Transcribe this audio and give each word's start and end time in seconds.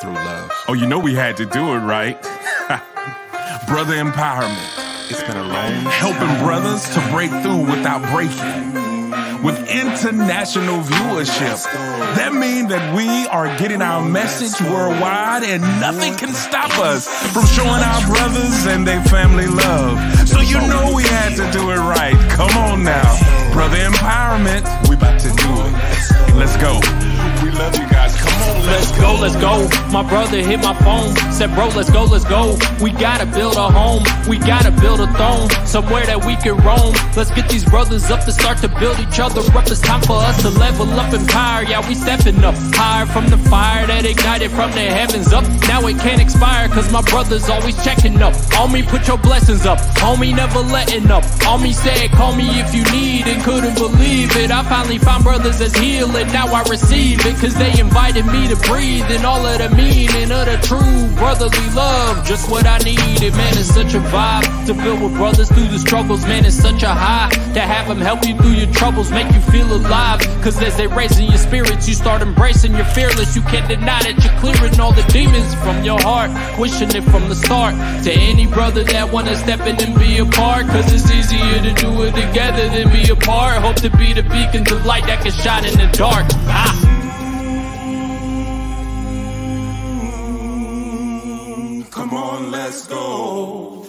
through 0.00 0.14
love. 0.14 0.50
Oh, 0.68 0.74
you 0.74 0.86
know 0.86 0.98
we 0.98 1.14
had 1.14 1.36
to 1.38 1.46
do 1.46 1.74
it, 1.74 1.78
right? 1.78 2.20
Brother 3.68 3.94
empowerment. 3.94 5.10
It's 5.10 5.22
been 5.22 5.36
a 5.36 5.42
long 5.42 5.72
Helping 5.86 6.44
brothers 6.44 6.82
to 6.94 7.00
break 7.10 7.30
through 7.42 7.64
without 7.64 8.02
breaking. 8.12 8.74
With 9.42 9.70
international 9.70 10.80
viewership. 10.82 11.62
That 12.16 12.34
means 12.34 12.68
that 12.70 12.94
we 12.94 13.06
are 13.28 13.46
getting 13.58 13.80
our 13.80 14.04
message 14.04 14.60
worldwide 14.68 15.44
and 15.44 15.62
nothing 15.80 16.16
can 16.16 16.32
stop 16.34 16.76
us 16.78 17.06
from 17.32 17.46
showing 17.46 17.82
our 17.82 18.06
brothers 18.06 18.66
and 18.66 18.86
their 18.86 19.02
family 19.04 19.46
love. 19.46 20.28
So 20.28 20.40
you 20.40 20.58
know 20.66 20.92
we 20.94 21.04
had 21.04 21.36
to 21.36 21.50
do 21.56 21.70
it 21.70 21.78
right. 21.78 22.16
Come 22.32 22.50
on 22.58 22.82
now. 22.82 23.06
Brother 23.52 23.78
empowerment. 23.78 24.64
We 24.88 24.96
about 24.96 25.20
to 25.20 25.28
do 25.28 25.50
it. 25.62 26.34
Let's 26.34 26.56
go. 26.56 26.80
We 27.44 27.50
love 27.52 27.76
you 27.76 27.88
guys. 27.88 28.05
Let's 28.66 28.90
go, 29.00 29.14
let's 29.20 29.36
go. 29.36 29.68
My 29.90 30.02
brother 30.08 30.38
hit 30.38 30.60
my 30.60 30.74
phone. 30.82 31.14
Said, 31.32 31.54
bro, 31.54 31.68
let's 31.68 31.90
go, 31.90 32.04
let's 32.04 32.24
go. 32.24 32.58
We 32.80 32.90
gotta 32.90 33.26
build 33.26 33.56
a 33.56 33.70
home. 33.70 34.02
We 34.28 34.38
gotta 34.38 34.70
build 34.70 35.00
a 35.00 35.06
throne. 35.14 35.48
Somewhere 35.66 36.04
that 36.06 36.24
we 36.24 36.36
can 36.36 36.56
roam. 36.58 36.92
Let's 37.16 37.30
get 37.30 37.48
these 37.48 37.64
brothers 37.64 38.10
up 38.10 38.24
to 38.24 38.32
start 38.32 38.58
to 38.58 38.68
build 38.68 38.98
each 39.00 39.18
other 39.18 39.40
up. 39.40 39.66
It's 39.66 39.80
time 39.80 40.02
for 40.02 40.16
us 40.16 40.42
to 40.42 40.50
level 40.50 40.88
up 40.98 41.12
in 41.14 41.26
power. 41.26 41.62
Yeah, 41.62 41.86
we 41.88 41.94
stepping 41.94 42.42
up. 42.44 42.54
Higher 42.74 43.06
from 43.06 43.28
the 43.28 43.38
fire 43.48 43.86
that 43.86 44.04
ignited 44.04 44.50
from 44.50 44.70
the 44.72 44.86
heavens 44.98 45.32
up. 45.32 45.44
Now 45.68 45.86
it 45.86 45.98
can't 45.98 46.20
expire, 46.20 46.68
cause 46.68 46.90
my 46.92 47.02
brother's 47.02 47.48
always 47.48 47.76
checking 47.84 48.20
up. 48.20 48.34
On 48.58 48.72
me, 48.72 48.82
put 48.82 49.06
your 49.08 49.18
blessings 49.18 49.64
up. 49.64 49.78
Homie, 50.02 50.34
never 50.34 50.60
letting 50.60 51.10
up. 51.10 51.24
On 51.46 51.62
me 51.62 51.72
said, 51.72 52.10
call 52.12 52.34
me 52.36 52.46
if 52.60 52.74
you 52.74 52.84
need 52.92 53.26
and 53.26 53.42
couldn't 53.42 53.74
believe 53.74 54.36
it. 54.36 54.50
I 54.50 54.62
finally 54.64 54.98
found 54.98 55.24
brothers 55.24 55.58
that's 55.58 55.76
healing. 55.78 56.28
Now 56.28 56.46
I 56.48 56.62
receive 56.68 57.24
it, 57.24 57.36
cause 57.36 57.54
they 57.54 57.78
invited 57.78 58.26
me 58.26 58.35
to 58.44 58.56
breathe 58.68 59.08
and 59.08 59.24
all 59.24 59.44
of 59.44 59.58
the 59.58 59.70
meaning 59.76 60.30
of 60.30 60.44
the 60.46 60.58
true 60.62 61.06
brotherly 61.16 61.68
love. 61.74 62.24
Just 62.26 62.50
what 62.50 62.66
I 62.66 62.78
needed, 62.78 63.32
man. 63.32 63.52
It's 63.56 63.72
such 63.72 63.94
a 63.94 64.00
vibe 64.12 64.66
to 64.66 64.74
build 64.74 65.02
with 65.02 65.14
brothers 65.14 65.48
through 65.48 65.68
the 65.68 65.78
struggles, 65.78 66.22
man. 66.24 66.44
It's 66.44 66.56
such 66.56 66.82
a 66.82 66.92
high 66.92 67.30
to 67.54 67.60
have 67.60 67.88
them 67.88 67.98
help 67.98 68.26
you 68.26 68.36
through 68.36 68.52
your 68.52 68.70
troubles, 68.72 69.10
make 69.10 69.32
you 69.32 69.40
feel 69.52 69.70
alive. 69.72 70.20
Cause 70.42 70.60
as 70.62 70.76
they 70.76 70.86
raising 70.86 71.28
your 71.28 71.38
spirits, 71.38 71.88
you 71.88 71.94
start 71.94 72.22
embracing 72.22 72.74
your 72.74 72.84
fearless. 72.84 73.34
You 73.34 73.42
can't 73.42 73.68
deny 73.68 74.02
that 74.02 74.22
you're 74.22 74.38
clearing 74.40 74.78
all 74.78 74.92
the 74.92 75.06
demons 75.12 75.54
from 75.64 75.82
your 75.82 76.00
heart, 76.00 76.30
wishing 76.58 76.90
it 76.94 77.04
from 77.04 77.28
the 77.28 77.34
start. 77.34 77.74
To 78.04 78.12
any 78.12 78.46
brother 78.46 78.84
that 78.84 79.10
wanna 79.10 79.36
step 79.36 79.60
in 79.60 79.80
and 79.82 79.98
be 79.98 80.18
a 80.18 80.26
part, 80.26 80.66
cause 80.66 80.92
it's 80.92 81.10
easier 81.10 81.62
to 81.62 81.72
do 81.80 81.90
it 82.04 82.14
together 82.14 82.68
than 82.68 82.92
be 82.92 83.10
apart. 83.10 83.62
Hope 83.62 83.76
to 83.76 83.90
be 83.96 84.12
the 84.12 84.22
beacons 84.22 84.70
of 84.70 84.84
light 84.84 85.06
that 85.06 85.22
can 85.22 85.32
shine 85.32 85.64
in 85.64 85.76
the 85.78 85.88
dark. 85.96 86.26
Ah. 86.48 86.95
Come 92.36 92.44
on, 92.44 92.50
let's 92.52 92.86
go. 92.86 93.86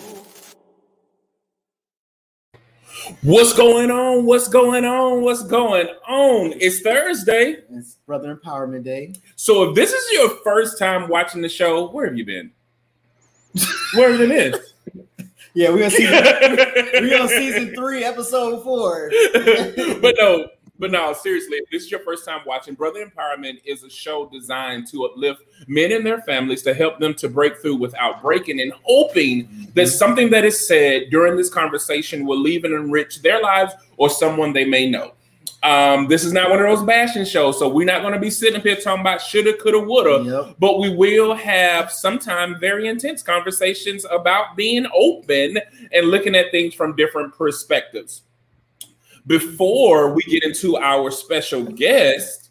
What's 3.22 3.52
going 3.52 3.92
on? 3.92 4.26
What's 4.26 4.48
going 4.48 4.86
on? 4.86 5.22
What's 5.22 5.44
going 5.44 5.88
on? 6.08 6.54
It's 6.56 6.80
Thursday. 6.80 7.58
It's 7.70 7.96
Brother 8.06 8.34
Empowerment 8.34 8.86
Day. 8.86 9.16
So 9.36 9.64
if 9.64 9.76
this 9.76 9.92
is 9.92 10.14
your 10.14 10.30
first 10.46 10.80
time 10.80 11.10
watching 11.10 11.42
the 11.42 11.50
show, 11.50 11.90
where 11.90 12.06
have 12.06 12.18
you 12.18 12.24
been? 12.24 12.52
Where 13.96 14.12
have 14.12 14.22
you 14.22 14.28
been? 14.30 14.56
Yeah, 15.54 15.72
we 15.72 15.84
on 15.84 15.90
season 15.90 16.14
we 17.02 17.16
on 17.16 17.28
season 17.30 17.74
three, 17.74 18.04
episode 18.04 18.64
four. 18.64 19.10
but 19.34 20.16
no, 20.20 20.48
but 20.80 20.92
no, 20.92 21.14
seriously, 21.14 21.58
if 21.58 21.70
this 21.70 21.84
is 21.84 21.92
your 21.92 22.02
first 22.02 22.26
time 22.26 22.42
watching, 22.46 22.76
Brother 22.76 23.06
Empowerment 23.06 23.60
is 23.66 23.84
a 23.84 23.90
show 23.90 24.30
designed 24.30 24.88
to 24.88 25.06
uplift 25.06 25.44
men 25.68 25.92
and 25.92 26.06
their 26.06 26.22
families 26.22 26.62
to 26.64 26.74
help 26.74 27.00
them 27.00 27.14
to 27.16 27.30
break 27.30 27.58
through 27.58 27.78
without 27.78 28.22
breaking 28.22 28.60
and 28.60 28.74
hoping 28.84 29.70
that 29.74 29.88
something 29.88 30.30
that 30.30 30.46
is 30.46 30.68
said 30.68 31.10
during 31.10 31.36
this 31.36 31.50
conversation 31.50 32.26
will 32.26 32.40
leave 32.40 32.64
and 32.64 32.74
enrich 32.74 33.22
their 33.22 33.42
lives 33.42 33.74
or 33.98 34.10
someone 34.10 34.54
they 34.54 34.66
may 34.66 34.90
know. 34.90 35.14
Um, 35.64 36.08
this 36.08 36.24
is 36.24 36.32
not 36.32 36.50
one 36.50 36.60
of 36.60 36.68
those 36.68 36.86
bashing 36.86 37.26
shows, 37.26 37.58
so 37.58 37.68
we're 37.68 37.86
not 37.86 38.02
going 38.02 38.14
to 38.14 38.20
be 38.20 38.30
sitting 38.30 38.58
up 38.58 38.64
here 38.64 38.76
talking 38.76 39.02
about 39.02 39.22
shoulda, 39.22 39.54
coulda, 39.58 39.80
woulda. 39.80 40.24
Yep. 40.24 40.56
But 40.60 40.80
we 40.80 40.96
will 40.96 41.34
have 41.34 41.92
sometimes 41.92 42.58
very 42.60 42.88
intense 42.88 43.24
conversations 43.24 44.06
about 44.10 44.56
being 44.56 44.86
open 44.96 45.58
and 45.92 46.08
looking 46.08 46.36
at 46.36 46.52
things 46.52 46.74
from 46.74 46.96
different 46.96 47.36
perspectives. 47.36 48.22
Before 49.28 50.14
we 50.14 50.24
get 50.24 50.44
into 50.44 50.78
our 50.78 51.12
special 51.12 51.64
guest, 51.64 52.50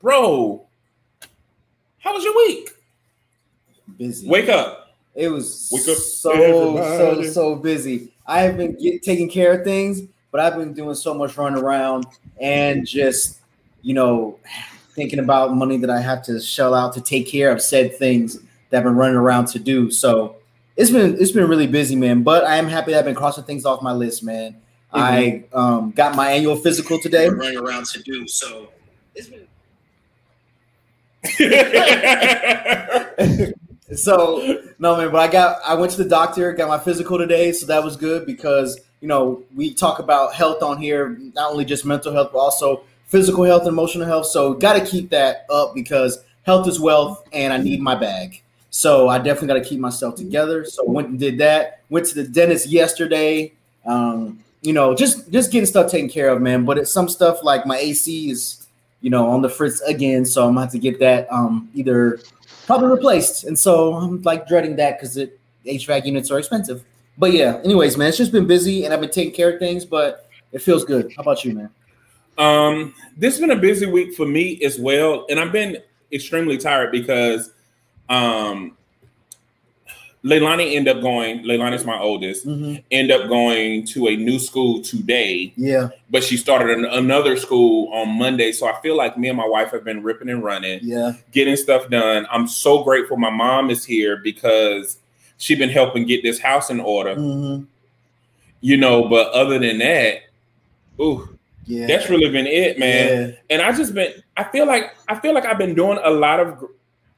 bro, 0.00 0.66
how 1.98 2.14
was 2.14 2.22
your 2.22 2.36
week? 2.36 2.70
Busy. 3.96 4.28
Wake 4.28 4.48
up. 4.48 4.94
It 5.14 5.28
was 5.28 5.68
Wake 5.72 5.88
up, 5.88 5.96
so 5.96 6.30
everybody. 6.30 7.24
so 7.24 7.32
so 7.32 7.56
busy. 7.56 8.12
I 8.26 8.42
have 8.42 8.56
been 8.56 8.76
get, 8.76 9.02
taking 9.02 9.28
care 9.28 9.58
of 9.58 9.64
things, 9.64 10.02
but 10.30 10.40
I've 10.40 10.56
been 10.56 10.72
doing 10.72 10.94
so 10.94 11.14
much 11.14 11.36
running 11.36 11.62
around 11.62 12.06
and 12.40 12.86
just 12.86 13.38
you 13.82 13.94
know 13.94 14.38
thinking 14.94 15.18
about 15.18 15.54
money 15.54 15.78
that 15.78 15.90
I 15.90 16.00
have 16.00 16.22
to 16.24 16.40
shell 16.40 16.74
out 16.74 16.92
to 16.94 17.00
take 17.00 17.26
care 17.26 17.50
of 17.50 17.62
said 17.62 17.96
things 17.96 18.38
that 18.68 18.78
I've 18.78 18.84
been 18.84 18.96
running 18.96 19.16
around 19.16 19.46
to 19.46 19.58
do. 19.58 19.90
So 19.90 20.36
it's 20.76 20.90
been 20.90 21.16
it's 21.20 21.32
been 21.32 21.48
really 21.48 21.66
busy, 21.66 21.96
man. 21.96 22.22
But 22.22 22.44
I 22.44 22.56
am 22.56 22.68
happy 22.68 22.92
that 22.92 23.00
I've 23.00 23.04
been 23.04 23.14
crossing 23.14 23.44
things 23.44 23.64
off 23.64 23.82
my 23.82 23.92
list, 23.92 24.22
man. 24.22 24.56
I 24.92 25.44
um, 25.52 25.92
got 25.92 26.16
my 26.16 26.30
annual 26.32 26.56
physical 26.56 27.00
today. 27.00 27.28
Running 27.28 27.58
around 27.58 27.86
to 27.86 28.02
do 28.02 28.26
so. 28.26 28.68
It's 29.14 29.28
been 29.28 29.46
so 33.94 34.62
no 34.78 34.96
man, 34.96 35.10
but 35.10 35.18
I 35.18 35.28
got 35.28 35.60
I 35.66 35.74
went 35.74 35.92
to 35.92 36.02
the 36.02 36.08
doctor, 36.08 36.52
got 36.52 36.68
my 36.68 36.78
physical 36.78 37.18
today, 37.18 37.52
so 37.52 37.66
that 37.66 37.82
was 37.82 37.96
good 37.96 38.26
because 38.26 38.80
you 39.00 39.08
know 39.08 39.42
we 39.54 39.74
talk 39.74 39.98
about 39.98 40.34
health 40.34 40.62
on 40.62 40.78
here, 40.78 41.18
not 41.34 41.50
only 41.50 41.64
just 41.64 41.84
mental 41.84 42.12
health, 42.12 42.30
but 42.32 42.38
also 42.38 42.84
physical 43.06 43.44
health 43.44 43.62
and 43.62 43.70
emotional 43.70 44.06
health. 44.06 44.26
So 44.26 44.54
got 44.54 44.74
to 44.74 44.84
keep 44.84 45.10
that 45.10 45.46
up 45.50 45.74
because 45.74 46.22
health 46.44 46.68
is 46.68 46.80
wealth, 46.80 47.26
and 47.32 47.52
I 47.52 47.58
need 47.58 47.80
my 47.80 47.94
bag. 47.94 48.42
So 48.70 49.08
I 49.08 49.18
definitely 49.18 49.48
got 49.48 49.54
to 49.54 49.68
keep 49.68 49.80
myself 49.80 50.14
together. 50.14 50.64
So 50.64 50.84
went 50.84 51.08
and 51.08 51.18
did 51.18 51.38
that. 51.38 51.80
Went 51.90 52.06
to 52.06 52.14
the 52.14 52.24
dentist 52.24 52.68
yesterday. 52.68 53.52
Um, 53.84 54.38
you 54.62 54.72
know, 54.72 54.94
just 54.94 55.30
just 55.30 55.50
getting 55.50 55.66
stuff 55.66 55.90
taken 55.90 56.08
care 56.08 56.28
of, 56.28 56.40
man. 56.40 56.64
But 56.64 56.78
it's 56.78 56.92
some 56.92 57.08
stuff 57.08 57.42
like 57.42 57.66
my 57.66 57.78
AC 57.78 58.30
is, 58.30 58.66
you 59.00 59.10
know, 59.10 59.28
on 59.30 59.42
the 59.42 59.48
fritz 59.48 59.80
again, 59.82 60.24
so 60.24 60.46
I'm 60.46 60.54
gonna 60.54 60.66
have 60.66 60.72
to 60.72 60.78
get 60.78 60.98
that 61.00 61.30
um 61.32 61.70
either 61.74 62.20
probably 62.66 62.88
replaced. 62.88 63.44
And 63.44 63.58
so 63.58 63.94
I'm 63.94 64.22
like 64.22 64.46
dreading 64.46 64.76
that 64.76 64.98
because 64.98 65.16
it 65.16 65.38
HVAC 65.66 66.06
units 66.06 66.30
are 66.30 66.38
expensive. 66.38 66.84
But 67.18 67.32
yeah, 67.32 67.60
anyways, 67.64 67.96
man, 67.96 68.08
it's 68.08 68.16
just 68.16 68.32
been 68.32 68.46
busy 68.46 68.84
and 68.84 68.94
I've 68.94 69.00
been 69.00 69.10
taking 69.10 69.34
care 69.34 69.52
of 69.52 69.58
things, 69.58 69.84
but 69.84 70.28
it 70.52 70.62
feels 70.62 70.84
good. 70.84 71.12
How 71.16 71.22
about 71.22 71.44
you, 71.44 71.54
man? 71.54 71.70
Um, 72.38 72.94
this 73.16 73.34
has 73.34 73.40
been 73.40 73.50
a 73.50 73.60
busy 73.60 73.86
week 73.86 74.14
for 74.14 74.24
me 74.24 74.62
as 74.62 74.78
well, 74.78 75.26
and 75.28 75.38
I've 75.38 75.52
been 75.52 75.78
extremely 76.12 76.58
tired 76.58 76.90
because 76.92 77.52
um 78.08 78.76
Leilani 80.22 80.74
ended 80.74 80.96
up 80.96 81.02
going, 81.02 81.44
Leilani's 81.44 81.84
my 81.86 81.98
oldest, 81.98 82.46
end 82.46 83.10
up 83.10 83.28
going 83.28 83.86
to 83.86 84.08
a 84.08 84.16
new 84.16 84.38
school 84.38 84.82
today, 84.82 85.52
Yeah, 85.56 85.88
but 86.10 86.22
she 86.22 86.36
started 86.36 86.76
an, 86.78 86.84
another 86.84 87.36
school 87.36 87.90
on 87.92 88.18
Monday. 88.18 88.52
So 88.52 88.66
I 88.68 88.78
feel 88.82 88.96
like 88.96 89.16
me 89.16 89.28
and 89.28 89.36
my 89.38 89.46
wife 89.46 89.70
have 89.70 89.82
been 89.82 90.02
ripping 90.02 90.28
and 90.28 90.44
running, 90.44 90.80
yeah, 90.82 91.12
getting 91.32 91.56
stuff 91.56 91.88
done. 91.88 92.26
I'm 92.30 92.46
so 92.46 92.84
grateful 92.84 93.16
my 93.16 93.30
mom 93.30 93.70
is 93.70 93.82
here 93.84 94.18
because 94.18 94.98
she's 95.38 95.58
been 95.58 95.70
helping 95.70 96.04
get 96.04 96.22
this 96.22 96.38
house 96.38 96.68
in 96.70 96.80
order, 96.80 97.14
hmm 97.14 97.62
you 98.62 98.76
know, 98.76 99.08
but 99.08 99.30
other 99.32 99.58
than 99.58 99.78
that, 99.78 100.18
ooh, 101.00 101.26
yeah. 101.64 101.86
that's 101.86 102.10
really 102.10 102.28
been 102.30 102.46
it, 102.46 102.78
man 102.78 103.30
Yeah. 103.30 103.36
and 103.48 103.62
I 103.62 103.72
just 103.74 103.94
been 103.94 104.12
I 104.36 104.44
feel 104.44 104.66
like 104.66 104.94
I 105.08 105.18
feel 105.18 105.32
like 105.32 105.46
I've 105.46 105.56
been 105.56 105.74
doing 105.74 105.98
a 106.02 106.10
lot 106.10 106.40
of 106.40 106.62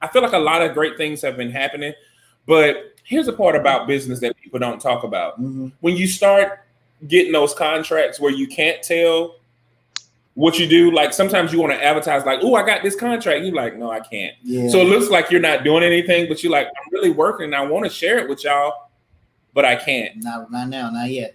I 0.01 0.07
feel 0.07 0.23
like 0.23 0.35
a 0.35 0.39
lot 0.39 0.63
of 0.63 0.73
great 0.73 0.97
things 0.97 1.21
have 1.23 1.37
been 1.37 1.51
happening, 1.51 1.95
but 2.47 2.95
here's 3.05 3.27
the 3.27 3.33
part 3.33 3.57
about 3.57 3.87
business 3.87 4.21
that 4.21 4.37
people 4.37 4.59
don't 4.59 4.81
talk 4.81 5.05
about. 5.05 5.41
Mhm. 5.41 5.73
When 5.81 5.97
you 5.97 6.07
start 6.07 6.61
getting 7.09 7.33
those 7.33 7.53
contracts 7.55 8.21
where 8.21 8.31
you 8.33 8.47
can't 8.47 8.83
tell 8.83 9.37
what 10.35 10.59
you 10.59 10.67
do, 10.67 10.91
like 10.91 11.13
sometimes 11.13 11.53
you 11.53 11.61
want 11.61 11.73
to 11.73 11.85
advertise 11.85 12.25
like, 12.25 12.39
"Oh, 12.43 12.55
I 12.55 12.65
got 12.65 12.83
this 12.83 12.97
contract." 12.97 13.45
You're 13.45 13.55
like, 13.55 13.77
"No, 13.77 13.91
I 13.91 14.01
can't." 14.01 14.35
Yeah. 14.43 14.69
So 14.69 14.79
it 14.81 14.85
looks 14.85 15.11
like 15.11 15.31
you're 15.31 15.41
not 15.41 15.63
doing 15.65 15.83
anything, 15.83 16.27
but 16.29 16.43
you're 16.43 16.53
like, 16.53 16.69
"I'm 16.69 16.93
really 16.93 17.11
working 17.11 17.45
and 17.47 17.55
I 17.55 17.63
want 17.63 17.85
to 17.85 17.91
share 17.91 18.19
it 18.19 18.29
with 18.29 18.45
y'all, 18.45 18.89
but 19.53 19.65
I 19.65 19.77
can't." 19.77 20.17
not 20.25 20.51
not 20.51 20.69
now, 20.69 20.91
not 20.91 21.11
yet. 21.11 21.35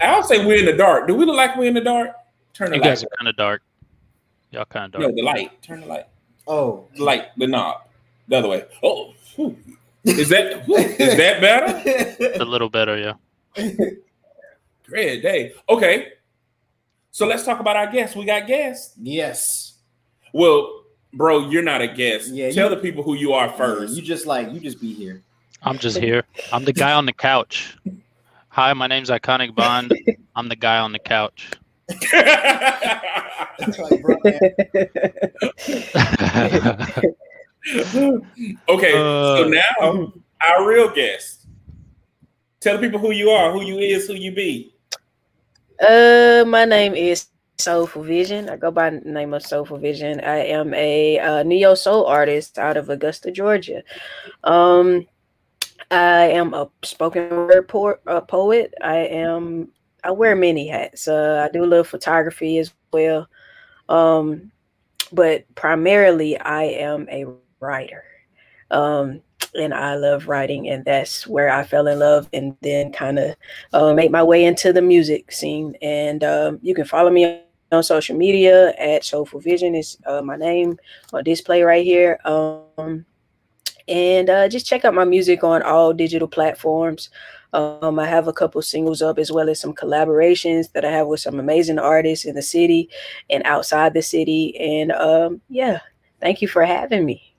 I'll 0.00 0.22
say 0.22 0.44
we're 0.46 0.58
in 0.60 0.64
the 0.64 0.72
dark. 0.72 1.06
Do 1.08 1.14
we 1.14 1.26
look 1.26 1.36
like 1.36 1.56
we're 1.56 1.66
in 1.68 1.74
the 1.74 1.80
dark? 1.82 2.12
Turn 2.54 2.70
the 2.70 2.76
You 2.76 2.82
light. 2.82 2.88
guys 2.88 3.04
are 3.04 3.08
kind 3.18 3.28
of 3.28 3.36
dark. 3.36 3.60
Y'all 4.50 4.64
kind 4.64 4.86
of 4.86 4.92
dark. 5.00 5.10
No, 5.10 5.14
the 5.14 5.22
light. 5.22 5.60
Turn 5.62 5.80
the 5.82 5.86
light. 5.86 6.06
Oh, 6.46 6.86
the 6.96 7.04
light, 7.04 7.26
the 7.36 7.46
knob, 7.46 7.82
the 8.28 8.38
other 8.38 8.48
way. 8.48 8.64
Oh, 8.82 9.12
whew. 9.36 9.56
Is 10.04 10.28
that 10.30 10.64
is 10.68 11.16
that 11.16 11.40
better? 11.40 12.40
A 12.40 12.44
little 12.44 12.68
better, 12.70 12.96
yeah. 12.98 13.14
Great 14.86 15.22
day. 15.22 15.52
Okay, 15.68 16.08
so 17.10 17.26
let's 17.26 17.44
talk 17.44 17.60
about 17.60 17.76
our 17.76 17.90
guests. 17.90 18.16
We 18.16 18.24
got 18.24 18.46
guests. 18.46 18.94
yes. 19.00 19.74
Well, 20.32 20.76
Bro, 21.12 21.50
you're 21.50 21.62
not 21.64 21.80
a 21.82 21.88
guest. 21.88 22.28
Yeah, 22.28 22.52
Tell 22.52 22.70
you- 22.70 22.76
the 22.76 22.80
people 22.80 23.02
who 23.02 23.14
you 23.14 23.32
are 23.32 23.50
first. 23.54 23.96
You 23.96 24.02
just 24.02 24.26
like 24.26 24.52
you 24.52 24.60
just 24.60 24.80
be 24.80 24.94
here. 24.94 25.22
I'm 25.62 25.76
just 25.78 25.98
here. 25.98 26.22
I'm 26.52 26.64
the 26.64 26.72
guy 26.72 26.92
on 26.92 27.04
the 27.04 27.12
couch. 27.12 27.76
Hi, 28.50 28.72
my 28.74 28.86
name's 28.86 29.10
Iconic 29.10 29.54
Bond. 29.54 29.92
I'm 30.36 30.48
the 30.48 30.56
guy 30.56 30.78
on 30.78 30.92
the 30.92 30.98
couch. 31.00 31.50
Like, 33.78 34.00
bro, 34.00 34.16
man, 37.64 38.58
okay, 38.68 38.92
so 38.92 39.44
Uh, 39.44 39.48
now 39.48 40.12
our 40.48 40.66
real 40.66 40.90
guest. 40.90 41.46
Tell 42.60 42.76
the 42.76 42.82
people 42.82 43.00
who 43.00 43.12
you 43.12 43.30
are, 43.30 43.52
who 43.52 43.62
you 43.64 43.78
is, 43.78 44.06
who 44.06 44.14
you 44.14 44.32
be. 44.32 44.74
Uh, 45.80 46.44
my 46.46 46.66
name 46.66 46.94
is 46.94 47.28
Soulful 47.58 48.02
Vision. 48.02 48.50
I 48.50 48.56
go 48.56 48.70
by 48.70 48.90
the 48.90 49.00
name 49.00 49.32
of 49.32 49.42
Soulful 49.42 49.78
Vision. 49.78 50.20
I 50.20 50.44
am 50.46 50.74
a 50.74 51.18
uh, 51.18 51.42
neo 51.42 51.74
soul 51.74 52.04
artist 52.06 52.58
out 52.58 52.76
of 52.76 52.90
Augusta, 52.90 53.30
Georgia. 53.30 53.82
Um, 54.44 55.06
I 55.90 56.28
am 56.28 56.52
a 56.52 56.70
spoken 56.82 57.30
word 57.30 57.66
po- 57.68 57.98
uh, 58.06 58.20
poet. 58.20 58.74
I 58.82 58.98
am. 58.98 59.72
I 60.04 60.10
wear 60.10 60.36
many 60.36 60.68
hats. 60.68 61.08
Uh, 61.08 61.46
I 61.46 61.52
do 61.52 61.64
a 61.64 61.66
little 61.66 61.84
photography 61.84 62.58
as 62.58 62.72
well. 62.92 63.26
Um, 63.88 64.52
but 65.12 65.44
primarily, 65.54 66.38
I 66.38 66.64
am 66.64 67.08
a 67.10 67.24
writer. 67.60 68.04
Um, 68.70 69.22
and 69.54 69.74
I 69.74 69.96
love 69.96 70.28
writing, 70.28 70.68
and 70.68 70.84
that's 70.84 71.26
where 71.26 71.50
I 71.50 71.64
fell 71.64 71.88
in 71.88 71.98
love, 71.98 72.28
and 72.32 72.56
then 72.60 72.92
kind 72.92 73.18
of 73.18 73.36
uh, 73.72 73.92
make 73.94 74.10
my 74.10 74.22
way 74.22 74.44
into 74.44 74.72
the 74.72 74.82
music 74.82 75.32
scene. 75.32 75.76
And 75.82 76.22
um, 76.22 76.58
you 76.62 76.74
can 76.74 76.84
follow 76.84 77.10
me 77.10 77.42
on 77.72 77.82
social 77.82 78.16
media 78.16 78.74
at 78.78 79.04
Soulful 79.04 79.40
Vision 79.40 79.74
is 79.74 79.96
uh, 80.06 80.22
my 80.22 80.36
name 80.36 80.78
on 81.12 81.24
display 81.24 81.62
right 81.62 81.84
here. 81.84 82.18
Um, 82.24 83.04
and 83.88 84.30
uh, 84.30 84.48
just 84.48 84.66
check 84.66 84.84
out 84.84 84.94
my 84.94 85.04
music 85.04 85.42
on 85.44 85.62
all 85.62 85.92
digital 85.92 86.28
platforms. 86.28 87.10
Um, 87.52 87.98
I 87.98 88.06
have 88.06 88.28
a 88.28 88.32
couple 88.32 88.62
singles 88.62 89.02
up 89.02 89.18
as 89.18 89.32
well 89.32 89.48
as 89.48 89.60
some 89.60 89.74
collaborations 89.74 90.70
that 90.72 90.84
I 90.84 90.90
have 90.90 91.08
with 91.08 91.20
some 91.20 91.40
amazing 91.40 91.78
artists 91.78 92.24
in 92.24 92.36
the 92.36 92.42
city 92.42 92.88
and 93.28 93.42
outside 93.44 93.94
the 93.94 94.02
city. 94.02 94.56
And 94.58 94.92
um, 94.92 95.40
yeah, 95.48 95.80
thank 96.20 96.42
you 96.42 96.48
for 96.48 96.64
having 96.64 97.04
me. 97.04 97.29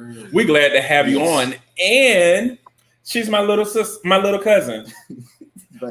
Word. 0.00 0.32
We 0.32 0.44
glad 0.44 0.70
to 0.70 0.80
have 0.80 1.08
you 1.08 1.20
on, 1.22 1.54
and 1.82 2.58
she's 3.04 3.28
my 3.28 3.40
little 3.40 3.64
sis, 3.64 3.98
my 4.04 4.18
little 4.18 4.40
cousin. 4.40 4.86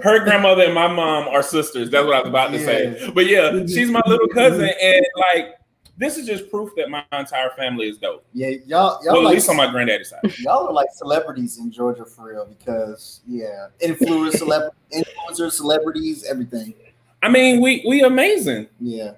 Her 0.04 0.24
grandmother 0.24 0.64
and 0.64 0.74
my 0.74 0.88
mom 0.88 1.28
are 1.28 1.42
sisters. 1.42 1.90
That's 1.90 2.06
what 2.06 2.16
I 2.16 2.20
was 2.20 2.30
about 2.30 2.52
to 2.52 2.60
say. 2.60 3.12
But 3.14 3.28
yeah, 3.28 3.52
she's 3.66 3.90
my 3.90 4.02
little 4.06 4.28
mm-hmm. 4.28 4.38
cousin, 4.38 4.70
and 4.82 5.06
like 5.34 5.56
this 6.00 6.18
is 6.18 6.26
just 6.26 6.50
proof 6.50 6.72
that 6.78 6.90
my 6.90 7.04
entire 7.12 7.50
family 7.52 7.90
is 7.90 7.98
dope. 7.98 8.24
yeah, 8.34 8.48
y'all 8.66 9.04
y'all 9.04 9.14
Well, 9.14 9.18
at 9.18 9.24
like 9.26 9.34
least 9.36 9.50
on 9.50 9.58
my 9.58 9.70
granddaddy's 9.70 10.10
side. 10.10 10.22
y'all 10.40 10.68
are 10.68 10.74
like 10.74 10.88
celebrities 10.94 11.60
in 11.60 11.72
Georgia 11.72 12.06
for 12.06 12.30
real 12.30 12.46
because 12.46 13.22
yeah, 13.28 13.68
influence 13.82 14.36
celeb 14.42 14.70
influencers, 14.94 15.52
celebrities, 15.52 16.24
everything. 16.24 16.74
I 17.22 17.28
mean, 17.30 17.62
we 17.62 17.84
we 17.88 18.02
amazing. 18.02 18.68
Yeah. 18.80 19.14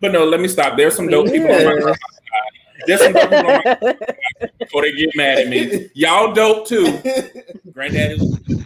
But 0.00 0.12
no, 0.12 0.24
let 0.24 0.40
me 0.40 0.48
stop. 0.48 0.76
There's 0.76 0.96
some 0.96 1.08
dope 1.08 1.26
people 1.26 1.48
Yeah. 1.48 1.62
grandma's 1.62 1.84
side. 1.84 1.94
There's 1.94 1.96
some 1.96 1.98
dope 1.98 2.00
people 2.00 2.00
on 2.00 2.04
my 2.04 2.13
before 4.58 4.82
they 4.82 4.92
get 4.92 5.14
mad 5.16 5.38
at 5.38 5.48
me. 5.48 5.88
Y'all 5.94 6.32
dope 6.32 6.66
too. 6.66 6.86
Granddaddy 7.72 8.16
was 8.18 8.38
dope. 8.40 8.60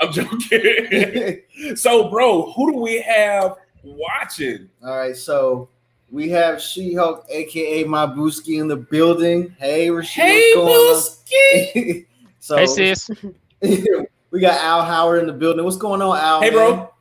I'm 0.00 0.12
joking. 0.12 1.76
so, 1.76 2.08
bro, 2.10 2.52
who 2.52 2.72
do 2.72 2.78
we 2.78 3.00
have 3.02 3.56
watching? 3.82 4.68
All 4.84 4.96
right, 4.96 5.16
so 5.16 5.68
we 6.10 6.28
have 6.30 6.60
She 6.60 6.94
Hulk, 6.94 7.26
aka 7.28 7.84
my 7.84 8.06
Booski, 8.06 8.60
in 8.60 8.68
the 8.68 8.76
building. 8.76 9.54
Hey, 9.58 9.88
Rasheed, 9.88 10.06
Hey, 10.08 10.52
what's 10.56 11.22
Booski. 11.24 11.74
going 11.74 11.96
on? 11.96 12.04
so 12.40 12.56
Hey, 12.56 12.66
sis. 12.66 13.10
we 14.30 14.40
got 14.40 14.60
Al 14.60 14.84
Howard 14.84 15.20
in 15.20 15.26
the 15.26 15.32
building. 15.32 15.64
What's 15.64 15.76
going 15.76 16.02
on, 16.02 16.16
Al? 16.18 16.40
Hey, 16.40 16.50
man? 16.50 16.76
bro. 16.76 16.92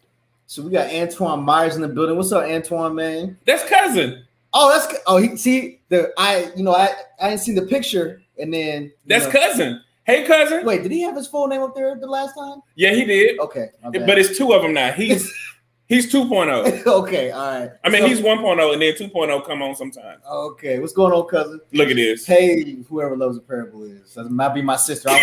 So 0.48 0.62
we 0.62 0.72
got 0.72 0.90
Antoine 0.90 1.42
Myers 1.44 1.76
in 1.76 1.82
the 1.82 1.88
building. 1.90 2.16
What's 2.16 2.32
up, 2.32 2.46
Antoine, 2.46 2.96
man? 2.96 3.38
That's 3.46 3.68
cousin. 3.70 4.26
Oh, 4.60 4.70
that's 4.70 5.00
oh 5.06 5.18
he 5.18 5.38
see 5.38 5.82
the 5.90 6.12
I 6.18 6.52
you 6.56 6.64
know 6.64 6.74
I 6.74 6.90
I 7.22 7.30
didn't 7.30 7.42
see 7.42 7.54
the 7.54 7.62
picture 7.68 8.22
and 8.40 8.54
then 8.54 8.92
That's 9.06 9.26
know- 9.26 9.32
cousin. 9.32 9.82
Hey, 10.06 10.24
cousin. 10.26 10.66
Wait, 10.66 10.84
did 10.84 10.92
he 10.94 11.02
have 11.02 11.18
his 11.18 11.28
full 11.28 11.48
name 11.48 11.62
up 11.62 11.76
there 11.76 11.94
the 12.00 12.08
last 12.08 12.34
time? 12.34 12.62
Yeah, 12.76 12.94
he 12.94 13.04
did. 13.04 13.40
Okay. 13.42 13.68
But 13.92 14.18
it's 14.18 14.38
two 14.38 14.54
of 14.54 14.62
them 14.62 14.74
now. 14.74 14.94
He's 14.94 15.30
he's 15.90 16.10
2.0. 16.12 16.86
okay, 16.88 17.30
all 17.32 17.46
right. 17.60 17.72
I 17.84 17.90
mean, 17.90 18.04
So- 18.04 18.08
he's 18.08 18.22
1.0 18.22 18.74
and 18.74 18.82
then 18.82 18.94
2.0 18.94 19.46
come 19.46 19.62
on 19.62 19.76
sometimes. 19.76 20.22
okay. 20.26 20.80
What's 20.80 20.94
going 20.94 21.12
on, 21.14 21.28
cousin? 21.28 21.60
Look 21.74 21.90
at 21.90 21.98
this. 21.98 22.26
Hey, 22.26 22.78
whoever 22.90 23.18
loves 23.18 23.36
a 23.38 23.42
parable 23.42 23.84
is 23.84 24.14
that 24.14 24.30
might 24.32 24.54
be 24.56 24.62
my 24.62 24.78
sister. 24.78 25.10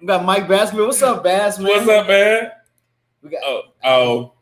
We 0.00 0.06
got 0.06 0.24
Mike 0.24 0.46
Bassman. 0.46 0.84
What's 0.86 1.00
up, 1.02 1.22
Bass? 1.24 1.58
Man? 1.58 1.68
What's 1.68 1.88
up, 1.88 2.06
man? 2.08 2.50
We 3.22 3.30
got 3.30 3.40
Oh, 3.44 3.62
oh. 3.84 4.32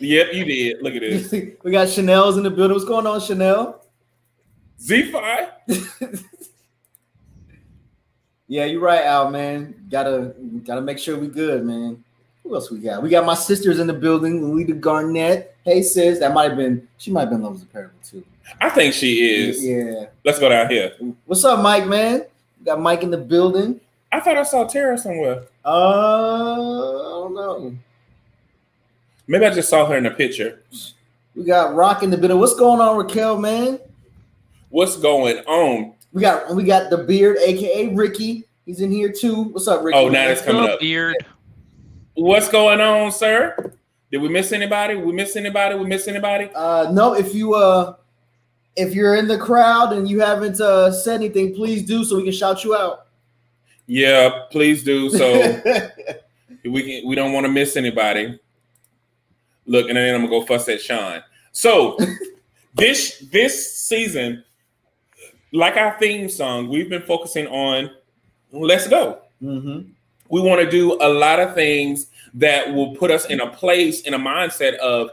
Yep, 0.00 0.32
you 0.34 0.44
did. 0.44 0.82
Look 0.82 0.94
at 0.94 1.00
this. 1.02 1.32
we 1.62 1.70
got 1.70 1.88
Chanel's 1.88 2.36
in 2.36 2.42
the 2.42 2.50
building. 2.50 2.74
What's 2.74 2.84
going 2.84 3.06
on, 3.06 3.20
Chanel? 3.20 3.84
Z5. 4.80 5.50
Yeah, 8.46 8.66
you're 8.66 8.80
right, 8.82 9.02
Al. 9.04 9.30
Man, 9.30 9.74
gotta 9.90 10.34
gotta 10.64 10.82
make 10.82 10.98
sure 10.98 11.18
we 11.18 11.28
good, 11.28 11.64
man. 11.64 12.04
Who 12.42 12.54
else 12.54 12.70
we 12.70 12.78
got? 12.78 13.02
We 13.02 13.08
got 13.08 13.24
my 13.24 13.34
sisters 13.34 13.78
in 13.78 13.86
the 13.86 13.94
building. 13.94 14.54
Lita 14.54 14.74
Garnett. 14.74 15.56
Hey, 15.64 15.82
sis. 15.82 16.18
That 16.18 16.34
might 16.34 16.48
have 16.50 16.58
been. 16.58 16.86
She 16.98 17.10
might 17.10 17.22
have 17.22 17.30
been 17.30 17.42
loves 17.42 17.62
a 17.62 17.66
parable 17.66 17.94
too. 18.04 18.22
I 18.60 18.68
think 18.68 18.92
she 18.92 19.34
is. 19.34 19.64
Yeah. 19.64 20.06
Let's 20.26 20.38
go 20.38 20.50
down 20.50 20.68
here. 20.68 20.92
What's 21.24 21.42
up, 21.46 21.60
Mike? 21.60 21.86
Man, 21.86 22.26
we 22.60 22.66
got 22.66 22.78
Mike 22.80 23.02
in 23.02 23.10
the 23.10 23.16
building. 23.16 23.80
I 24.12 24.20
thought 24.20 24.36
I 24.36 24.42
saw 24.42 24.64
Tara 24.64 24.98
somewhere. 24.98 25.44
Uh, 25.64 25.70
I 25.70 27.10
don't 27.22 27.34
know. 27.34 27.74
Maybe 29.26 29.46
I 29.46 29.50
just 29.50 29.68
saw 29.68 29.86
her 29.86 29.96
in 29.96 30.06
a 30.06 30.10
picture. 30.10 30.62
We 31.34 31.44
got 31.44 31.74
Rock 31.74 32.02
in 32.02 32.10
the 32.10 32.16
building. 32.16 32.38
What's 32.38 32.54
going 32.54 32.80
on, 32.80 32.96
Raquel? 32.96 33.38
Man, 33.38 33.78
What's 34.70 34.96
going 34.96 35.38
on? 35.46 35.94
we 36.12 36.20
got 36.20 36.54
we 36.54 36.64
got 36.64 36.90
the 36.90 36.98
beard, 36.98 37.36
aka 37.38 37.94
Ricky. 37.94 38.44
He's 38.66 38.80
in 38.80 38.90
here 38.90 39.12
too. 39.12 39.44
What's 39.44 39.68
up, 39.68 39.84
Ricky? 39.84 39.96
Oh, 39.96 40.08
now 40.08 40.28
it's 40.28 40.40
coming 40.42 40.68
up. 40.68 40.80
Beard. 40.80 41.16
What's 42.14 42.48
going 42.48 42.80
on, 42.80 43.12
sir? 43.12 43.72
Did 44.10 44.18
we 44.18 44.28
miss 44.28 44.52
anybody? 44.52 44.94
We 44.94 45.12
miss 45.12 45.36
anybody? 45.36 45.76
We 45.76 45.86
miss 45.86 46.06
anybody? 46.08 46.50
Uh, 46.54 46.88
no, 46.92 47.14
if 47.14 47.34
you 47.34 47.54
uh, 47.54 47.96
if 48.76 48.94
you're 48.94 49.16
in 49.16 49.26
the 49.28 49.38
crowd 49.38 49.92
and 49.92 50.08
you 50.08 50.20
haven't 50.20 50.60
uh 50.60 50.92
said 50.92 51.16
anything, 51.16 51.54
please 51.54 51.82
do 51.82 52.04
so 52.04 52.16
we 52.16 52.24
can 52.24 52.32
shout 52.32 52.64
you 52.64 52.74
out. 52.74 53.06
Yeah, 53.86 54.44
please 54.50 54.82
do. 54.82 55.10
So 55.10 55.32
we 56.64 56.82
can 56.82 57.08
we 57.08 57.14
don't 57.14 57.32
want 57.32 57.44
to 57.46 57.52
miss 57.52 57.76
anybody. 57.76 58.38
Look, 59.66 59.88
and 59.88 59.96
then 59.96 60.14
I'm 60.14 60.26
gonna 60.26 60.40
go 60.40 60.46
fuss 60.46 60.68
at 60.68 60.80
Sean. 60.80 61.22
So 61.52 61.98
this 62.74 63.18
this 63.32 63.76
season, 63.76 64.44
like 65.52 65.76
our 65.76 65.98
theme 65.98 66.28
song, 66.28 66.68
we've 66.68 66.90
been 66.90 67.02
focusing 67.02 67.46
on 67.48 67.90
let's 68.52 68.88
go. 68.88 69.20
mm-hmm. 69.42 69.90
We 70.28 70.40
want 70.40 70.60
to 70.62 70.70
do 70.70 70.94
a 71.00 71.08
lot 71.08 71.38
of 71.38 71.54
things 71.54 72.06
that 72.34 72.72
will 72.72 72.96
put 72.96 73.10
us 73.10 73.26
in 73.26 73.40
a 73.40 73.50
place, 73.50 74.02
in 74.02 74.14
a 74.14 74.18
mindset 74.18 74.74
of 74.76 75.10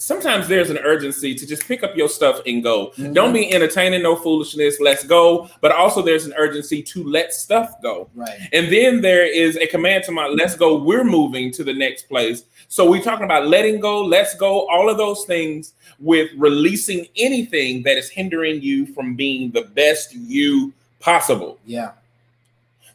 sometimes 0.00 0.48
there's 0.48 0.70
an 0.70 0.78
urgency 0.78 1.34
to 1.34 1.46
just 1.46 1.68
pick 1.68 1.82
up 1.82 1.94
your 1.94 2.08
stuff 2.08 2.40
and 2.46 2.62
go. 2.62 2.92
Mhm. 2.96 3.12
Don't 3.12 3.32
be 3.34 3.52
entertaining 3.52 4.02
no 4.02 4.16
foolishness, 4.16 4.80
let's 4.80 5.04
go. 5.04 5.48
But 5.60 5.72
also 5.72 6.00
there's 6.00 6.24
an 6.24 6.32
urgency 6.38 6.82
to 6.84 7.04
let 7.04 7.34
stuff 7.34 7.80
go. 7.82 8.08
Right. 8.14 8.40
And 8.52 8.72
then 8.72 9.02
there 9.02 9.26
is 9.26 9.56
a 9.56 9.66
command 9.66 10.04
to 10.04 10.12
my 10.12 10.26
let's 10.26 10.56
go, 10.56 10.76
we're 10.76 11.04
moving 11.04 11.52
to 11.52 11.62
the 11.62 11.74
next 11.74 12.08
place. 12.08 12.44
So 12.68 12.88
we're 12.88 13.02
talking 13.02 13.24
about 13.24 13.48
letting 13.48 13.78
go, 13.78 14.02
let's 14.02 14.34
go, 14.34 14.66
all 14.68 14.88
of 14.88 14.96
those 14.96 15.24
things 15.26 15.74
with 15.98 16.30
releasing 16.36 17.06
anything 17.16 17.82
that 17.82 17.98
is 17.98 18.08
hindering 18.08 18.62
you 18.62 18.86
from 18.86 19.14
being 19.14 19.50
the 19.50 19.62
best 19.62 20.14
you 20.14 20.72
possible. 20.98 21.58
Yeah. 21.66 21.92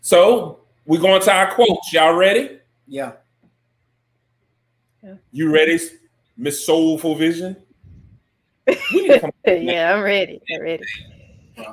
So 0.01 0.59
we're 0.87 1.01
going 1.01 1.21
to 1.21 1.31
our 1.31 1.53
quotes. 1.53 1.93
Y'all 1.93 2.15
ready? 2.15 2.57
Yeah. 2.87 3.11
You 5.31 5.53
ready, 5.53 5.79
Miss 6.37 6.65
Soulful 6.65 7.15
Vision? 7.15 7.55
We 8.67 8.75
need 8.93 9.07
to 9.09 9.19
come- 9.19 9.31
yeah, 9.45 9.93
I'm 9.93 10.03
ready. 10.03 10.41
I'm 10.53 10.61
ready. 10.61 10.83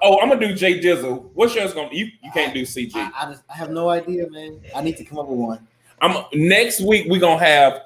oh, 0.03 0.21
I'm 0.21 0.29
gonna 0.29 0.47
do 0.47 0.55
Jay 0.55 0.81
Dizzle. 0.81 1.31
What's 1.35 1.55
yours 1.55 1.73
gonna? 1.73 1.89
You 1.93 2.07
you 2.23 2.31
can't 2.33 2.55
do 2.55 2.63
CG. 2.63 2.95
I, 2.95 3.11
I 3.15 3.31
just 3.33 3.43
I 3.51 3.55
have 3.55 3.71
no 3.71 3.89
idea, 3.89 4.29
man. 4.31 4.61
I 4.75 4.83
need 4.83 4.97
to 4.99 5.05
come 5.05 5.19
up 5.19 5.27
with 5.27 5.39
one. 5.39 5.67
I'm 6.01 6.25
next 6.35 6.81
week. 6.81 7.07
We're 7.09 7.21
gonna 7.21 7.45
have 7.45 7.83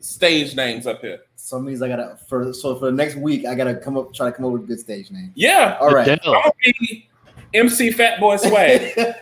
stage 0.00 0.54
names 0.56 0.86
up 0.86 1.00
here. 1.00 1.20
So 1.36 1.60
means 1.60 1.82
I 1.82 1.88
gotta 1.88 2.18
for 2.28 2.52
so 2.52 2.74
for 2.76 2.86
the 2.86 2.92
next 2.92 3.16
week 3.16 3.44
I 3.44 3.54
gotta 3.54 3.76
come 3.76 3.96
up 3.96 4.12
try 4.14 4.26
to 4.26 4.32
come 4.32 4.46
up 4.46 4.52
with 4.52 4.62
a 4.62 4.66
good 4.66 4.80
stage 4.80 5.10
name. 5.10 5.32
Yeah, 5.34 5.76
All 5.80 5.90
right. 5.90 6.08
Adele. 6.08 6.34
I'm 6.34 6.42
gonna 6.42 6.52
be 6.80 7.08
MC 7.54 7.90
Fat 7.92 8.20
Boy 8.20 8.36
Swag. 8.36 8.80
Okay, 8.82 9.14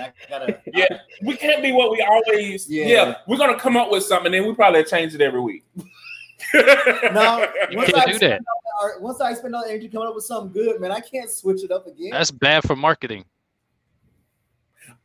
I 0.00 0.12
gotta- 0.28 0.60
Yeah. 0.74 0.86
we 1.22 1.36
can't 1.36 1.62
be 1.62 1.72
what 1.72 1.90
we 1.90 2.02
always. 2.02 2.68
Yeah. 2.68 2.86
Yeah. 2.86 3.14
we're 3.26 3.36
gonna 3.36 3.58
come 3.58 3.76
up 3.76 3.90
with 3.90 4.04
something, 4.04 4.26
and 4.26 4.34
then 4.34 4.46
we 4.48 4.54
probably 4.54 4.84
change 4.84 5.14
it 5.14 5.20
every 5.20 5.40
week. 5.40 5.64
No, 6.54 7.46
once 7.74 7.92
can't 7.92 8.08
I 8.08 8.12
do 8.12 8.18
that. 8.20 8.40
all 8.80 8.90
once 9.00 9.20
I 9.20 9.34
spend 9.34 9.54
all 9.54 9.62
the 9.62 9.70
energy 9.70 9.88
coming 9.88 10.08
up 10.08 10.14
with 10.16 10.24
something 10.24 10.50
good, 10.52 10.80
man, 10.80 10.90
I 10.90 10.98
can't 10.98 11.30
switch 11.30 11.62
it 11.62 11.70
up 11.70 11.86
again. 11.86 12.10
That's 12.10 12.32
bad 12.32 12.64
for 12.64 12.74
marketing. 12.74 13.24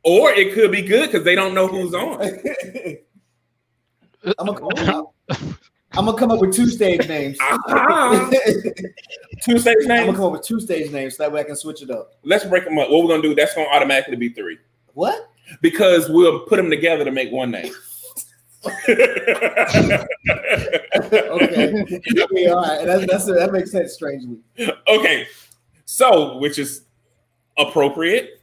or 0.04 0.32
it 0.32 0.56
could 0.56 0.72
be 0.72 0.82
good 0.82 1.12
because 1.12 1.24
they 1.24 1.36
don't 1.36 1.54
know 1.54 1.68
who's 1.68 1.94
on. 1.94 2.20
I'm 4.40 4.48
gonna, 4.48 5.04
I'm 5.98 6.06
gonna 6.06 6.18
come 6.18 6.32
up 6.32 6.40
with 6.40 6.54
two 6.54 6.68
stage 6.68 7.08
names. 7.08 7.38
Ah. 7.42 8.30
Two 9.44 9.58
stage 9.60 9.76
names. 9.82 9.92
I'm 9.92 10.06
gonna 10.08 10.18
come 10.18 10.26
up 10.28 10.32
with 10.34 10.44
two 10.44 10.60
stage 10.60 10.92
names 10.92 11.18
so 11.18 11.24
that 11.24 11.32
way 11.32 11.42
I 11.42 11.44
can 11.44 11.56
switch 11.56 11.82
it 11.82 11.90
up. 11.92 12.14
Let's 12.24 12.46
break 12.46 12.64
them 12.66 12.78
up. 12.80 12.90
What 12.90 13.04
we're 13.04 13.10
gonna 13.10 13.22
do? 13.22 13.36
That's 13.36 13.54
gonna 13.54 13.68
automatically 13.68 14.16
be 14.16 14.30
three 14.30 14.58
What? 14.94 15.30
because 15.62 16.10
we'll 16.10 16.42
put 16.42 16.56
them 16.58 16.70
together 16.70 17.04
to 17.06 17.12
make 17.12 17.32
one 17.32 17.52
name. 17.52 17.72
Okay. 21.06 22.48
all 22.48 22.62
right. 22.62 22.86
That, 22.86 23.08
that's 23.10 23.26
that 23.26 23.50
makes 23.52 23.72
sense 23.72 23.94
strangely. 23.94 24.38
okay. 24.88 25.28
So, 25.86 26.38
which 26.38 26.58
is 26.58 26.86
appropriate. 27.58 28.42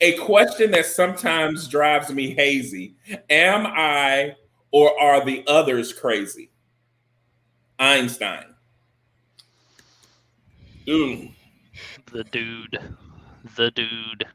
A 0.00 0.16
question 0.18 0.70
that 0.72 0.86
sometimes 0.86 1.68
drives 1.68 2.10
me 2.10 2.34
hazy: 2.34 2.96
Am 3.30 3.66
I 3.66 4.34
or 4.72 4.98
are 5.00 5.24
the 5.24 5.44
others 5.46 5.92
crazy? 5.92 6.50
Einstein. 7.78 8.44
Ooh. 10.88 11.28
The 12.12 12.24
dude. 12.24 12.78
The 13.56 13.70
dude. 13.70 14.26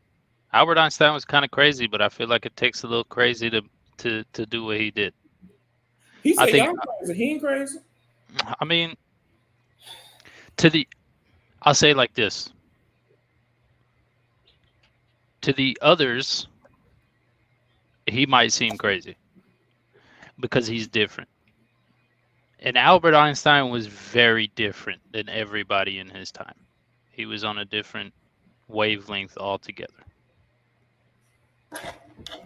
Albert 0.53 0.77
Einstein 0.77 1.13
was 1.13 1.25
kind 1.25 1.43
of 1.43 1.51
crazy, 1.51 1.87
but 1.87 2.01
I 2.01 2.09
feel 2.09 2.27
like 2.27 2.45
it 2.45 2.55
takes 2.55 2.83
a 2.83 2.87
little 2.87 3.03
crazy 3.03 3.49
to 3.49 3.61
to 3.97 4.23
to 4.33 4.45
do 4.45 4.65
what 4.65 4.77
he 4.79 4.91
did. 4.91 5.13
He 6.21 6.35
I 6.37 6.49
think- 6.51 6.79
crazy." 6.99 7.13
He 7.13 7.31
ain't 7.31 7.41
crazy. 7.41 7.79
I 8.59 8.65
mean, 8.65 8.95
to 10.57 10.69
the, 10.69 10.87
I'll 11.61 11.75
say 11.75 11.91
it 11.91 11.97
like 11.97 12.13
this. 12.15 12.49
To 15.41 15.53
the 15.53 15.77
others, 15.81 16.47
he 18.07 18.25
might 18.25 18.51
seem 18.53 18.77
crazy 18.77 19.15
because 20.39 20.65
he's 20.65 20.87
different. 20.87 21.29
And 22.63 22.77
Albert 22.77 23.13
Einstein 23.13 23.69
was 23.69 23.87
very 23.87 24.47
different 24.55 25.01
than 25.11 25.27
everybody 25.27 25.99
in 25.99 26.09
his 26.09 26.31
time. 26.31 26.55
He 27.11 27.25
was 27.25 27.43
on 27.43 27.57
a 27.57 27.65
different 27.65 28.13
wavelength 28.69 29.37
altogether. 29.37 29.91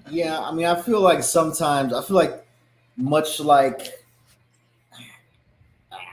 Yeah, 0.10 0.40
I 0.40 0.52
mean, 0.52 0.66
I 0.66 0.82
feel 0.82 1.02
like 1.02 1.22
sometimes 1.22 1.94
I 1.94 2.02
feel 2.02 2.16
like 2.16 2.46
much 2.98 3.40
like 3.40 4.04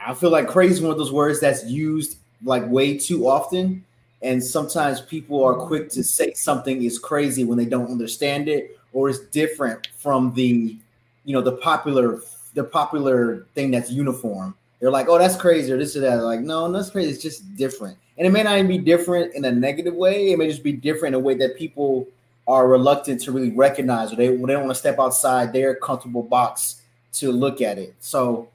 I 0.06 0.12
feel 0.12 0.30
like 0.30 0.48
crazy 0.48 0.82
one 0.82 0.92
of 0.92 0.98
those 0.98 1.12
words 1.12 1.40
that's 1.40 1.64
used 1.64 2.18
like 2.44 2.68
way 2.68 2.98
too 2.98 3.26
often. 3.26 3.84
And 4.20 4.42
sometimes 4.42 5.00
people 5.00 5.42
are 5.42 5.54
quick 5.54 5.88
to 5.90 6.04
say 6.04 6.34
something 6.34 6.82
is 6.82 6.98
crazy 6.98 7.44
when 7.44 7.56
they 7.56 7.64
don't 7.64 7.90
understand 7.90 8.48
it 8.48 8.78
or 8.92 9.08
is 9.08 9.20
different 9.32 9.88
from 9.96 10.34
the 10.34 10.76
you 11.24 11.34
know 11.34 11.40
the 11.40 11.52
popular 11.52 12.20
the 12.54 12.64
popular 12.64 13.46
thing 13.54 13.70
that's 13.70 13.90
uniform. 13.90 14.54
They're 14.80 14.90
like, 14.90 15.08
oh, 15.08 15.18
that's 15.18 15.36
crazy, 15.36 15.72
or 15.72 15.78
this 15.78 15.96
or 15.96 16.00
that. 16.00 16.16
Like, 16.16 16.40
no, 16.40 16.70
that's 16.70 16.90
crazy. 16.90 17.10
It's 17.10 17.22
just 17.22 17.56
different. 17.56 17.96
And 18.16 18.26
it 18.26 18.30
may 18.30 18.42
not 18.42 18.56
even 18.56 18.68
be 18.68 18.78
different 18.78 19.34
in 19.34 19.44
a 19.44 19.52
negative 19.52 19.94
way. 19.94 20.30
It 20.30 20.38
may 20.38 20.48
just 20.48 20.62
be 20.62 20.72
different 20.72 21.14
in 21.14 21.20
a 21.20 21.24
way 21.24 21.34
that 21.34 21.56
people 21.56 22.06
are 22.46 22.68
reluctant 22.68 23.20
to 23.22 23.32
really 23.32 23.50
recognize 23.50 24.12
or 24.12 24.16
they, 24.16 24.28
they 24.28 24.34
don't 24.34 24.64
want 24.64 24.70
to 24.70 24.74
step 24.74 24.98
outside 24.98 25.52
their 25.52 25.74
comfortable 25.74 26.22
box 26.22 26.82
to 27.12 27.32
look 27.32 27.60
at 27.60 27.78
it. 27.78 27.94
So, 28.00 28.48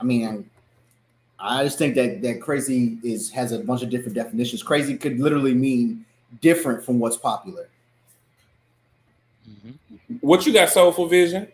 I 0.00 0.04
mean, 0.04 0.48
I 1.38 1.62
just 1.62 1.78
think 1.78 1.94
that 1.96 2.22
that 2.22 2.40
crazy 2.40 2.98
is 3.04 3.30
has 3.32 3.52
a 3.52 3.58
bunch 3.58 3.82
of 3.82 3.90
different 3.90 4.14
definitions. 4.14 4.62
Crazy 4.62 4.96
could 4.96 5.20
literally 5.20 5.54
mean 5.54 6.04
different 6.40 6.84
from 6.84 6.98
what's 6.98 7.16
popular. 7.16 7.68
Mm-hmm. 9.48 10.16
What 10.20 10.46
you 10.46 10.52
got, 10.52 10.70
Soulful 10.70 11.06
Vision? 11.06 11.48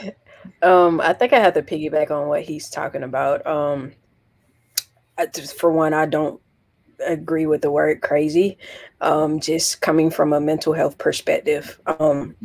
Um, 0.62 1.00
I 1.00 1.12
think 1.12 1.32
I 1.32 1.38
have 1.40 1.54
to 1.54 1.62
piggyback 1.62 2.10
on 2.10 2.28
what 2.28 2.42
he's 2.42 2.68
talking 2.68 3.02
about. 3.02 3.46
Um, 3.46 3.92
I 5.16 5.26
just, 5.26 5.58
for 5.58 5.72
one, 5.72 5.94
I 5.94 6.06
don't 6.06 6.40
agree 7.06 7.46
with 7.46 7.62
the 7.62 7.70
word 7.70 8.02
crazy. 8.02 8.58
Um, 9.00 9.40
just 9.40 9.80
coming 9.80 10.10
from 10.10 10.32
a 10.32 10.40
mental 10.40 10.72
health 10.72 10.98
perspective, 10.98 11.80
um, 11.86 12.36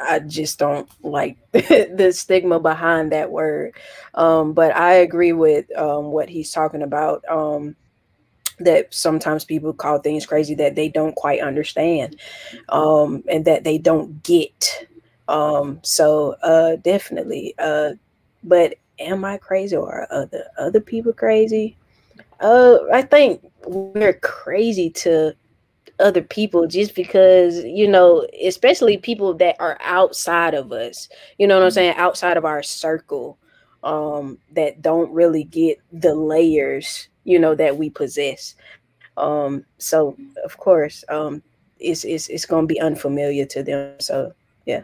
I 0.00 0.20
just 0.20 0.58
don't 0.58 0.88
like 1.04 1.38
the 1.52 2.12
stigma 2.14 2.60
behind 2.60 3.12
that 3.12 3.30
word. 3.30 3.74
Um, 4.14 4.52
but 4.52 4.74
I 4.76 4.94
agree 4.94 5.32
with 5.32 5.76
um, 5.76 6.06
what 6.06 6.28
he's 6.28 6.52
talking 6.52 6.82
about. 6.82 7.24
Um, 7.28 7.76
that 8.60 8.94
sometimes 8.94 9.44
people 9.44 9.72
call 9.72 9.98
things 9.98 10.26
crazy 10.26 10.54
that 10.54 10.76
they 10.76 10.88
don't 10.88 11.16
quite 11.16 11.40
understand, 11.40 12.16
um, 12.68 13.24
and 13.28 13.44
that 13.44 13.64
they 13.64 13.78
don't 13.78 14.22
get. 14.22 14.86
Um, 15.28 15.80
so 15.82 16.36
uh 16.42 16.76
definitely. 16.76 17.54
Uh 17.58 17.92
but 18.42 18.74
am 18.98 19.24
I 19.24 19.38
crazy 19.38 19.76
or 19.76 19.92
are 19.92 20.08
other 20.10 20.44
other 20.58 20.80
people 20.80 21.12
crazy? 21.12 21.76
Uh 22.40 22.78
I 22.92 23.02
think 23.02 23.42
we're 23.66 24.14
crazy 24.14 24.90
to 24.90 25.34
other 26.00 26.22
people 26.22 26.66
just 26.66 26.94
because, 26.94 27.62
you 27.64 27.86
know, 27.88 28.26
especially 28.44 28.98
people 28.98 29.32
that 29.34 29.56
are 29.60 29.78
outside 29.80 30.54
of 30.54 30.72
us, 30.72 31.08
you 31.38 31.46
know 31.46 31.56
what 31.56 31.64
I'm 31.64 31.70
saying, 31.70 31.94
outside 31.96 32.36
of 32.36 32.44
our 32.44 32.62
circle, 32.62 33.38
um, 33.84 34.38
that 34.52 34.82
don't 34.82 35.12
really 35.12 35.44
get 35.44 35.78
the 35.92 36.14
layers, 36.14 37.08
you 37.24 37.38
know, 37.38 37.54
that 37.54 37.76
we 37.76 37.90
possess. 37.90 38.56
Um, 39.16 39.64
so 39.78 40.16
of 40.44 40.56
course, 40.58 41.04
um 41.08 41.42
it's 41.78 42.04
it's 42.04 42.28
it's 42.28 42.46
gonna 42.46 42.66
be 42.66 42.80
unfamiliar 42.80 43.44
to 43.46 43.62
them. 43.62 43.94
So 44.00 44.32
yeah. 44.66 44.82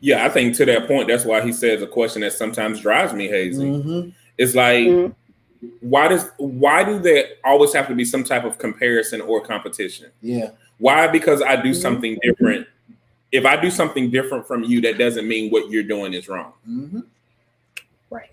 Yeah, 0.00 0.24
I 0.24 0.28
think 0.30 0.56
to 0.56 0.64
that 0.64 0.86
point, 0.86 1.08
that's 1.08 1.24
why 1.24 1.42
he 1.42 1.52
says 1.52 1.82
a 1.82 1.86
question 1.86 2.22
that 2.22 2.32
sometimes 2.32 2.80
drives 2.80 3.12
me 3.12 3.28
hazy. 3.28 3.64
Mhm. 3.64 4.12
It's 4.38 4.54
like, 4.54 4.86
Mhm. 4.86 5.14
why 5.80 6.08
does 6.08 6.26
why 6.38 6.84
do 6.84 6.98
there 6.98 7.24
always 7.44 7.72
have 7.74 7.86
to 7.88 7.94
be 7.94 8.04
some 8.04 8.24
type 8.24 8.44
of 8.44 8.58
comparison 8.58 9.20
or 9.20 9.40
competition? 9.42 10.06
Yeah. 10.22 10.50
Why? 10.78 11.06
Because 11.06 11.42
I 11.42 11.56
do 11.56 11.70
Mhm. 11.70 11.76
something 11.82 12.18
different. 12.22 12.66
If 13.30 13.44
I 13.44 13.60
do 13.60 13.70
something 13.70 14.10
different 14.10 14.46
from 14.46 14.64
you, 14.64 14.80
that 14.80 14.98
doesn't 14.98 15.28
mean 15.28 15.50
what 15.50 15.70
you're 15.70 15.82
doing 15.82 16.14
is 16.14 16.28
wrong. 16.28 16.52
Mhm. 16.68 17.04
Right. 18.10 18.30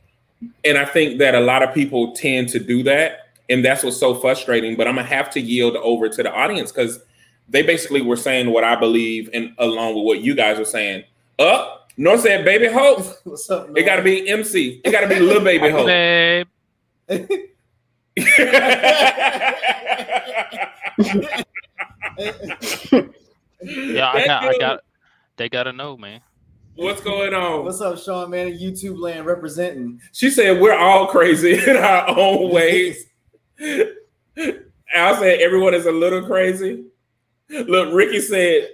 And 0.64 0.78
I 0.78 0.86
think 0.86 1.20
that 1.20 1.36
a 1.36 1.40
lot 1.42 1.64
of 1.64 1.74
people 1.74 2.14
tend 2.14 2.50
to 2.50 2.60
do 2.60 2.82
that. 2.84 3.28
And 3.50 3.64
that's 3.64 3.84
what's 3.84 3.98
so 3.98 4.16
frustrating. 4.16 4.76
But 4.76 4.88
I'm 4.88 4.96
going 4.96 5.06
to 5.08 5.14
have 5.14 5.30
to 5.32 5.40
yield 5.40 5.76
over 5.78 6.10
to 6.10 6.24
the 6.24 6.32
audience 6.32 6.72
because 6.72 7.00
they 7.50 7.62
basically 7.62 8.02
were 8.02 8.18
saying 8.18 8.50
what 8.50 8.64
I 8.64 8.76
believe, 8.76 9.30
and 9.34 9.54
along 9.58 9.96
with 9.96 10.04
what 10.06 10.22
you 10.22 10.34
guys 10.36 10.60
are 10.60 10.66
saying. 10.66 11.04
Up, 11.40 11.92
North 11.98 12.22
said, 12.22 12.46
baby 12.46 12.68
hope. 12.68 13.06
What's 13.24 13.50
up? 13.50 13.70
It 13.76 13.84
got 13.84 13.98
to 13.98 14.02
be 14.02 14.28
MC. 14.28 14.82
It 14.84 14.92
got 14.92 15.02
to 15.02 15.08
be 15.08 15.20
little 15.20 15.44
baby 15.44 15.70
hope. 15.70 15.86
Babe, 15.86 16.48
yeah, 17.10 17.26
I 24.12 24.26
got, 24.26 24.44
I 24.44 24.58
got, 24.60 24.80
they 25.38 25.48
gotta 25.48 25.72
know, 25.72 25.96
man. 25.96 26.20
What's 26.76 27.02
going 27.02 27.34
on? 27.34 27.64
What's 27.64 27.80
up, 27.80 27.98
Sean? 27.98 28.32
Man, 28.32 28.48
in 28.48 28.60
YouTube 28.60 29.00
land 29.00 29.26
representing. 29.26 30.02
She 30.12 30.30
said 30.30 30.60
we're 30.60 30.78
all 30.78 31.08
crazy 31.08 31.54
in 31.70 31.78
our 31.78 32.10
own 32.10 32.52
ways. 32.52 33.06
Al 34.94 35.16
said 35.16 35.40
everyone 35.40 35.74
is 35.74 35.86
a 35.86 35.92
little 35.92 36.26
crazy. 36.26 36.84
Look, 37.50 37.94
Ricky 37.94 38.20
said 38.20 38.70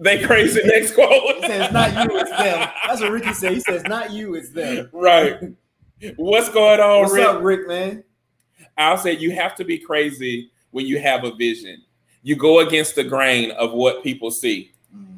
they 0.00 0.20
crazy. 0.24 0.60
Next 0.64 0.94
quote. 0.94 1.36
He 1.36 1.42
says, 1.46 1.72
"Not 1.72 1.92
you, 2.10 2.18
it's 2.18 2.30
them." 2.30 2.68
That's 2.86 3.00
what 3.00 3.12
Ricky 3.12 3.32
said. 3.32 3.52
He 3.52 3.60
says, 3.60 3.84
"Not 3.84 4.10
you, 4.10 4.34
it's 4.34 4.50
them." 4.50 4.88
right. 4.92 5.38
What's 6.16 6.48
going 6.50 6.80
on, 6.80 7.02
What's 7.02 7.14
Rick? 7.14 7.26
up, 7.26 7.42
Rick? 7.42 7.68
Man. 7.68 8.02
Al 8.76 8.98
said 8.98 9.20
you 9.20 9.30
have 9.30 9.54
to 9.56 9.64
be 9.64 9.78
crazy 9.78 10.50
when 10.72 10.86
you 10.86 10.98
have 10.98 11.24
a 11.24 11.34
vision. 11.36 11.82
You 12.22 12.36
go 12.36 12.58
against 12.60 12.96
the 12.96 13.04
grain 13.04 13.52
of 13.52 13.72
what 13.72 14.02
people 14.02 14.30
see. 14.30 14.72
Mm-hmm. 14.94 15.16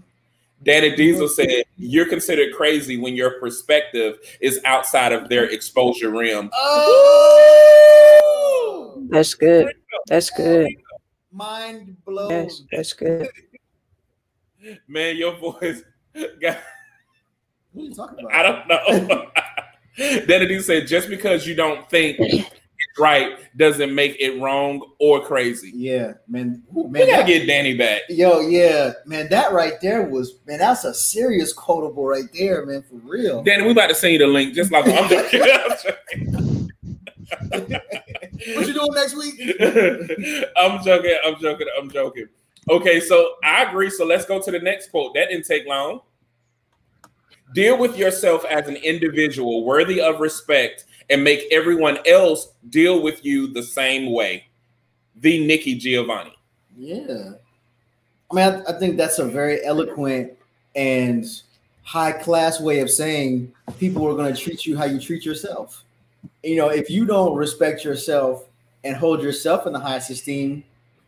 Danny 0.63 0.95
Diesel 0.95 1.29
said 1.29 1.65
you're 1.77 2.07
considered 2.07 2.55
crazy 2.55 2.97
when 2.99 3.17
your 3.17 3.41
perspective 3.41 4.19
is 4.41 4.61
outside 4.65 5.13
of 5.13 5.29
their 5.31 5.45
exposure 5.47 6.11
rim. 6.11 6.51
Oh, 8.13 9.03
That's 9.09 9.35
good. 9.35 9.73
That's 10.07 10.31
good. 10.31 10.69
Mind 11.39 11.97
blown. 12.05 12.29
That's 12.29 12.63
that's 12.73 12.93
good. 12.93 13.29
Man, 14.89 15.17
your 15.17 15.37
voice 15.37 15.83
got 16.43 16.59
What 17.73 17.83
are 17.83 17.87
you 17.87 17.95
talking 17.95 18.19
about? 18.19 18.35
I 18.35 18.43
don't 18.43 18.69
know. 18.69 19.31
Danny 20.27 20.47
D 20.47 20.61
said, 20.61 20.87
just 20.89 21.09
because 21.09 21.47
you 21.47 21.55
don't 21.55 21.89
think 21.91 22.17
it's 22.19 22.51
right 22.99 23.37
doesn't 23.57 23.95
make 23.95 24.17
it 24.21 24.41
wrong 24.41 24.81
or 24.99 25.25
crazy. 25.25 25.71
Yeah, 25.75 26.15
man. 26.29 26.63
We 26.73 26.85
Man, 26.89 27.07
gotta 27.07 27.23
that- 27.23 27.27
get 27.29 27.47
Danny 27.47 27.77
back. 27.77 28.03
yo, 28.09 28.41
yeah, 28.41 28.93
man. 29.07 29.29
That 29.31 29.53
right 29.53 29.75
there 29.81 30.03
was 30.09 30.35
man. 30.47 30.59
That's 30.59 30.85
a 30.85 30.93
serious 30.93 31.53
quotable 31.53 32.05
right 32.07 32.29
there, 32.37 32.67
man. 32.67 32.83
For 32.83 32.97
real. 32.97 33.43
Danny, 33.45 33.63
we 33.65 33.71
about 33.71 33.89
to 33.89 33.95
send 33.95 34.13
you 34.15 34.19
the 34.19 34.27
link. 34.27 34.55
Just 34.55 34.73
like 34.73 34.87
I'm 34.89 35.09
joking. 35.09 35.43
I'm 37.53 37.81
What 38.55 38.67
you 38.67 38.75
doing 38.75 38.95
next 38.95 39.17
week? 39.17 39.41
I'm 40.57 40.83
joking. 40.85 41.19
I'm 41.25 41.41
joking. 41.41 41.67
I'm 41.79 41.91
joking. 41.91 42.29
Okay, 42.71 43.01
so 43.01 43.35
I 43.43 43.65
agree. 43.65 43.91
So 43.91 44.05
let's 44.05 44.25
go 44.25 44.41
to 44.41 44.51
the 44.51 44.59
next 44.61 44.91
quote. 44.91 45.15
That 45.15 45.31
didn't 45.31 45.47
take 45.47 45.67
long. 45.67 46.01
Deal 47.55 47.79
with 47.79 47.97
yourself 47.97 48.45
as 48.45 48.69
an 48.69 48.77
individual 48.77 49.65
worthy 49.65 50.01
of 50.01 50.21
respect 50.21 50.85
and 51.11 51.25
make 51.25 51.45
everyone 51.51 51.99
else 52.07 52.53
deal 52.69 53.03
with 53.03 53.25
you 53.25 53.49
the 53.53 53.63
same 53.63 54.13
way. 54.13 54.47
The 55.17 55.45
Nikki 55.47 55.75
Giovanni. 55.77 56.37
Yeah. 56.77 57.33
I 58.31 58.35
mean, 58.35 58.45
I, 58.45 58.63
I 58.69 58.79
think 58.79 58.97
that's 58.97 59.19
a 59.19 59.25
very 59.25 59.65
eloquent 59.65 60.35
and 60.77 61.25
high 61.83 62.13
class 62.13 62.61
way 62.61 62.81
of 62.81 62.91
saying 62.91 63.51
people 63.79 64.07
are 64.07 64.15
going 64.15 64.35
to 64.35 64.41
treat 64.41 64.67
you 64.67 64.77
how 64.77 64.85
you 64.85 65.01
treat 65.01 65.25
yourself. 65.25 65.85
You 66.43 66.57
know, 66.57 66.69
if 66.69 66.91
you 66.91 67.05
don't 67.05 67.37
respect 67.37 67.85
yourself 67.85 68.47
and 68.85 68.97
hold 68.97 69.23
yourself 69.23 69.67
in 69.67 69.73
the 69.73 69.79
highest 69.79 70.11
esteem, 70.11 70.65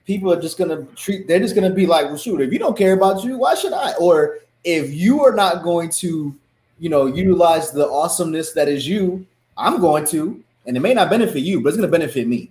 people 0.07 0.33
are 0.33 0.40
just 0.40 0.57
to 0.71 0.87
treat, 0.97 1.29
they're 1.29 1.38
just 1.38 1.55
to 1.71 1.75
be 1.75 1.87
like, 1.87 2.07
well, 2.07 2.17
shoot, 2.17 2.40
if 2.40 2.52
you 2.52 2.59
don't 2.59 2.76
care 2.76 2.95
about 2.95 3.23
you, 3.23 3.38
why 3.38 3.55
should 3.55 3.73
I? 3.73 3.93
Or 3.95 4.38
if 4.64 4.93
you 4.93 5.25
are 5.25 5.33
not 5.33 5.62
going 5.62 5.90
to, 5.90 6.35
you 6.79 6.88
know, 6.88 7.07
utilize 7.07 7.71
the 7.71 7.88
awesomeness 7.88 8.52
that 8.52 8.69
is 8.69 8.87
you, 8.88 9.25
I'm 9.57 9.81
going 9.81 10.07
to, 10.07 10.43
and 10.67 10.76
it 10.76 10.81
may 10.81 10.95
not 10.95 11.11
benefit 11.11 11.40
you, 11.40 11.61
but 11.61 11.71
it's 11.71 11.79
to 11.79 11.88
benefit 11.88 12.26
me. 12.26 12.50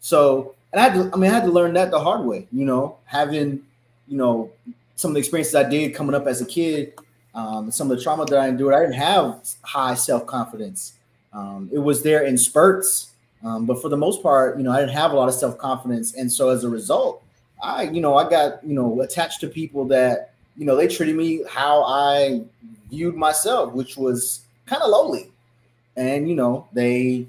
So, 0.00 0.54
and 0.72 0.80
I 0.80 0.84
had 0.84 0.94
to, 0.94 1.10
I 1.12 1.16
mean, 1.16 1.30
I 1.30 1.34
had 1.34 1.44
to 1.44 1.50
learn 1.50 1.74
that 1.74 1.90
the 1.90 2.00
hard 2.00 2.26
way, 2.26 2.46
you 2.52 2.64
know, 2.64 2.96
having, 3.04 3.62
you 4.08 4.16
know, 4.16 4.50
some 4.96 5.10
of 5.10 5.14
the 5.14 5.20
experiences 5.20 5.54
I 5.54 5.68
did 5.68 5.94
coming 5.94 6.14
up 6.14 6.26
as 6.26 6.40
a 6.40 6.46
kid, 6.46 6.94
um, 7.34 7.70
some 7.70 7.90
of 7.90 7.96
the 7.96 8.02
trauma 8.02 8.24
that 8.26 8.38
I 8.38 8.48
endured, 8.48 8.74
I 8.74 8.80
didn't 8.80 8.94
have 8.94 9.46
high 9.62 9.94
self 9.94 10.26
confidence. 10.26 10.94
Um, 11.36 11.68
it 11.70 11.78
was 11.78 12.02
there 12.02 12.24
in 12.24 12.38
spurts, 12.38 13.12
um, 13.44 13.66
but 13.66 13.82
for 13.82 13.90
the 13.90 13.96
most 13.96 14.22
part, 14.22 14.56
you 14.56 14.64
know, 14.64 14.72
I 14.72 14.80
didn't 14.80 14.94
have 14.94 15.12
a 15.12 15.16
lot 15.16 15.28
of 15.28 15.34
self 15.34 15.58
confidence, 15.58 16.14
and 16.14 16.32
so 16.32 16.48
as 16.48 16.64
a 16.64 16.70
result, 16.70 17.22
I, 17.62 17.82
you 17.84 18.00
know, 18.00 18.16
I 18.16 18.28
got, 18.28 18.64
you 18.64 18.74
know, 18.74 19.02
attached 19.02 19.40
to 19.40 19.48
people 19.48 19.84
that, 19.88 20.32
you 20.56 20.64
know, 20.64 20.76
they 20.76 20.88
treated 20.88 21.14
me 21.14 21.42
how 21.48 21.82
I 21.84 22.42
viewed 22.90 23.16
myself, 23.16 23.74
which 23.74 23.98
was 23.98 24.40
kind 24.64 24.82
of 24.82 24.88
lowly, 24.88 25.30
and 25.96 26.28
you 26.28 26.34
know, 26.34 26.66
they 26.72 27.26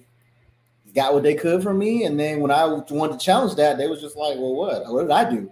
got 0.97 1.13
what 1.13 1.23
they 1.23 1.35
could 1.35 1.61
from 1.61 1.77
me. 1.77 2.05
And 2.05 2.19
then 2.19 2.39
when 2.39 2.49
I 2.49 2.65
wanted 2.65 3.19
to 3.19 3.23
challenge 3.23 3.55
that, 3.55 3.77
they 3.77 3.87
was 3.87 4.01
just 4.01 4.17
like, 4.17 4.35
well, 4.35 4.55
what? 4.55 4.91
What 4.91 5.03
did 5.03 5.11
I 5.11 5.29
do? 5.29 5.51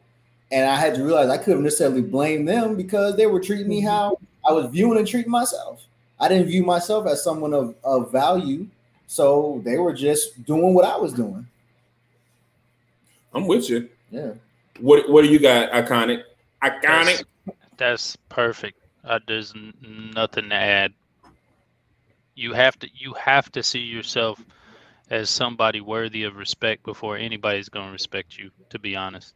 And 0.52 0.66
I 0.68 0.76
had 0.76 0.96
to 0.96 1.04
realize 1.04 1.30
I 1.30 1.38
couldn't 1.38 1.64
necessarily 1.64 2.02
blame 2.02 2.46
them 2.46 2.76
because 2.76 3.16
they 3.16 3.28
were 3.28 3.40
treating 3.40 3.68
me 3.68 3.82
how 3.82 4.18
I 4.48 4.54
was 4.54 4.66
viewing 4.72 4.98
and 4.98 5.08
treating 5.08 5.32
myself. 5.32 5.85
I 6.20 6.28
didn't 6.28 6.48
view 6.48 6.64
myself 6.64 7.08
as 7.08 7.24
someone 7.24 7.54
of, 7.54 7.76
of 7.84 8.12
value. 8.12 8.68
So 9.08 9.62
they 9.64 9.78
were 9.78 9.94
just 9.94 10.46
doing 10.46 10.74
what 10.74 10.86
I 10.86 10.98
was 10.98 11.14
doing. 11.14 11.46
I'm 13.34 13.48
with 13.48 13.70
you. 13.70 13.90
Yeah. 14.10 14.34
What 14.80 15.10
What 15.10 15.24
do 15.24 15.30
you 15.30 15.40
got? 15.40 15.72
Iconic. 15.72 16.24
Iconic. 16.64 17.24
That's 17.78 18.16
perfect. 18.30 18.80
Uh, 19.04 19.20
there's 19.28 19.54
n- 19.56 20.12
nothing 20.16 20.50
to 20.50 20.56
add. 20.56 20.94
You 22.36 22.54
have 22.54 22.80
to 22.80 22.90
you 22.94 23.14
have 23.14 23.52
to 23.52 23.62
see 23.62 23.80
yourself 23.80 24.44
as 25.10 25.30
somebody 25.30 25.82
worthy 25.82 26.24
of 26.24 26.36
respect 26.36 26.84
before 26.84 27.18
anybody's 27.18 27.70
going 27.70 27.86
to 27.86 27.92
respect 27.92 28.38
you. 28.38 28.50
To 28.70 28.80
be 28.80 28.96
honest, 28.96 29.34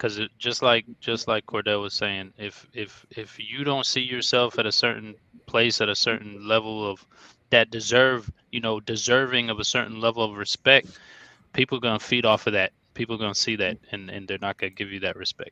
because 0.00 0.18
just 0.38 0.62
like 0.62 0.86
just 0.98 1.28
like 1.28 1.44
Cordell 1.44 1.82
was 1.82 1.92
saying, 1.92 2.32
if 2.38 2.66
if 2.72 3.04
if 3.10 3.38
you 3.38 3.64
don't 3.64 3.84
see 3.84 4.00
yourself 4.00 4.58
at 4.58 4.64
a 4.64 4.72
certain 4.72 5.14
place 5.44 5.82
at 5.82 5.90
a 5.90 5.94
certain 5.94 6.48
level 6.48 6.90
of 6.90 7.04
that 7.50 7.70
deserve 7.70 8.30
you 8.50 8.60
know 8.60 8.80
deserving 8.80 9.50
of 9.50 9.60
a 9.60 9.64
certain 9.64 10.00
level 10.00 10.24
of 10.24 10.38
respect, 10.38 10.98
people 11.52 11.76
are 11.76 11.82
going 11.82 11.98
to 11.98 12.04
feed 12.04 12.24
off 12.24 12.46
of 12.46 12.54
that. 12.54 12.72
People 12.94 13.16
are 13.16 13.18
going 13.18 13.34
to 13.34 13.38
see 13.38 13.56
that, 13.56 13.76
and 13.92 14.08
and 14.08 14.26
they're 14.26 14.38
not 14.40 14.56
going 14.56 14.70
to 14.72 14.74
give 14.74 14.90
you 14.90 15.00
that 15.00 15.16
respect. 15.16 15.50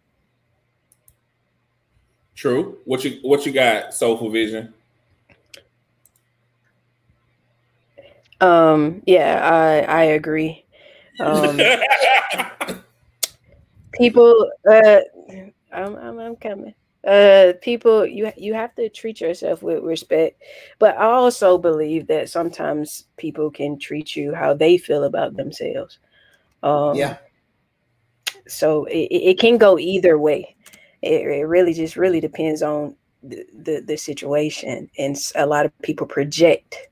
True. 2.34 2.78
What 2.86 3.04
you 3.04 3.18
What 3.20 3.44
you 3.44 3.52
got? 3.52 3.92
Soulful 3.92 4.30
Vision. 4.30 4.72
Um, 8.40 9.02
yeah, 9.04 9.40
I 9.42 9.80
I 9.82 10.02
agree. 10.04 10.64
Um, 11.20 11.60
people, 13.98 14.50
uh, 14.70 15.00
I'm, 15.72 15.96
I'm 15.96 16.18
I'm 16.18 16.36
coming. 16.36 16.74
Uh, 17.06 17.52
people, 17.62 18.06
you 18.06 18.32
you 18.36 18.54
have 18.54 18.74
to 18.74 18.88
treat 18.88 19.20
yourself 19.20 19.62
with 19.62 19.82
respect, 19.82 20.42
but 20.78 20.96
I 20.96 21.04
also 21.04 21.58
believe 21.58 22.06
that 22.08 22.28
sometimes 22.28 23.04
people 23.16 23.50
can 23.50 23.78
treat 23.78 24.16
you 24.16 24.34
how 24.34 24.54
they 24.54 24.78
feel 24.78 25.04
about 25.04 25.36
themselves. 25.36 25.98
Um, 26.62 26.96
Yeah. 26.96 27.16
so 28.46 28.84
it, 28.86 29.08
it 29.10 29.38
can 29.38 29.58
go 29.58 29.78
either 29.78 30.18
way. 30.18 30.56
It, 31.02 31.22
it 31.22 31.44
really 31.46 31.74
just 31.74 31.96
really 31.96 32.20
depends 32.20 32.62
on 32.62 32.96
the, 33.22 33.44
the 33.52 33.80
the 33.80 33.96
situation, 33.96 34.90
and 34.98 35.16
a 35.36 35.46
lot 35.46 35.66
of 35.66 35.72
people 35.82 36.06
project. 36.06 36.88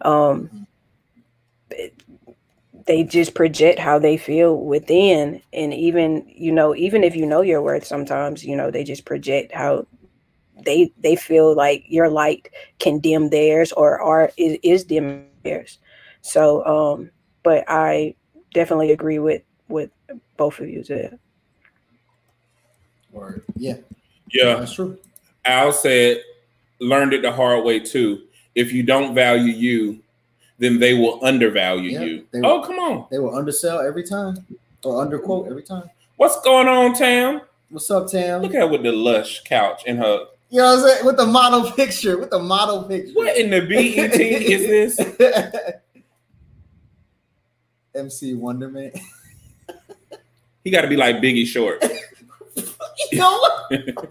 Um, 0.00 0.50
they 2.86 3.02
just 3.02 3.34
project 3.34 3.78
how 3.78 3.98
they 3.98 4.16
feel 4.16 4.60
within, 4.60 5.40
and 5.52 5.72
even 5.72 6.24
you 6.28 6.52
know, 6.52 6.74
even 6.74 7.02
if 7.02 7.16
you 7.16 7.26
know 7.26 7.40
your 7.40 7.62
worth, 7.62 7.84
sometimes 7.84 8.44
you 8.44 8.56
know 8.56 8.70
they 8.70 8.84
just 8.84 9.04
project 9.04 9.52
how 9.52 9.86
they 10.64 10.92
they 10.98 11.16
feel 11.16 11.54
like 11.54 11.84
your 11.88 12.08
light 12.08 12.48
can 12.78 12.98
dim 12.98 13.30
theirs 13.30 13.72
or 13.72 14.00
are 14.00 14.32
is, 14.36 14.58
is 14.62 14.84
dim 14.84 15.26
theirs. 15.42 15.78
So, 16.20 16.64
um, 16.66 17.10
but 17.42 17.64
I 17.68 18.14
definitely 18.52 18.92
agree 18.92 19.18
with 19.18 19.42
with 19.68 19.90
both 20.36 20.60
of 20.60 20.68
you 20.68 20.82
there. 20.82 21.18
Or 23.12 23.42
yeah, 23.56 23.76
yeah. 24.32 24.56
that's 24.56 24.74
true. 24.74 24.98
Al 25.44 25.72
said, 25.72 26.22
learned 26.80 27.12
it 27.12 27.22
the 27.22 27.32
hard 27.32 27.64
way 27.64 27.78
too. 27.78 28.22
If 28.54 28.72
you 28.72 28.82
don't 28.82 29.14
value 29.14 29.52
you, 29.52 30.00
then 30.58 30.78
they 30.78 30.94
will 30.94 31.24
undervalue 31.24 31.90
Yeah, 31.90 32.00
you. 32.02 32.26
oh, 32.44 32.62
come 32.62 32.78
on. 32.78 33.06
They 33.10 33.18
will 33.18 33.34
undersell 33.36 33.80
every 33.80 34.04
time 34.04 34.36
or 34.84 35.04
underquote 35.04 35.48
every 35.50 35.62
time. 35.62 35.90
What's 36.16 36.40
going 36.42 36.68
on, 36.68 36.94
Tam? 36.94 37.40
What's 37.70 37.90
up, 37.90 38.08
Tam? 38.08 38.42
Look 38.42 38.54
at 38.54 38.60
her 38.60 38.66
with 38.68 38.82
the 38.82 38.92
lush 38.92 39.42
couch 39.44 39.82
and 39.86 39.98
her. 39.98 40.26
You 40.50 40.60
know 40.60 40.76
what 40.76 40.78
I'm 40.84 40.88
saying? 40.88 41.06
With 41.06 41.16
the 41.16 41.26
model 41.26 41.70
picture, 41.76 42.18
with 42.18 42.30
the 42.30 42.38
model 42.38 42.84
picture. 42.84 43.12
What 43.14 43.36
in 43.36 43.50
the 43.50 43.60
BET 43.62 44.14
is 44.20 44.96
this? 44.96 45.00
MC 47.94 48.34
Wonderman. 48.34 48.98
He 50.64 50.70
got 50.70 50.80
to 50.80 50.88
be 50.88 50.96
like 50.96 51.16
Biggie 51.16 51.46
Short. 51.46 51.84
you 53.12 53.18
know 53.18 53.38
what? 53.38 54.08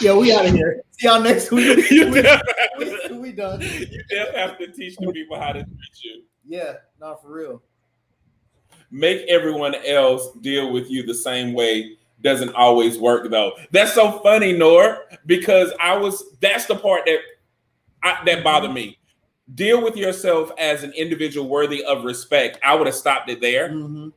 Yeah, 0.00 0.14
we 0.16 0.32
out 0.32 0.46
of 0.46 0.52
here. 0.52 0.82
See 0.92 1.06
y'all 1.06 1.20
next 1.20 1.50
week. 1.50 1.90
you, 1.90 2.10
we, 2.78 3.08
we, 3.10 3.18
we 3.18 3.32
done. 3.32 3.60
you 3.60 3.86
just 3.86 4.32
have 4.34 4.58
to 4.58 4.68
teach 4.68 4.96
the 4.96 5.12
people 5.12 5.38
how 5.38 5.52
to 5.52 5.62
treat 5.64 6.04
you. 6.04 6.22
Yeah, 6.46 6.74
not 7.00 7.22
for 7.22 7.32
real. 7.32 7.62
Make 8.90 9.26
everyone 9.28 9.74
else 9.86 10.32
deal 10.40 10.72
with 10.72 10.90
you 10.90 11.04
the 11.04 11.14
same 11.14 11.52
way 11.54 11.96
doesn't 12.22 12.54
always 12.54 12.98
work 12.98 13.30
though. 13.30 13.52
That's 13.70 13.94
so 13.94 14.18
funny, 14.20 14.52
Nor, 14.52 15.04
because 15.26 15.72
I 15.80 15.96
was 15.96 16.22
that's 16.40 16.66
the 16.66 16.76
part 16.76 17.06
that 17.06 17.18
I, 18.02 18.18
that 18.26 18.44
bothered 18.44 18.72
me. 18.72 18.98
Deal 19.54 19.82
with 19.82 19.96
yourself 19.96 20.50
as 20.58 20.82
an 20.82 20.92
individual 20.92 21.48
worthy 21.48 21.82
of 21.84 22.04
respect. 22.04 22.58
I 22.62 22.74
would 22.74 22.86
have 22.86 22.94
stopped 22.96 23.30
it 23.30 23.40
there 23.40 23.70
Mhm. 23.70 24.12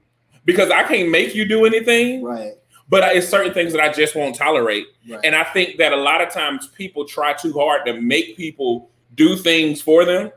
because 0.46 0.70
I 0.70 0.84
can't 0.84 1.10
make 1.10 1.34
you 1.34 1.46
do 1.46 1.66
anything, 1.66 2.24
Right, 2.24 2.54
but 2.90 3.16
it's 3.16 3.28
certain 3.28 3.54
things 3.54 3.72
that 3.74 3.82
I 3.82 3.92
just 3.92 4.16
won't 4.16 4.36
tolerate. 4.36 4.88
right. 5.10 5.20
And 5.24 5.36
I 5.36 5.44
think 5.46 5.78
that 5.78 5.94
a 5.94 5.98
lot 5.98 6.22
of 6.22 6.30
times 6.32 6.68
people 6.68 7.06
try 7.06 7.34
too 7.34 7.54
hard 7.54 7.86
to 7.86 8.00
make 8.02 8.36
people 8.38 8.90
do 9.16 9.36
things 9.36 9.82
for 9.82 10.06
them. 10.06 10.32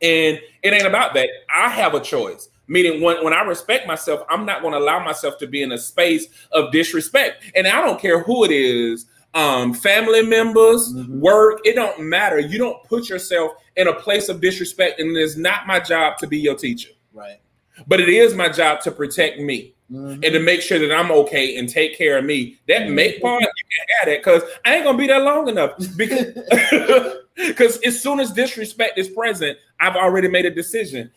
And 0.00 0.40
it 0.62 0.72
ain't 0.72 0.86
about 0.86 1.14
that. 1.14 1.28
I 1.54 1.68
have 1.68 1.94
a 1.94 2.00
choice. 2.00 2.48
Meaning 2.68 3.02
when, 3.02 3.22
when 3.24 3.32
I 3.32 3.42
respect 3.42 3.86
myself, 3.86 4.22
I'm 4.30 4.46
not 4.46 4.62
going 4.62 4.72
to 4.72 4.78
allow 4.78 5.04
myself 5.04 5.36
to 5.38 5.46
be 5.46 5.62
in 5.62 5.72
a 5.72 5.78
space 5.78 6.26
of 6.52 6.72
disrespect. 6.72 7.44
And 7.54 7.66
I 7.66 7.82
don't 7.82 8.00
care 8.00 8.20
who 8.22 8.44
it 8.44 8.50
is, 8.50 9.06
um, 9.34 9.74
family 9.74 10.22
members, 10.22 10.92
Mhm. 10.94 11.18
work, 11.20 11.60
it 11.64 11.74
don't 11.74 12.00
matter. 12.00 12.38
You 12.38 12.58
don't 12.58 12.82
put 12.84 13.08
yourself 13.08 13.52
in 13.76 13.88
a 13.88 13.92
place 13.92 14.28
of 14.28 14.40
disrespect. 14.40 15.00
And 15.00 15.16
it's 15.16 15.36
not 15.36 15.66
my 15.66 15.80
job 15.80 16.18
to 16.18 16.26
be 16.26 16.38
your 16.38 16.54
teacher. 16.54 16.90
right. 17.12 17.40
But 17.86 18.00
it 18.00 18.08
is 18.08 18.34
my 18.34 18.48
job 18.48 18.80
to 18.82 18.90
protect 18.90 19.38
me 19.38 19.74
Mhm. 19.92 20.14
and 20.14 20.22
to 20.22 20.40
make 20.40 20.62
sure 20.62 20.78
that 20.78 20.92
I'm 20.92 21.10
okay 21.10 21.58
and 21.58 21.68
take 21.68 21.96
care 21.98 22.18
of 22.18 22.24
me. 22.24 22.58
That 22.68 22.88
make 22.90 23.20
part 23.20 23.42
you 23.42 23.46
can 23.46 23.86
add 24.02 24.08
it 24.08 24.24
because 24.24 24.42
I 24.64 24.76
ain't 24.76 24.84
gonna 24.84 24.98
be 24.98 25.06
there 25.06 25.20
long 25.20 25.48
enough. 25.48 25.72
Because 25.96 26.34
Because 27.34 27.78
as 27.78 28.00
soon 28.00 28.20
as 28.20 28.30
disrespect 28.30 28.98
is 28.98 29.08
present, 29.08 29.58
I've 29.80 29.96
already 29.96 30.28
made 30.28 30.44
a 30.44 30.50
decision. 30.50 31.10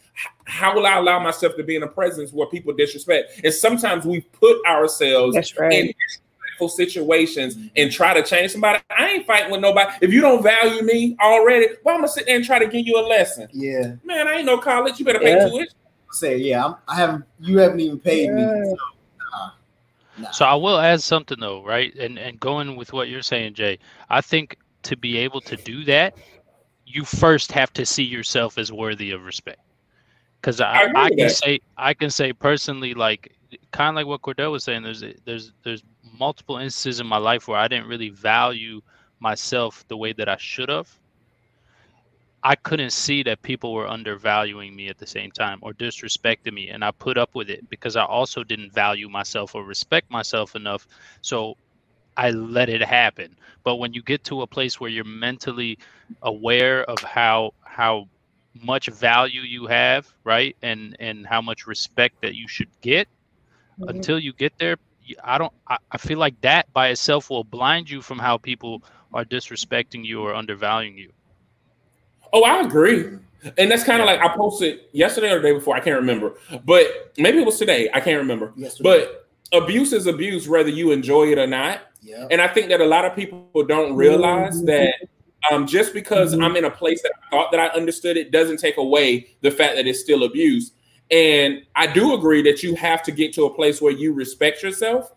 How 0.45 0.73
will 0.73 0.85
I 0.85 0.97
allow 0.97 1.19
myself 1.19 1.55
to 1.57 1.63
be 1.63 1.75
in 1.75 1.83
a 1.83 1.87
presence 1.87 2.31
where 2.31 2.47
people 2.47 2.73
disrespect? 2.73 3.41
And 3.43 3.53
sometimes 3.53 4.05
we 4.05 4.21
put 4.21 4.65
ourselves 4.65 5.35
right. 5.59 5.73
in 5.73 5.87
disrespectful 5.87 6.69
situations 6.69 7.57
and 7.75 7.91
try 7.91 8.13
to 8.13 8.23
change 8.23 8.51
somebody. 8.51 8.79
I 8.97 9.07
ain't 9.09 9.27
fighting 9.27 9.51
with 9.51 9.61
nobody. 9.61 9.91
If 10.01 10.13
you 10.13 10.21
don't 10.21 10.41
value 10.41 10.83
me 10.83 11.17
already, 11.21 11.67
why 11.83 11.93
am 11.93 11.97
I 11.97 12.01
gonna 12.01 12.07
sit 12.07 12.27
there 12.27 12.37
and 12.37 12.45
try 12.45 12.59
to 12.59 12.67
give 12.67 12.87
you 12.87 12.97
a 12.97 13.05
lesson? 13.05 13.49
Yeah. 13.51 13.95
Man, 14.03 14.27
I 14.27 14.35
ain't 14.37 14.45
no 14.45 14.57
college. 14.57 14.99
You 14.99 15.05
better 15.05 15.19
pay 15.19 15.35
Yeah. 15.35 15.49
tuition. 15.49 15.73
Say, 16.15 16.37
yeah, 16.37 16.65
I'm, 16.65 16.75
I 16.87 16.95
haven't. 16.95 17.25
You 17.39 17.57
haven't 17.59 17.79
even 17.79 17.99
paid 17.99 18.31
me. 18.31 18.43
So, 18.43 18.75
nah, 19.19 19.49
nah. 20.17 20.31
So 20.31 20.45
I 20.45 20.55
will 20.55 20.79
add 20.79 21.01
something 21.01 21.39
though, 21.39 21.63
right? 21.63 21.93
And 21.95 22.17
and 22.17 22.39
going 22.39 22.75
with 22.75 22.93
what 22.93 23.09
you're 23.09 23.21
saying, 23.21 23.55
Jay, 23.55 23.79
I 24.09 24.21
think 24.21 24.57
to 24.83 24.95
be 24.95 25.17
able 25.17 25.41
to 25.41 25.55
do 25.55 25.83
that, 25.85 26.15
you 26.85 27.03
first 27.03 27.51
have 27.51 27.73
to 27.73 27.85
see 27.85 28.03
yourself 28.03 28.57
as 28.57 28.71
worthy 28.71 29.11
of 29.11 29.25
respect. 29.25 29.59
Because 30.39 30.61
I 30.61 30.83
I, 30.83 30.91
I 30.95 31.09
can 31.09 31.17
that. 31.17 31.31
say 31.31 31.59
I 31.77 31.93
can 31.93 32.09
say 32.09 32.31
personally, 32.33 32.93
like 32.93 33.35
kind 33.71 33.89
of 33.89 33.95
like 33.95 34.07
what 34.07 34.21
Cordell 34.21 34.51
was 34.51 34.63
saying. 34.63 34.83
There's 34.83 35.03
there's 35.25 35.51
there's 35.63 35.83
multiple 36.17 36.57
instances 36.57 36.99
in 36.99 37.07
my 37.07 37.17
life 37.17 37.47
where 37.47 37.59
I 37.59 37.67
didn't 37.67 37.87
really 37.87 38.09
value 38.09 38.81
myself 39.19 39.85
the 39.87 39.97
way 39.97 40.13
that 40.13 40.29
I 40.29 40.37
should 40.37 40.69
have. 40.69 40.93
I 42.45 42.55
couldn't 42.55 42.91
see 42.93 43.23
that 43.25 43.43
people 43.43 43.73
were 43.73 43.89
undervaluing 43.89 44.75
me 44.77 44.89
at 44.89 44.99
the 44.99 45.07
same 45.07 45.31
time 45.31 45.59
or 45.63 45.73
disrespecting 45.73 46.53
me, 46.53 46.69
and 46.69 46.85
I 46.85 46.91
put 46.91 47.17
up 47.17 47.35
with 47.35 47.49
it 47.49 47.69
because 47.69 47.97
I 47.97 48.05
also 48.05 48.43
didn't 48.45 48.73
value 48.73 49.09
myself 49.09 49.55
or 49.55 49.65
respect 49.65 50.11
myself 50.11 50.55
enough. 50.55 50.87
So 51.21 51.55
I 52.17 52.31
let 52.31 52.69
it 52.69 52.81
happen. 52.83 53.37
But 53.63 53.77
when 53.77 53.93
you 53.93 54.03
get 54.03 54.23
to 54.25 54.41
a 54.43 54.47
place 54.47 54.79
where 54.79 54.89
you're 54.91 55.05
mentally 55.05 55.79
aware 56.21 56.83
of 56.83 57.03
how 57.03 57.51
how 57.65 58.05
much 58.55 58.87
value 58.87 59.41
you 59.41 59.67
have, 59.67 60.13
right, 60.25 60.55
and 60.61 60.95
and 60.99 61.27
how 61.27 61.41
much 61.41 61.67
respect 61.67 62.15
that 62.21 62.35
you 62.35 62.47
should 62.47 62.71
get, 62.81 63.07
Mhm. 63.77 63.87
until 63.87 64.19
you 64.19 64.33
get 64.33 64.53
there, 64.59 64.77
I 65.23 65.37
don't. 65.39 65.53
I, 65.69 65.77
I 65.91 65.97
feel 65.97 66.19
like 66.19 66.41
that 66.41 66.71
by 66.73 66.89
itself 66.89 67.29
will 67.29 67.43
blind 67.45 67.89
you 67.89 68.01
from 68.01 68.19
how 68.19 68.37
people 68.37 68.83
are 69.13 69.25
disrespecting 69.25 70.05
you 70.05 70.21
or 70.21 70.35
undervaluing 70.35 70.97
you. 70.97 71.11
Oh, 72.33 72.43
I 72.43 72.61
agree. 72.61 73.05
And 73.57 73.69
that's 73.69 73.83
kind 73.83 74.01
of 74.01 74.07
like 74.07 74.19
I 74.21 74.29
posted 74.35 74.81
yesterday 74.91 75.31
or 75.31 75.35
the 75.39 75.47
day 75.49 75.53
before. 75.53 75.75
I 75.75 75.79
can't 75.79 75.97
remember, 75.99 76.33
but 76.65 77.13
maybe 77.17 77.37
it 77.39 77.45
was 77.45 77.59
today. 77.59 77.89
I 77.93 77.99
can't 77.99 78.17
remember. 78.17 78.51
Yesterday. 78.55 79.05
But 79.51 79.63
abuse 79.63 79.93
is 79.93 80.07
abuse, 80.07 80.49
whether 80.49 80.69
you 80.69 80.91
enjoy 80.91 81.31
it 81.31 81.37
or 81.37 81.47
not. 81.47 81.81
yeah. 82.01 82.27
And 82.31 82.41
I 82.41 82.47
think 82.47 82.69
that 82.69 82.81
a 82.81 82.85
lot 82.85 83.05
of 83.05 83.15
people 83.15 83.47
don't 83.67 83.95
realize 83.95 84.61
Mhm. 84.61 84.65
that 84.67 84.95
um, 85.51 85.67
just 85.67 85.93
because 85.93 86.33
Mhm. 86.35 86.43
I'm 86.43 86.55
in 86.55 86.65
a 86.65 86.71
place 86.71 87.03
that 87.03 87.11
I 87.15 87.29
thought 87.29 87.51
that 87.51 87.59
I 87.59 87.67
understood 87.67 88.17
it 88.17 88.31
doesn't 88.31 88.57
take 88.57 88.77
away 88.77 89.27
the 89.41 89.51
fact 89.51 89.75
that 89.75 89.85
it's 89.85 89.99
still 89.99 90.23
abuse. 90.23 90.71
And 91.11 91.61
I 91.75 91.85
do 91.85 92.15
agree 92.15 92.41
that 92.43 92.63
you 92.63 92.73
have 92.75 93.03
to 93.03 93.11
get 93.11 93.31
to 93.33 93.45
a 93.45 93.53
place 93.53 93.79
where 93.81 93.91
you 93.91 94.11
respect 94.13 94.63
yourself. 94.63 95.11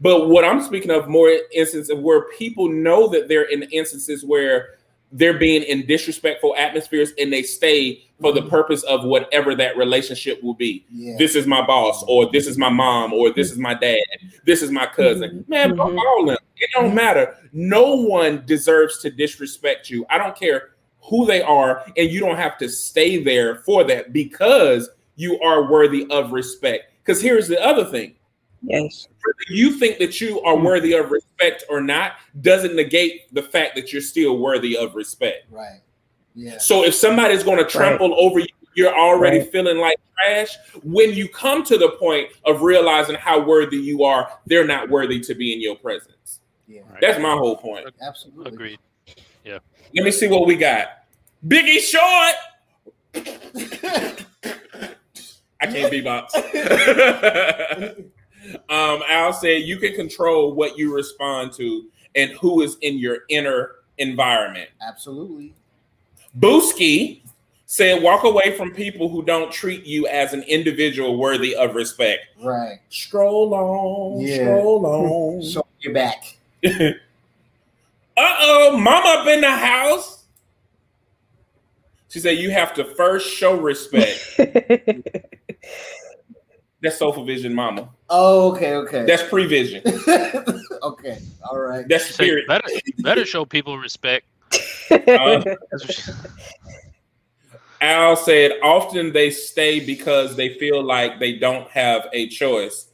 But 0.00 0.28
what 0.28 0.44
I'm 0.44 0.60
speaking 0.62 0.90
of 0.90 1.08
more 1.08 1.30
instances 1.52 1.94
where 1.94 2.22
people 2.38 2.68
know 2.68 3.08
that 3.08 3.28
they're 3.28 3.44
in 3.50 3.62
instances 3.64 4.24
where 4.24 4.75
they're 5.16 5.38
being 5.38 5.62
in 5.62 5.86
disrespectful 5.86 6.54
atmospheres 6.56 7.12
and 7.18 7.32
they 7.32 7.42
stay 7.42 8.02
for 8.20 8.32
the 8.32 8.40
mm-hmm. 8.40 8.50
purpose 8.50 8.82
of 8.84 9.04
whatever 9.04 9.54
that 9.54 9.76
relationship 9.76 10.42
will 10.42 10.54
be 10.54 10.84
yeah. 10.90 11.14
this 11.18 11.34
is 11.34 11.46
my 11.46 11.64
boss, 11.66 12.04
or 12.06 12.30
this 12.32 12.46
is 12.46 12.58
my 12.58 12.68
mom, 12.68 13.12
or 13.12 13.32
this 13.32 13.50
is 13.50 13.58
my 13.58 13.74
dad, 13.74 14.00
this 14.44 14.62
is 14.62 14.70
my 14.70 14.86
cousin. 14.86 15.30
Mm-hmm. 15.30 15.50
Man, 15.50 15.76
fuck 15.76 15.88
Mhm. 15.88 15.98
all 15.98 16.26
them. 16.26 16.36
It 16.58 16.70
don't 16.72 16.86
mm-hmm. 16.86 16.94
matter. 16.94 17.36
No 17.52 17.94
one 17.94 18.44
deserves 18.46 18.98
to 19.00 19.10
disrespect 19.10 19.90
you. 19.90 20.06
I 20.10 20.18
don't 20.18 20.36
care 20.36 20.70
who 21.00 21.26
they 21.26 21.42
are, 21.42 21.84
and 21.96 22.10
you 22.10 22.20
don't 22.20 22.36
have 22.36 22.58
to 22.58 22.68
stay 22.68 23.22
there 23.22 23.56
for 23.56 23.84
that 23.84 24.12
because 24.12 24.90
you 25.16 25.40
are 25.40 25.70
worthy 25.70 26.06
of 26.10 26.32
respect. 26.32 26.92
Because 27.04 27.22
here's 27.22 27.48
the 27.48 27.62
other 27.62 27.84
thing. 27.84 28.14
Yes. 28.62 29.08
Whether 29.24 29.56
you 29.56 29.72
think 29.72 29.98
that 29.98 30.20
you 30.20 30.40
are 30.42 30.56
mm. 30.56 30.64
worthy 30.64 30.94
of 30.94 31.10
respect 31.10 31.64
or 31.68 31.80
not 31.80 32.12
doesn't 32.40 32.74
negate 32.74 33.32
the 33.34 33.42
fact 33.42 33.74
that 33.76 33.92
you're 33.92 34.02
still 34.02 34.38
worthy 34.38 34.76
of 34.76 34.94
respect. 34.94 35.46
right. 35.50 35.80
Yeah. 36.38 36.58
So 36.58 36.84
if 36.84 36.94
somebody's 36.94 37.42
going 37.42 37.56
to 37.56 37.64
trample 37.64 38.14
over 38.20 38.40
you, 38.40 38.46
you're 38.74 38.94
already 38.94 39.38
Right. 39.38 39.50
feeling 39.50 39.78
like 39.78 39.96
trash. 40.14 40.54
When 40.82 41.14
you 41.14 41.28
come 41.30 41.64
to 41.64 41.78
the 41.78 41.92
point 41.92 42.28
of 42.44 42.60
realizing 42.60 43.16
how 43.16 43.40
worthy 43.40 43.78
you 43.78 44.04
are, 44.04 44.30
they're 44.44 44.66
not 44.66 44.90
worthy 44.90 45.18
to 45.20 45.34
be 45.34 45.54
in 45.54 45.62
your 45.62 45.76
presence. 45.76 46.40
Yeah. 46.68 46.82
Right. 46.90 47.00
That's 47.00 47.18
my 47.18 47.32
whole 47.32 47.56
point. 47.56 47.86
Absolutely. 48.02 48.52
Agreed. 48.52 48.78
Yeah. 49.44 49.60
Let 49.94 50.04
me 50.04 50.10
see 50.10 50.28
what 50.28 50.46
we 50.46 50.56
got. 50.56 50.88
Biggie 51.46 51.80
Short. 51.80 52.34
I 55.58 55.66
can't 55.68 55.90
beatbox. 55.90 56.32
um, 58.68 59.02
Al 59.08 59.32
said 59.32 59.62
you 59.62 59.78
can 59.78 59.94
control 59.94 60.52
what 60.54 60.76
you 60.78 60.94
respond 60.94 61.52
to 61.54 61.86
and 62.14 62.30
who 62.32 62.62
is 62.62 62.76
in 62.80 62.98
your 62.98 63.18
inner 63.28 63.72
environment. 63.98 64.68
Absolutely. 64.80 65.54
Booski 66.38 67.20
said, 67.66 68.02
walk 68.02 68.24
away 68.24 68.56
from 68.56 68.72
people 68.72 69.08
who 69.08 69.22
don't 69.24 69.50
treat 69.52 69.84
you 69.84 70.06
as 70.06 70.32
an 70.32 70.42
individual 70.44 71.16
worthy 71.18 71.54
of 71.56 71.74
respect. 71.74 72.20
Right. 72.42 72.78
Stroll 72.90 73.52
on, 73.54 74.20
Yeah. 74.20 74.36
stroll 74.36 74.86
on. 75.36 75.42
So 75.42 75.66
you're 75.80 75.92
back. 75.94 76.36
uh 76.64 76.90
oh, 78.16 78.76
mama 78.78 79.20
up 79.20 79.26
in 79.26 79.40
the 79.40 79.50
house. 79.50 80.24
She 82.08 82.20
said, 82.20 82.38
you 82.38 82.50
have 82.50 82.72
to 82.74 82.84
first 82.94 83.28
show 83.28 83.58
respect. 83.58 84.38
That's 86.82 86.98
Soulful 86.98 87.24
Vision, 87.24 87.54
mama. 87.54 87.88
Oh, 88.10 88.52
okay, 88.52 88.74
okay. 88.74 89.04
That's 89.06 89.22
prevision. 89.24 89.82
okay. 90.82 91.18
All 91.48 91.58
right. 91.58 91.86
That's 91.88 92.06
Say, 92.06 92.12
spirit. 92.12 92.46
better 92.46 92.68
better 92.98 93.24
show 93.24 93.44
people 93.44 93.78
respect. 93.78 94.26
Uh, 94.52 94.58
That's 94.90 95.84
what 95.84 95.92
she- 95.94 96.12
Al 97.80 98.16
said, 98.16 98.52
often 98.62 99.12
they 99.12 99.30
stay 99.30 99.80
because 99.84 100.34
they 100.36 100.54
feel 100.54 100.82
like 100.82 101.18
they 101.20 101.38
don't 101.38 101.68
have 101.70 102.08
a 102.12 102.28
choice. 102.28 102.88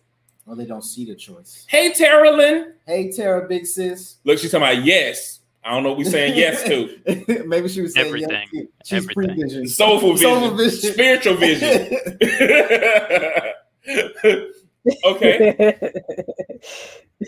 Well, 0.45 0.57
they 0.57 0.65
don't 0.67 0.83
see 0.83 1.05
the 1.05 1.15
choice. 1.15 1.65
Hey, 1.69 1.93
Tara 1.93 2.33
Lynn. 2.33 2.75
Hey, 2.87 3.13
Tara, 3.13 3.47
big 3.47 3.65
sis. 3.65 4.17
Look, 4.25 4.39
she's 4.41 4.51
talking 4.51 4.67
about 4.69 4.85
yes. 4.85 5.39
I 5.65 5.71
don't 5.73 5.85
know 5.85 5.91
what 5.91 5.99
we're 5.99 6.11
saying 6.11 6.37
yes 6.37 6.65
to. 6.65 7.45
Maybe 7.47 7.69
she 7.69 7.81
was 7.83 7.95
saying 7.95 8.09
Everything. 8.09 8.49
Yes, 8.53 8.65
too. 8.65 8.69
She's 8.85 9.09
Everything. 9.11 9.37
prevision. 9.37 9.69
Soulful 9.69 10.13
vision. 10.15 10.31
Soulful 10.31 10.57
vision. 10.57 10.93
Spiritual 10.93 11.35
vision. 11.37 11.97
okay. 15.05 15.79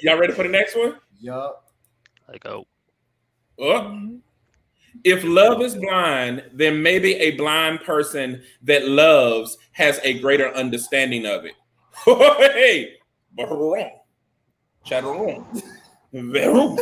Y'all 0.03 0.19
ready 0.19 0.33
for 0.33 0.43
the 0.43 0.49
next 0.49 0.77
one? 0.77 0.97
yup. 1.21 1.71
like 2.29 2.45
oh, 2.47 2.67
uh, 3.61 3.65
Oh. 3.65 4.11
If 5.03 5.25
love 5.25 5.61
is 5.61 5.75
blind, 5.75 6.45
then 6.53 6.83
maybe 6.83 7.15
a 7.15 7.33
blind 7.33 7.81
person 7.81 8.43
that 8.63 8.87
loves 8.89 9.59
has 9.73 9.99
a 10.05 10.21
greater 10.21 10.55
understanding 10.55 11.27
of 11.27 11.45
it. 11.45 11.55
hey, 12.05 12.95
Baron. 13.33 13.91
Chateron. 14.87 15.45
Veru. 16.13 16.77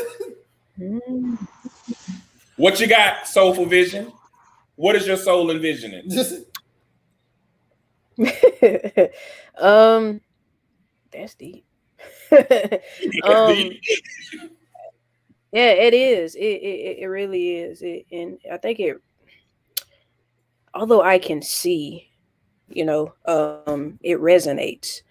What 2.57 2.81
you 2.81 2.87
got, 2.87 3.27
soulful 3.27 3.67
vision? 3.67 4.13
What 4.77 4.95
is 4.95 5.07
your 5.07 5.17
soul 5.17 5.51
envisioning? 5.51 6.09
Um, 9.59 10.21
that's 11.13 11.35
deep. 11.35 11.65
um, 12.33 13.71
yeah, 15.53 15.73
it 15.73 15.93
is. 15.93 16.35
It, 16.35 16.41
it 16.41 16.99
it 17.01 17.07
really 17.07 17.57
is. 17.57 17.83
It, 17.83 18.07
and 18.11 18.39
I 18.51 18.57
think 18.57 18.81
it. 18.81 18.97
Although 20.75 21.03
I 21.03 21.19
can 21.19 21.43
see, 21.43 22.11
you 22.69 22.85
know, 22.85 23.13
um, 23.27 23.99
it 24.03 24.19
resonates. 24.19 25.03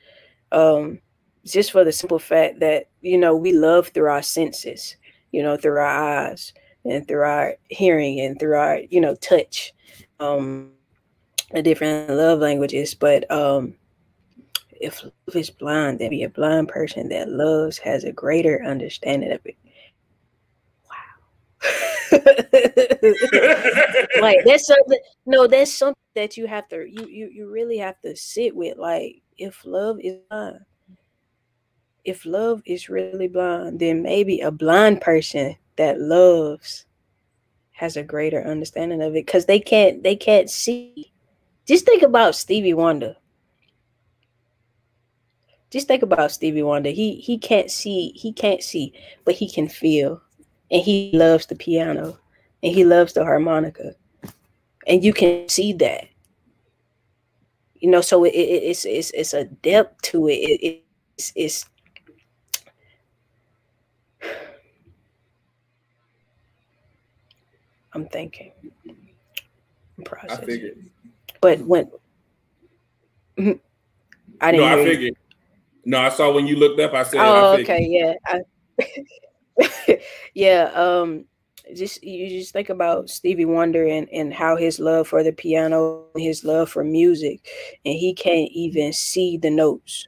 Um, 0.52 1.00
just 1.46 1.72
for 1.72 1.84
the 1.84 1.92
simple 1.92 2.20
fact 2.20 2.60
that 2.60 2.90
you 3.02 3.18
know 3.18 3.36
we 3.36 3.52
love 3.52 3.90
through 3.90 4.10
our 4.10 4.24
senses, 4.24 4.96
you 5.32 5.44
know, 5.44 5.56
through 5.56 5.78
our 5.78 5.86
eyes 6.28 6.54
and 6.84 7.08
through 7.08 7.22
our 7.22 7.56
hearing 7.70 8.20
and 8.20 8.40
through 8.40 8.58
our 8.58 8.80
you 8.90 9.00
know 9.00 9.16
touch. 9.16 9.74
Um, 10.20 10.72
the 11.54 11.62
different 11.62 12.10
love 12.10 12.40
languages, 12.40 12.94
but 12.94 13.30
um, 13.32 13.76
if 14.80 15.04
love 15.04 15.36
is 15.36 15.50
blind, 15.50 16.00
then 16.00 16.10
be 16.10 16.24
a 16.24 16.30
blind 16.30 16.68
person 16.68 17.10
that 17.10 17.30
loves 17.30 17.78
has 17.80 18.04
a 18.04 18.12
greater 18.12 18.64
understanding 18.64 19.32
of 19.32 19.40
it. 19.46 19.58
Wow. 20.90 20.96
like 24.22 24.40
that's 24.46 24.68
something 24.68 25.00
no, 25.26 25.48
that's 25.48 25.74
something 25.74 25.96
that 26.16 26.38
you 26.38 26.48
have 26.48 26.68
to 26.70 26.86
you 26.90 27.08
you 27.08 27.30
you 27.32 27.50
really 27.50 27.78
have 27.78 28.00
to 28.02 28.16
sit 28.16 28.56
with. 28.56 28.78
Like 28.78 29.22
if 29.38 29.66
love 29.66 30.00
is 30.02 30.18
blind, 30.30 30.66
if 32.04 32.26
love 32.26 32.62
is 32.66 32.90
really 32.90 33.28
blind, 33.28 33.80
then 33.80 34.02
maybe 34.02 34.42
a 34.42 34.52
blind 34.52 35.02
person 35.02 35.56
that 35.78 36.00
loves 36.00 36.86
has 37.72 37.98
a 37.98 38.04
greater 38.04 38.44
understanding 38.44 39.02
of 39.02 39.16
it 39.16 39.26
because 39.26 39.46
they 39.46 39.60
can't 39.60 40.04
they 40.04 40.16
can't 40.16 40.50
see. 40.50 41.12
Just 41.68 41.86
think 41.86 42.04
about 42.04 42.36
Stevie 42.36 42.74
Wonder. 42.74 43.16
Just 45.70 45.88
think 45.88 46.04
about 46.04 46.32
Stevie 46.32 46.64
Wonder. 46.64 46.90
He 46.90 47.16
he 47.16 47.38
can't 47.38 47.72
see, 47.72 48.12
he 48.16 48.34
can't 48.34 48.62
see, 48.62 48.94
but 49.24 49.36
he 49.36 49.50
can 49.50 49.70
feel. 49.70 50.22
And 50.70 50.82
he 50.82 51.12
loves 51.14 51.46
the 51.46 51.56
piano 51.56 52.18
and 52.64 52.74
he 52.74 52.84
loves 52.84 53.14
the 53.14 53.24
harmonica. 53.24 53.96
And 54.88 55.04
you 55.04 55.14
can 55.14 55.48
see 55.48 55.74
that. 55.74 56.08
You 57.76 57.90
know, 57.90 58.02
so 58.02 58.24
it, 58.26 58.34
it, 58.34 58.64
it's 58.64 58.86
it's 58.86 59.12
it's 59.12 59.34
a 59.34 59.46
depth 59.46 60.02
to 60.04 60.28
it. 60.28 60.34
it 60.34 60.84
it's 61.18 61.32
it's 61.36 61.66
I'm 67.94 68.08
thinking. 68.08 68.52
I 70.30 70.36
figured. 70.38 70.78
But 71.42 71.60
when 71.62 71.90
I 74.40 74.52
didn't. 74.52 74.58
No, 74.58 74.64
I 74.64 74.78
you. 74.78 74.84
figured. 74.84 75.14
No, 75.86 76.00
I 76.00 76.10
saw 76.10 76.32
when 76.32 76.48
you 76.48 76.56
looked 76.56 76.80
up. 76.80 76.94
I 76.94 77.04
said, 77.04 77.20
Oh, 77.20 77.56
I 77.56 77.60
okay, 77.60 77.86
yeah. 77.90 78.14
I, 78.28 80.00
yeah, 80.34 80.72
um 80.76 81.26
just 81.76 82.04
you 82.04 82.28
just 82.30 82.54
think 82.54 82.70
about 82.70 83.10
Stevie 83.10 83.46
Wonder 83.46 83.88
and, 83.88 84.10
and 84.10 84.34
how 84.34 84.56
his 84.56 84.80
love 84.80 85.08
for 85.08 85.24
the 85.24 85.32
piano, 85.32 86.06
his 86.16 86.44
love 86.44 86.70
for 86.70 86.84
music, 86.84 87.48
and 87.86 87.96
he 87.96 88.14
can't 88.14 88.50
even 88.52 88.94
see 88.94 89.38
the 89.38 89.50
notes. 89.50 90.08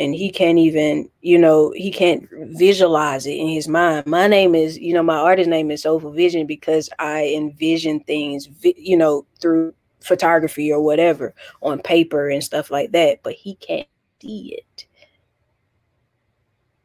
And 0.00 0.14
he 0.14 0.30
can't 0.30 0.58
even, 0.58 1.10
you 1.22 1.38
know, 1.38 1.72
he 1.74 1.90
can't 1.90 2.28
visualize 2.56 3.26
it 3.26 3.32
in 3.32 3.48
his 3.48 3.66
mind. 3.66 4.06
My 4.06 4.28
name 4.28 4.54
is, 4.54 4.78
you 4.78 4.94
know, 4.94 5.02
my 5.02 5.16
artist 5.16 5.48
name 5.48 5.72
is 5.72 5.82
Soulful 5.82 6.12
Vision 6.12 6.46
because 6.46 6.88
I 7.00 7.34
envision 7.36 8.00
things, 8.00 8.46
vi- 8.46 8.76
you 8.76 8.96
know, 8.96 9.26
through 9.40 9.74
photography 10.00 10.72
or 10.72 10.82
whatever 10.82 11.34
on 11.62 11.80
paper 11.80 12.28
and 12.28 12.42
stuff 12.42 12.70
like 12.70 12.92
that. 12.92 13.22
But 13.22 13.34
he 13.34 13.56
can't 13.56 13.88
see 14.22 14.56
it. 14.58 14.86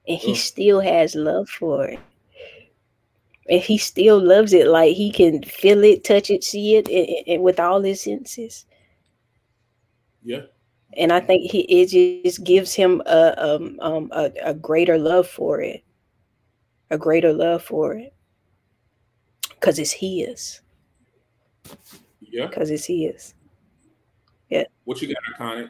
And 0.08 0.18
he 0.18 0.34
Mm. 0.34 0.38
still 0.38 0.80
has 0.82 1.16
love 1.16 1.50
for 1.50 1.86
it 1.86 2.00
and 3.50 3.62
he 3.62 3.78
still 3.78 4.20
loves 4.24 4.54
it 4.54 4.68
like 4.68 4.96
he 4.96 5.12
can 5.12 5.42
feel 5.44 5.84
it 5.84 6.04
touch 6.04 6.30
it 6.30 6.44
see 6.44 6.76
it 6.76 6.88
and, 6.90 7.28
and 7.28 7.44
with 7.44 7.60
all 7.60 7.82
his 7.82 8.02
senses 8.02 8.66
Yeah. 10.24 10.42
and 10.98 11.12
i 11.12 11.20
think 11.20 11.50
he 11.52 11.62
it 11.62 11.88
just 11.90 12.44
gives 12.44 12.74
him 12.74 13.02
a 13.06 13.34
um, 13.38 13.78
um 13.82 14.10
a, 14.14 14.32
a 14.44 14.54
greater 14.54 14.98
love 14.98 15.28
for 15.28 15.62
it 15.62 15.84
a 16.90 16.98
greater 16.98 17.34
love 17.34 17.64
for 17.64 17.94
it 17.94 18.14
because 19.50 19.80
it's 19.80 19.92
his 19.92 20.62
Yeah. 22.34 22.48
because 22.48 22.72
it's 22.72 22.86
his 22.86 23.36
Yeah. 24.50 24.64
What 24.86 25.00
you 25.04 25.14
got, 25.14 25.40
iconic? 25.40 25.70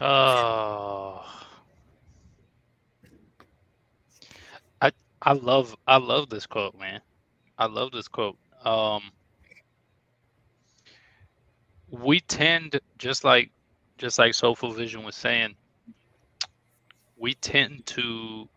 Oh. 0.00 1.24
I 4.80 4.92
I 5.20 5.32
love 5.32 5.76
I 5.88 5.96
love 5.96 6.30
this 6.30 6.46
quote, 6.46 6.78
man. 6.78 7.00
I 7.58 7.66
love 7.66 7.90
this 7.90 8.06
quote. 8.06 8.38
Um 8.64 9.10
we 11.90 12.20
tend 12.20 12.78
just 12.98 13.24
like 13.24 13.50
just 13.98 14.18
like 14.20 14.32
Soulful 14.34 14.70
Vision 14.72 15.02
was 15.02 15.16
saying, 15.16 15.56
we 17.16 17.34
tend 17.34 17.84
to 17.86 18.48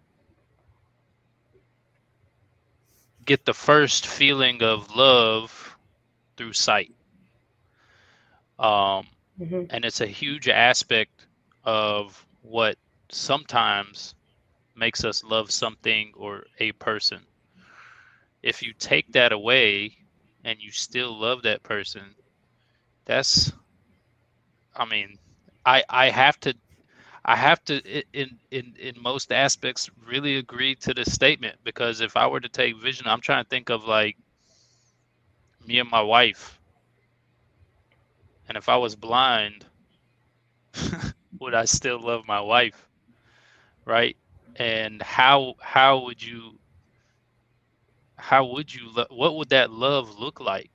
get 3.27 3.45
the 3.45 3.53
first 3.53 4.07
feeling 4.07 4.63
of 4.63 4.95
love 4.95 5.77
through 6.37 6.53
sight. 6.53 6.95
Um 8.59 9.07
Mhm. 9.37 9.69
and 9.69 9.85
it's 9.85 10.01
a 10.01 10.07
huge 10.07 10.47
aspect 10.49 11.27
of 11.63 12.25
what 12.41 12.77
sometimes 13.09 14.15
makes 14.75 15.03
us 15.05 15.23
love 15.23 15.51
something 15.51 16.13
or 16.15 16.45
a 16.59 16.71
person. 16.73 17.27
If 18.43 18.63
you 18.63 18.73
take 18.73 19.13
that 19.13 19.31
away 19.33 19.97
and 20.43 20.61
you 20.61 20.71
still 20.71 21.17
love 21.19 21.43
that 21.43 21.63
person, 21.63 22.15
that's 23.05 23.51
I 24.75 24.85
mean, 24.85 25.19
I 25.65 25.83
I 25.89 26.09
have 26.09 26.39
to 26.41 26.55
I 27.27 27.35
have 27.35 27.63
to 27.65 27.77
in 28.13 28.39
in 28.51 28.75
in 28.79 29.01
most 29.01 29.31
aspects 29.33 29.89
really 30.05 30.37
agree 30.37 30.75
to 30.77 30.93
this 30.93 31.13
statement 31.13 31.57
because 31.63 32.01
if 32.01 32.17
I 32.17 32.27
were 32.27 32.39
to 32.41 32.49
take 32.49 32.77
vision, 32.81 33.07
I'm 33.07 33.21
trying 33.21 33.43
to 33.43 33.49
think 33.49 33.69
of 33.69 33.85
like 33.85 34.17
me 35.65 35.79
and 35.79 35.89
my 35.89 36.01
wife. 36.01 36.59
And 38.47 38.57
if 38.57 38.69
I 38.69 38.77
was 38.77 38.95
blind, 38.95 39.65
would 41.39 41.53
I 41.53 41.65
still 41.65 41.99
love 42.01 42.27
my 42.27 42.41
wife? 42.41 42.87
Right? 43.85 44.17
And 44.57 45.01
how 45.01 45.55
how 45.61 46.05
would 46.05 46.21
you 46.23 46.59
how 48.17 48.45
would 48.45 48.73
you 48.73 48.91
lo- 48.91 49.07
what 49.09 49.35
would 49.35 49.49
that 49.49 49.71
love 49.71 50.19
look 50.19 50.39
like? 50.39 50.71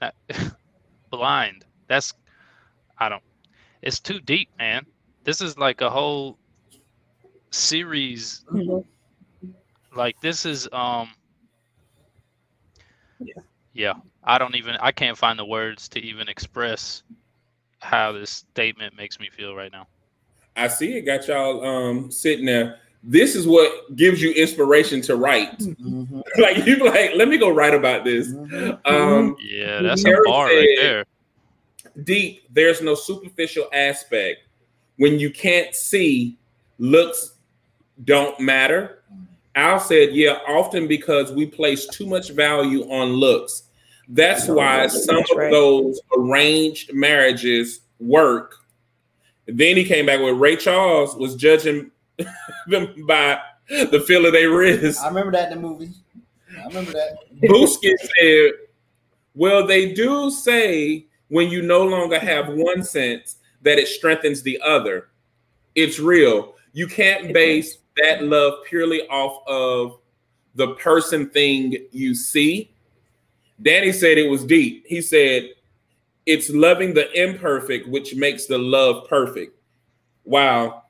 And 0.00 0.12
I, 0.32 0.50
blind. 1.10 1.64
That's 1.88 2.14
I 2.98 3.08
don't 3.08 3.24
it's 3.82 4.00
too 4.00 4.20
deep, 4.20 4.50
man. 4.58 4.86
This 5.24 5.40
is 5.40 5.58
like 5.58 5.80
a 5.80 5.90
whole 5.90 6.38
series 7.50 8.44
Mhm. 8.52 8.84
like 9.94 10.20
this 10.20 10.46
is 10.46 10.68
um 10.72 11.10
Yeah. 13.18 13.34
yeah 13.72 13.94
i 14.22 14.38
don't 14.38 14.54
even 14.54 14.76
i 14.76 14.92
can't 14.92 15.18
find 15.18 15.36
the 15.36 15.44
words 15.44 15.88
to 15.88 16.00
even 16.00 16.28
express 16.28 17.02
how 17.80 18.12
this 18.12 18.30
statement 18.30 18.96
makes 18.96 19.18
me 19.18 19.28
feel 19.30 19.54
right 19.54 19.72
now 19.72 19.86
I 20.56 20.66
see 20.68 20.96
it. 20.96 21.02
Got 21.02 21.26
y'all 21.28 21.64
um 21.64 22.10
sitting 22.10 22.44
there. 22.44 22.80
This 23.02 23.34
is 23.34 23.46
what 23.46 23.96
gives 23.96 24.20
you 24.20 24.32
inspiration 24.32 25.00
to 25.02 25.16
write. 25.16 25.58
Mhm. 25.58 26.22
like 26.38 26.66
you 26.66 26.76
be 26.76 26.82
like, 26.82 27.12
let 27.14 27.28
me 27.28 27.38
go 27.38 27.48
write 27.50 27.72
about 27.72 28.04
this. 28.04 28.28
Mhm. 28.28 28.80
Um, 28.84 29.36
yeah 29.40 29.80
that's 29.82 30.04
a 30.04 30.08
Eric 30.08 30.24
bar 30.26 30.46
right 30.46 30.68
there 30.76 31.04
deep, 32.04 32.42
there's 32.50 32.82
no 32.82 32.94
superficial 32.94 33.68
aspect. 33.72 34.40
When 35.00 35.18
you 35.18 35.30
can't 35.30 35.74
see, 35.74 36.36
looks 36.76 37.36
don't 38.04 38.38
matter. 38.38 39.02
Al 39.54 39.80
said, 39.80 40.12
yeah, 40.12 40.40
often 40.46 40.86
because 40.86 41.32
we 41.32 41.46
place 41.46 41.86
too 41.86 42.04
much 42.04 42.32
value 42.32 42.82
on 42.82 43.14
looks. 43.14 43.62
That's 44.10 44.46
why 44.46 44.88
some 44.88 45.16
That's 45.16 45.30
of 45.30 45.38
right. 45.38 45.50
those 45.50 46.02
arranged 46.14 46.92
marriages 46.92 47.80
work. 47.98 48.56
Then 49.46 49.78
he 49.78 49.84
came 49.84 50.04
back 50.04 50.20
with 50.20 50.36
Ray 50.36 50.56
Charles 50.56 51.16
was 51.16 51.34
judging 51.34 51.90
them 52.66 52.94
by 53.08 53.40
the 53.68 54.04
feel 54.06 54.26
of 54.26 54.34
their 54.34 54.50
wrist. 54.50 55.00
I 55.00 55.08
remember 55.08 55.32
that 55.32 55.50
in 55.50 55.62
the 55.62 55.66
movie. 55.66 55.92
I 56.62 56.66
remember 56.66 56.92
that. 56.92 57.20
Booski 57.44 57.94
said, 58.18 58.52
Well, 59.34 59.66
they 59.66 59.94
do 59.94 60.30
say 60.30 61.06
when 61.28 61.48
you 61.48 61.62
no 61.62 61.86
longer 61.86 62.18
have 62.18 62.48
one 62.50 62.82
sense 62.82 63.36
that 63.62 63.78
it 63.78 63.88
strengthens 63.88 64.42
the 64.42 64.60
other. 64.62 65.08
It's 65.74 65.98
real. 65.98 66.54
You 66.72 66.86
can't 66.86 67.32
base 67.32 67.78
that 67.96 68.24
love 68.24 68.64
purely 68.68 69.06
off 69.08 69.46
of 69.46 69.98
the 70.54 70.74
person 70.74 71.28
thing 71.30 71.76
you 71.92 72.14
see. 72.14 72.70
Danny 73.62 73.92
said 73.92 74.18
it 74.18 74.30
was 74.30 74.44
deep. 74.44 74.84
He 74.86 75.00
said, 75.02 75.50
It's 76.26 76.50
loving 76.50 76.94
the 76.94 77.10
imperfect, 77.20 77.88
which 77.88 78.14
makes 78.14 78.46
the 78.46 78.58
love 78.58 79.08
perfect. 79.08 79.56
Wow. 80.24 80.84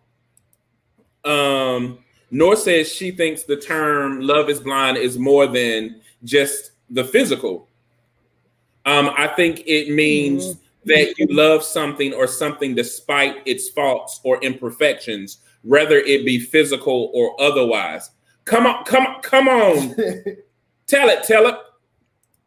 Um, 1.25 1.99
Nor 2.31 2.57
says 2.57 2.93
she 2.93 3.11
thinks 3.11 3.43
the 3.43 3.57
term 3.57 4.21
love 4.21 4.49
is 4.49 4.61
blind 4.61 4.97
is 4.97 5.19
more 5.19 5.47
than 5.47 6.01
just 6.23 6.73
the 6.89 7.05
physical. 7.05 7.67
Um, 8.87 9.11
I 9.17 9.27
think 9.27 9.63
it 9.67 9.93
means 9.93 10.57
that 10.85 11.19
you 11.19 11.27
love 11.29 11.63
something 11.63 12.15
or 12.15 12.27
something 12.27 12.75
despite 12.75 13.43
its 13.47 13.69
faults 13.69 14.21
or 14.25 14.43
imperfections, 14.43 15.39
whether 15.63 15.97
it 15.97 16.25
be 16.25 16.39
physical 16.39 17.11
or 17.15 17.41
otherwise. 17.41 18.11
Come 18.45 18.67
on, 18.67 18.85
come 18.85 19.07
on, 19.07 19.23
come 19.23 19.49
on. 19.49 19.95
tell 20.87 21.09
it, 21.09 21.25
tell 21.25 21.47
it. 21.47 21.57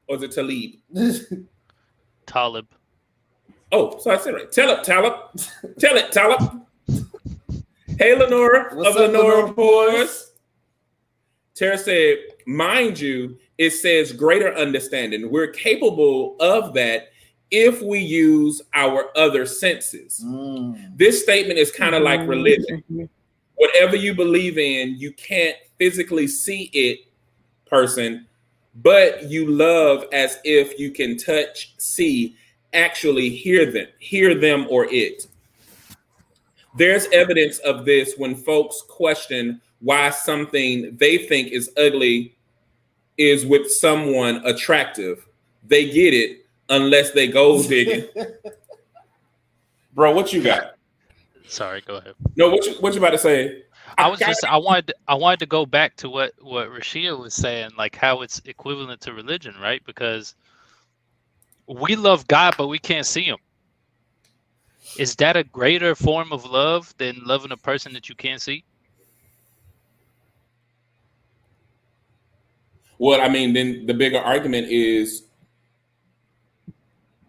Or 0.07 0.17
is 0.17 0.23
it 0.23 0.31
Talib? 0.31 0.79
talib 2.25 2.67
Oh, 3.71 3.97
so 3.99 4.11
I 4.11 4.17
said 4.17 4.35
right. 4.35 4.51
Tell 4.51 4.69
it, 4.69 4.83
tell 4.83 5.05
it. 5.05 5.49
Tell 5.79 5.97
it, 5.97 6.11
tell 6.11 6.31
it. 6.33 7.03
Hey, 7.97 8.15
Lenora 8.15 8.75
What's 8.75 8.89
of 8.89 8.95
up, 8.95 9.01
Lenora 9.01 9.35
Lenora? 9.37 9.53
Pours. 9.53 10.33
Tara 11.55 11.77
said, 11.77 12.17
mind 12.45 12.99
you, 12.99 13.37
it 13.57 13.71
says 13.71 14.11
greater 14.11 14.53
understanding. 14.55 15.29
We're 15.29 15.47
capable 15.47 16.35
of 16.39 16.73
that 16.73 17.12
if 17.53 17.83
we 17.83 17.99
use 17.99 18.63
our 18.73 19.15
other 19.15 19.45
senses. 19.45 20.19
Mm. 20.25 20.97
This 20.97 21.21
statement 21.21 21.59
is 21.59 21.71
kind 21.71 21.93
of 21.93 22.01
like 22.01 22.27
religion. 22.27 22.83
Mhm. 22.91 23.07
Whatever 23.55 23.95
you 23.95 24.15
believe 24.15 24.57
in, 24.57 24.95
you 24.97 25.11
can't 25.13 25.55
physically 25.77 26.27
see 26.27 26.71
it 26.73 27.01
person, 27.67 28.25
but 28.81 29.29
you 29.29 29.45
love 29.51 30.05
as 30.11 30.39
if 30.43 30.79
you 30.79 30.89
can 30.89 31.15
touch, 31.15 31.75
see, 31.77 32.35
actually 32.73 33.29
hear 33.29 33.71
them, 33.71 33.87
hear 33.99 34.33
them 34.33 34.65
or 34.67 34.91
it. 34.91 35.27
There's 36.75 37.05
evidence 37.13 37.59
of 37.59 37.85
this 37.85 38.15
when 38.17 38.35
folks 38.35 38.81
question 38.81 39.61
why 39.79 40.09
something 40.09 40.97
they 40.97 41.19
think 41.19 41.49
is 41.49 41.69
ugly 41.77 42.35
is 43.19 43.45
with 43.45 43.71
someone 43.71 44.41
attractive. 44.43 45.27
They 45.67 45.91
get 45.91 46.15
it 46.15 46.42
unless 46.69 47.11
they 47.11 47.27
go 47.27 47.61
digging. 47.61 48.07
Bro, 49.93 50.13
what 50.15 50.33
you 50.33 50.41
got? 50.41 50.75
Sorry, 51.47 51.81
go 51.81 51.97
ahead. 51.97 52.15
No, 52.35 52.49
what 52.49 52.65
you 52.65 52.73
what 52.75 52.93
you 52.93 52.99
about 52.99 53.11
to 53.11 53.17
say? 53.17 53.63
I 53.97 54.09
was 54.09 54.19
just 54.19 54.43
I 54.45 54.57
wanted 54.57 54.93
I 55.07 55.13
wanted 55.13 55.39
to 55.41 55.45
go 55.45 55.65
back 55.65 55.95
to 55.97 56.09
what 56.09 56.33
what 56.41 56.69
Rashia 56.69 57.17
was 57.17 57.33
saying, 57.33 57.71
like 57.77 57.95
how 57.95 58.21
it's 58.21 58.41
equivalent 58.45 59.01
to 59.01 59.13
religion, 59.13 59.53
right? 59.61 59.83
Because 59.85 60.35
we 61.67 61.95
love 61.95 62.27
God, 62.27 62.55
but 62.57 62.67
we 62.67 62.79
can't 62.79 63.05
see 63.05 63.23
Him. 63.23 63.37
Is 64.97 65.15
that 65.17 65.37
a 65.37 65.43
greater 65.43 65.95
form 65.95 66.31
of 66.31 66.45
love 66.45 66.93
than 66.97 67.21
loving 67.23 67.51
a 67.51 67.57
person 67.57 67.93
that 67.93 68.09
you 68.09 68.15
can't 68.15 68.41
see? 68.41 68.63
Well, 72.97 73.21
I 73.21 73.27
mean, 73.27 73.53
then 73.53 73.85
the 73.85 73.93
bigger 73.93 74.19
argument 74.19 74.67
is 74.69 75.23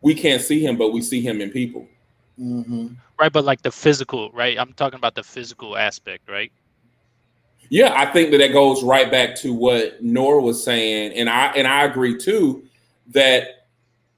we 0.05 0.15
can't 0.15 0.43
see 0.43 0.65
him, 0.65 0.77
but 0.77 0.93
we 0.93 1.01
see 1.01 1.23
him 1.23 1.41
in 1.41 1.51
people. 1.51 1.89
Mm-hmm. 2.39 2.89
Right, 3.19 3.33
but 3.33 3.45
like 3.45 3.63
the 3.63 3.73
physical, 3.73 4.31
right? 4.33 4.59
I'm 4.59 4.75
talking 4.75 4.99
about 4.99 5.15
the 5.15 5.23
physical 5.23 5.79
aspect, 5.79 6.29
right? 6.29 6.53
Yeah, 7.71 7.95
I 7.97 8.05
think 8.07 8.31
that 8.31 8.39
that 8.39 8.53
goes 8.53 8.85
right 8.85 9.11
back 9.11 9.35
to 9.37 9.55
what 9.55 10.03
Nora 10.03 10.43
was 10.43 10.63
saying, 10.63 11.15
and 11.15 11.31
I 11.31 11.47
and 11.53 11.67
I 11.67 11.85
agree 11.85 12.19
too 12.19 12.65
that 13.09 13.67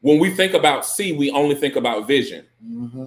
when 0.01 0.19
we 0.19 0.31
think 0.31 0.55
about 0.55 0.85
see, 0.85 1.13
we 1.13 1.31
only 1.31 1.55
think 1.55 1.77
about 1.77 2.09
vision. 2.09 2.45
Mm-hmm. 2.65 3.07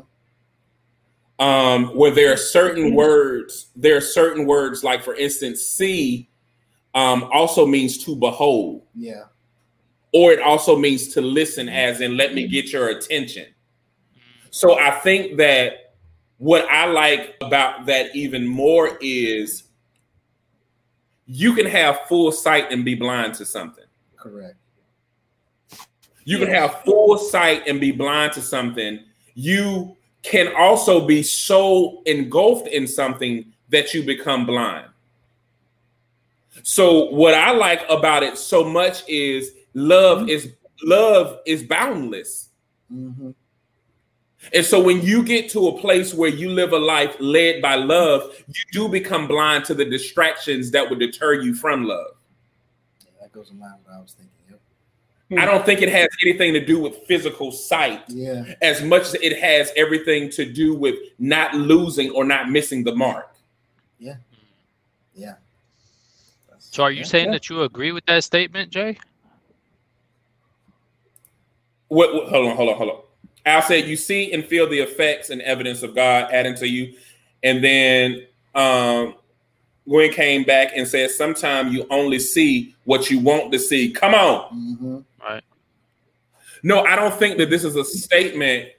Um, 1.39 1.96
where 1.96 2.12
there 2.12 2.34
are 2.34 2.38
certain 2.38 2.96
words, 2.96 3.68
there 3.76 3.98
are 3.98 4.02
certain 4.02 4.46
words, 4.46 4.84
like 4.84 5.04
for 5.04 5.15
instance, 5.15 5.62
see 5.62 6.30
um, 6.94 7.30
also 7.34 7.65
means 7.65 7.98
to 8.06 8.15
behold, 8.15 8.84
Yeah. 8.96 9.24
Or 10.13 10.32
it 10.32 10.41
also 10.41 10.76
means 10.76 11.10
to 11.10 11.22
listen, 11.22 11.69
as 11.69 12.02
in 12.02 12.17
let 12.17 12.34
me 12.34 12.48
get 12.48 12.72
your 12.72 12.89
attention. 12.89 13.45
So 14.50 14.80
I 14.80 14.91
think 15.00 15.38
that 15.38 15.93
what 16.38 16.65
I 16.69 16.86
like 16.86 17.36
about 17.41 17.86
that 17.86 18.15
even 18.15 18.48
more 18.48 18.98
is 19.02 19.63
you 21.28 21.54
can 21.54 21.65
have 21.67 22.00
full 22.08 22.32
sight 22.32 22.72
and 22.72 22.84
be 22.84 22.95
blind 22.95 23.36
to 23.36 23.45
something. 23.45 23.86
Correct. 24.15 24.56
You 26.24 26.38
can 26.38 26.50
have 26.50 26.82
full 26.84 27.17
sight 27.17 27.67
and 27.67 27.80
be 27.80 27.91
blind 27.91 28.34
to 28.34 28.41
something. 28.41 29.00
You 29.36 29.95
can 30.22 30.54
also 30.56 31.06
be 31.06 31.24
so 31.24 32.02
engulfed 32.06 32.67
in 32.67 32.88
something 32.88 33.52
that 33.69 33.93
you 33.93 34.04
become 34.04 34.45
blind. 34.45 34.88
So 36.63 37.10
what 37.12 37.34
I 37.34 37.52
like 37.52 37.82
about 37.89 38.24
it 38.24 38.38
so 38.38 38.63
much 38.63 39.08
is 39.08 39.54
love 39.80 40.30
is 40.30 40.54
love 40.84 41.39
is 41.46 41.63
boundless. 41.63 42.50
Mm-hmm. 42.94 43.32
And 44.54 44.65
so 44.65 44.82
when 44.82 45.02
you 45.02 45.24
get 45.24 45.50
to 45.52 45.68
a 45.68 45.80
place 45.80 46.13
where 46.13 46.30
you 46.30 46.50
live 46.50 46.72
a 46.72 46.78
life 46.78 47.15
led 47.20 47.62
by 47.62 47.76
love, 47.76 48.34
you 48.48 48.63
do 48.72 48.88
become 48.88 49.28
blind 49.28 49.65
to 49.65 49.74
the 49.74 49.84
distractions 49.84 50.72
that 50.72 50.89
would 50.89 51.00
deter 51.00 51.34
you 51.34 51.54
from 51.54 51.84
love. 51.84 52.12
That 53.20 53.34
goes 53.34 53.52
in 53.52 53.60
line 53.60 53.74
with 53.78 53.88
what 53.88 53.98
I 53.98 54.02
was 54.02 54.13
thinking. 54.13 54.32
Yep. 55.30 55.42
I 55.42 55.46
don't 55.46 55.65
think 55.65 55.82
it 55.82 55.89
has 55.89 56.08
anything 56.26 56.54
to 56.54 56.65
do 56.65 56.80
with 56.80 57.06
physical 57.06 57.52
sight 57.52 58.02
Yeah. 58.08 58.46
as 58.62 58.82
much 58.82 59.02
as 59.04 59.15
it 59.15 59.38
has 59.39 59.72
everything 59.76 60.30
to 60.32 60.46
do 60.46 60.74
with 60.74 60.96
not 61.20 61.54
losing 61.54 62.10
or 62.12 62.24
not 62.24 62.50
missing 62.50 62.84
the 62.84 62.96
mark. 62.96 63.36
Yeah. 64.00 64.15
Yeah. 65.13 65.36
So 66.60 66.84
are 66.84 66.92
you 66.92 67.00
Yeah, 67.00 67.06
saying 67.06 67.26
yeah. 67.26 67.32
that 67.34 67.50
you 67.50 67.63
agree 67.63 67.92
with 67.92 68.06
that 68.06 68.24
statement, 68.24 68.72
Jay? 68.72 68.98
What, 71.89 72.13
what- 72.13 72.28
hold 72.30 72.47
on, 72.49 72.56
hold 72.56 72.69
on, 72.69 72.75
hold 72.78 72.89
on. 72.89 73.02
Al 73.45 73.62
said, 73.62 73.86
"You 73.88 73.95
see 73.95 74.32
and 74.34 74.43
feel 74.45 74.67
the 74.69 74.80
effects 74.80 75.30
and 75.30 75.41
evidence 75.41 75.82
of 75.84 75.95
God 75.95 76.30
adding 76.32 76.56
to 76.56 76.67
you," 76.67 76.93
and 77.43 77.63
then 77.63 78.25
um, 78.56 79.15
Gwen 79.88 80.12
came 80.12 80.43
back 80.43 80.71
and 80.75 80.88
said, 80.88 81.10
"Sometimes 81.12 81.73
you 81.73 81.86
only 81.89 82.19
see 82.19 82.75
what 82.84 83.10
you 83.10 83.19
want 83.19 83.52
to 83.54 83.60
see." 83.60 83.91
Come 83.91 84.13
on. 84.13 84.54
Mm-hmm. 84.54 84.97
No, 86.62 86.82
I 86.84 86.95
don't 86.97 87.13
think 87.13 87.38
that 87.38 87.49
this 87.49 87.63
is 87.63 87.75
a 87.78 87.86
statement. 87.86 88.69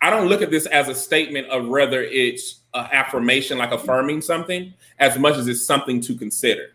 I 0.00 0.08
don't 0.10 0.28
look 0.28 0.42
at 0.42 0.50
this 0.52 0.66
as 0.66 0.88
a 0.88 0.94
statement 0.94 1.48
of 1.48 1.66
whether 1.66 2.02
it's 2.02 2.60
an 2.72 2.86
affirmation, 2.92 3.58
like 3.58 3.72
affirming 3.72 4.22
something, 4.22 4.72
as 5.00 5.18
much 5.18 5.36
as 5.36 5.48
it's 5.48 5.66
something 5.66 6.00
to 6.02 6.14
consider. 6.14 6.72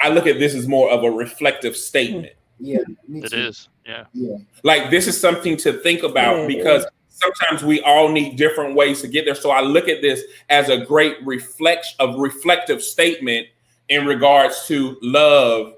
I 0.00 0.10
look 0.10 0.26
at 0.28 0.38
this 0.38 0.54
as 0.54 0.68
more 0.68 0.90
of 0.90 1.02
a 1.02 1.10
reflective 1.10 1.76
statement. 1.76 2.32
Yeah. 2.60 2.78
Me 3.08 3.20
It 3.24 3.30
too. 3.32 3.36
is. 3.36 3.68
Yeah. 3.86 4.04
Yeah. 4.12 4.36
Like 4.62 4.90
this 4.90 5.06
is 5.06 5.20
something 5.20 5.56
to 5.58 5.72
think 5.74 6.02
about 6.02 6.36
Yeah. 6.38 6.46
because 6.46 6.86
sometimes 7.08 7.62
we 7.62 7.80
all 7.82 8.08
need 8.08 8.36
different 8.36 8.74
ways 8.74 9.00
to 9.02 9.08
get 9.08 9.24
there. 9.24 9.34
So 9.34 9.50
I 9.50 9.60
look 9.60 9.88
at 9.88 10.02
this 10.02 10.22
as 10.48 10.68
a 10.68 10.78
great 10.84 11.16
reflection 11.24 11.94
of 12.00 12.18
reflective 12.18 12.82
statement 12.82 13.46
in 13.88 14.06
regards 14.06 14.66
to 14.66 14.96
love 15.02 15.74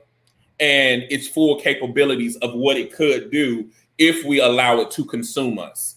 and 0.61 1.03
its 1.11 1.29
full 1.29 1.61
capabilities 1.61 2.37
of 2.37 2.55
what 2.55 2.77
it 2.77 2.93
could 2.93 3.31
do 3.31 3.69
if 3.99 4.25
we 4.25 4.41
allow 4.41 4.81
it 4.81 4.91
to 4.93 5.05
consume 5.05 5.59
us. 5.59 5.97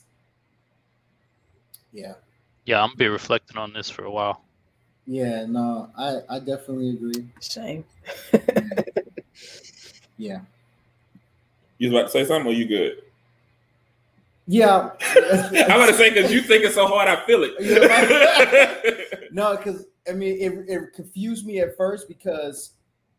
Yeah. 1.93 2.13
Yeah, 2.65 2.81
I'm 2.81 2.89
gonna 2.89 2.97
be 2.97 3.07
reflecting 3.07 3.57
on 3.57 3.71
this 3.73 3.89
for 3.89 4.03
a 4.05 4.11
while. 4.11 4.43
Yeah. 5.05 5.45
No, 5.45 5.89
I 5.97 6.19
I 6.29 6.39
definitely 6.39 6.89
agree. 6.89 7.29
Same. 7.39 7.83
Yeah. 10.17 10.41
You 11.79 11.89
was 11.89 11.95
about 11.95 12.05
to 12.07 12.11
say 12.11 12.25
something 12.25 12.51
or 12.51 12.53
you 12.53 12.67
good? 12.67 13.01
Yeah. 14.45 14.91
I'm 15.15 15.71
about 15.71 15.87
to 15.87 15.93
say 15.93 16.13
because 16.13 16.31
you 16.31 16.41
think 16.41 16.63
it's 16.63 16.75
so 16.75 16.85
hard, 16.85 17.07
I 17.07 17.25
feel 17.25 17.41
it. 17.43 19.05
No, 19.31 19.55
because 19.55 19.85
I 20.09 20.13
mean, 20.13 20.37
it, 20.39 20.65
it 20.67 20.93
confused 20.93 21.45
me 21.45 21.59
at 21.59 21.77
first 21.77 22.07
because 22.07 22.71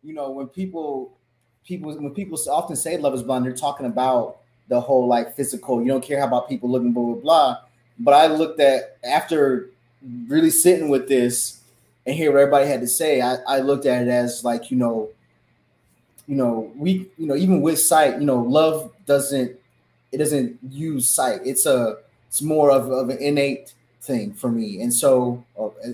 you 0.03 0.12
know 0.12 0.31
when 0.31 0.49
people 0.49 1.16
people 1.64 1.96
when 1.96 2.12
people 2.12 2.38
often 2.49 2.75
say 2.75 2.96
love 2.96 3.14
is 3.14 3.23
blind, 3.23 3.44
they're 3.44 3.53
talking 3.53 3.87
about 3.87 4.38
the 4.68 4.81
whole 4.81 5.07
like 5.07 5.37
physical. 5.37 5.81
You 5.81 5.88
don't 5.88 6.03
care 6.03 6.18
how 6.18 6.27
about 6.27 6.49
people 6.49 6.68
looking, 6.68 6.92
blah 6.92 7.05
blah 7.05 7.14
blah. 7.14 7.59
But 8.01 8.14
I 8.14 8.27
looked 8.27 8.61
at 8.61 8.99
after 9.05 9.70
really 10.27 10.51
sitting 10.51 10.88
with 10.88 11.07
this 11.07 11.61
and 12.07 12.16
hear 12.16 12.33
what 12.33 12.40
everybody 12.40 12.66
had 12.66 12.81
to 12.81 12.88
say. 12.88 13.20
I, 13.20 13.37
I 13.46 13.61
looked 13.61 13.87
at 13.87 14.03
it 14.03 14.09
as 14.09 14.44
like 14.44 14.70
you 14.70 14.77
know, 14.77 15.11
you 16.30 16.36
know 16.36 16.70
we 16.76 17.10
you 17.18 17.26
know 17.26 17.34
even 17.34 17.60
with 17.60 17.80
sight, 17.80 18.20
you 18.20 18.24
know, 18.24 18.40
love 18.40 18.92
doesn't 19.04 19.56
it 20.12 20.18
doesn't 20.18 20.58
use 20.70 21.08
sight. 21.08 21.40
It's 21.44 21.66
a 21.66 21.96
it's 22.28 22.40
more 22.40 22.70
of, 22.70 22.88
of 22.92 23.08
an 23.08 23.18
innate 23.18 23.74
thing 24.02 24.32
for 24.32 24.48
me. 24.48 24.80
And 24.80 24.94
so, 24.94 25.44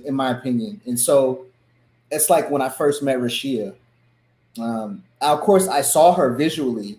in 0.05 0.15
my 0.15 0.31
opinion, 0.31 0.83
and 0.85 1.01
so 1.01 1.47
it's 2.11 2.29
like 2.29 2.51
when 2.51 2.61
I 2.61 2.69
first 2.69 3.03
met 3.03 3.17
Rashia. 3.17 3.75
Um, 4.61 5.03
of 5.23 5.41
course, 5.41 5.69
I 5.69 5.81
saw 5.81 6.13
her 6.13 6.35
visually, 6.35 6.99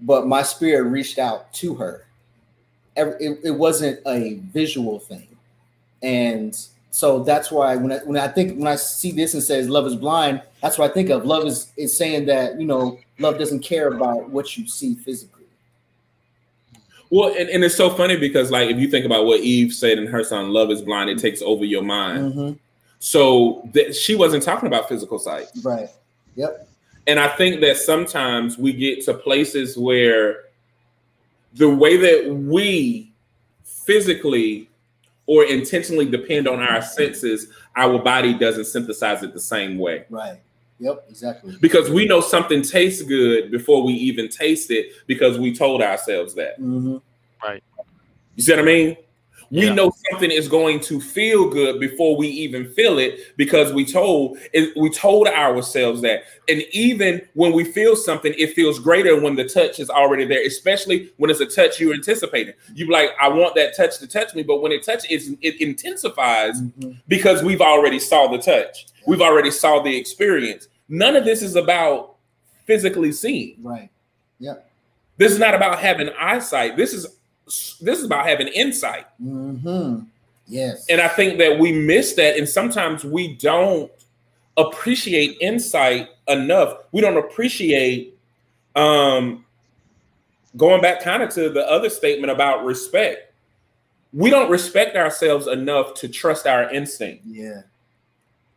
but 0.00 0.28
my 0.28 0.42
spirit 0.42 0.88
reached 0.88 1.18
out 1.18 1.52
to 1.54 1.74
her. 1.74 2.06
It, 2.96 3.40
it 3.42 3.50
wasn't 3.50 3.98
a 4.06 4.34
visual 4.52 5.00
thing, 5.00 5.26
and 6.02 6.56
so 6.90 7.22
that's 7.22 7.50
why 7.50 7.76
when 7.76 7.92
I 7.92 7.98
when 7.98 8.16
I 8.16 8.28
think 8.28 8.58
when 8.58 8.66
I 8.66 8.76
see 8.76 9.12
this 9.12 9.34
and 9.34 9.42
says 9.42 9.68
love 9.68 9.86
is 9.86 9.94
blind, 9.96 10.42
that's 10.62 10.76
what 10.78 10.90
I 10.90 10.94
think 10.94 11.10
of. 11.10 11.24
Love 11.24 11.46
is 11.46 11.70
is 11.76 11.96
saying 11.96 12.26
that 12.26 12.60
you 12.60 12.66
know 12.66 12.98
love 13.18 13.38
doesn't 13.38 13.60
care 13.60 13.88
about 13.88 14.28
what 14.30 14.56
you 14.56 14.66
see 14.66 14.94
physically. 14.94 15.44
well, 17.10 17.34
and, 17.38 17.48
and 17.48 17.64
it's 17.64 17.76
so 17.76 17.90
funny 17.90 18.16
because 18.16 18.50
like 18.50 18.70
if 18.70 18.78
you 18.78 18.88
think 18.88 19.04
about 19.06 19.26
what 19.26 19.40
Eve 19.40 19.72
said 19.72 19.98
in 19.98 20.06
her 20.06 20.24
song 20.24 20.48
"Love 20.50 20.70
Is 20.70 20.82
Blind," 20.82 21.10
it 21.10 21.18
takes 21.18 21.42
over 21.42 21.64
your 21.64 21.82
mind. 21.82 22.34
Mhm. 22.34 22.58
So 22.98 23.68
that 23.72 23.94
she 23.96 24.14
wasn't 24.14 24.42
talking 24.42 24.66
about 24.66 24.88
physical 24.88 25.18
sight. 25.18 25.46
Right. 25.62 25.88
Yep. 26.36 26.68
And 27.06 27.18
I 27.18 27.28
think 27.28 27.60
that 27.62 27.76
sometimes 27.78 28.58
we 28.58 28.72
get 28.72 29.04
to 29.06 29.14
places 29.14 29.76
where 29.76 30.44
the 31.54 31.68
way 31.68 31.96
that 31.96 32.34
we 32.34 33.10
physically 33.64 34.68
or 35.30 35.44
intentionally 35.44 36.06
depend 36.06 36.48
on 36.48 36.58
our 36.58 36.82
senses, 36.82 37.46
our 37.76 38.00
body 38.02 38.34
doesn't 38.34 38.64
synthesize 38.64 39.22
it 39.22 39.32
the 39.32 39.38
same 39.38 39.78
way. 39.78 40.04
Right. 40.10 40.40
Yep. 40.80 41.04
Exactly. 41.08 41.56
Because 41.60 41.88
we 41.88 42.04
know 42.04 42.20
something 42.20 42.62
tastes 42.62 43.00
good 43.02 43.52
before 43.52 43.84
we 43.84 43.92
even 43.92 44.28
taste 44.28 44.72
it 44.72 44.90
because 45.06 45.38
we 45.38 45.54
told 45.54 45.82
ourselves 45.82 46.34
that. 46.34 46.56
hmm 46.56 46.96
You 48.34 48.42
see 48.42 48.50
what 48.50 48.58
I 48.58 48.62
mean? 48.62 48.96
We 49.50 49.66
Yeah. 49.66 49.74
know 49.74 49.92
something 50.10 50.30
is 50.30 50.48
going 50.48 50.78
to 50.80 51.00
feel 51.00 51.48
good 51.50 51.80
before 51.80 52.16
we 52.16 52.28
even 52.28 52.68
feel 52.72 52.98
it 52.98 53.36
because 53.36 53.72
we 53.72 53.84
told 53.84 54.38
we 54.76 54.90
told 54.90 55.26
ourselves 55.26 56.02
that. 56.02 56.22
And 56.48 56.62
even 56.70 57.20
when 57.34 57.52
we 57.52 57.64
feel 57.64 57.96
something, 57.96 58.32
it 58.38 58.54
feels 58.54 58.78
greater 58.78 59.20
when 59.20 59.34
the 59.34 59.44
touch 59.44 59.80
is 59.80 59.90
already 59.90 60.24
there, 60.24 60.44
especially 60.46 61.10
when 61.16 61.30
it's 61.30 61.40
a 61.40 61.46
touch 61.46 61.80
you're 61.80 61.94
anticipating. 61.94 62.54
You 62.74 62.86
like, 62.90 63.10
I 63.20 63.28
want 63.28 63.56
that 63.56 63.76
touch 63.76 63.98
to 63.98 64.06
touch 64.06 64.34
me, 64.36 64.44
but 64.44 64.62
when 64.62 64.70
it 64.70 64.84
touches, 64.84 65.30
it 65.42 65.60
intensifies 65.60 66.60
Mhm. 66.62 66.98
because 67.08 67.42
we've 67.42 67.60
already 67.60 67.98
saw 67.98 68.28
the 68.28 68.38
touch. 68.38 68.86
We've 69.06 69.22
already 69.22 69.50
saw 69.50 69.80
the 69.80 69.96
experience. 69.96 70.68
None 70.88 71.16
of 71.16 71.24
this 71.24 71.42
is 71.42 71.56
about 71.56 72.14
physically 72.66 73.10
seeing. 73.10 73.56
Right. 73.62 73.88
Yeah. 74.38 74.54
This 75.16 75.32
is 75.32 75.38
not 75.38 75.54
about 75.54 75.80
having 75.80 76.08
eyesight. 76.18 76.76
This 76.76 76.94
is 76.94 77.06
this 77.80 77.98
is 77.98 78.04
about 78.04 78.26
having 78.26 78.48
insight. 78.48 79.06
Mm-hmm. 79.22 80.04
Yes. 80.46 80.86
And 80.88 81.00
I 81.00 81.08
think 81.08 81.38
that 81.38 81.58
we 81.58 81.72
miss 81.72 82.14
that, 82.14 82.36
and 82.36 82.48
sometimes 82.48 83.04
we 83.04 83.34
don't 83.36 83.90
appreciate 84.56 85.36
insight 85.40 86.08
enough. 86.28 86.74
We 86.92 87.00
don't 87.00 87.16
appreciate 87.16 88.16
um 88.76 89.44
going 90.56 90.80
back 90.80 91.02
kind 91.02 91.22
of 91.22 91.30
to 91.30 91.48
the 91.50 91.68
other 91.68 91.88
statement 91.90 92.30
about 92.30 92.64
respect. 92.64 93.32
We 94.12 94.30
don't 94.30 94.50
respect 94.50 94.96
ourselves 94.96 95.46
enough 95.46 95.94
to 95.94 96.08
trust 96.08 96.46
our 96.46 96.70
instinct. 96.70 97.24
yeah. 97.26 97.62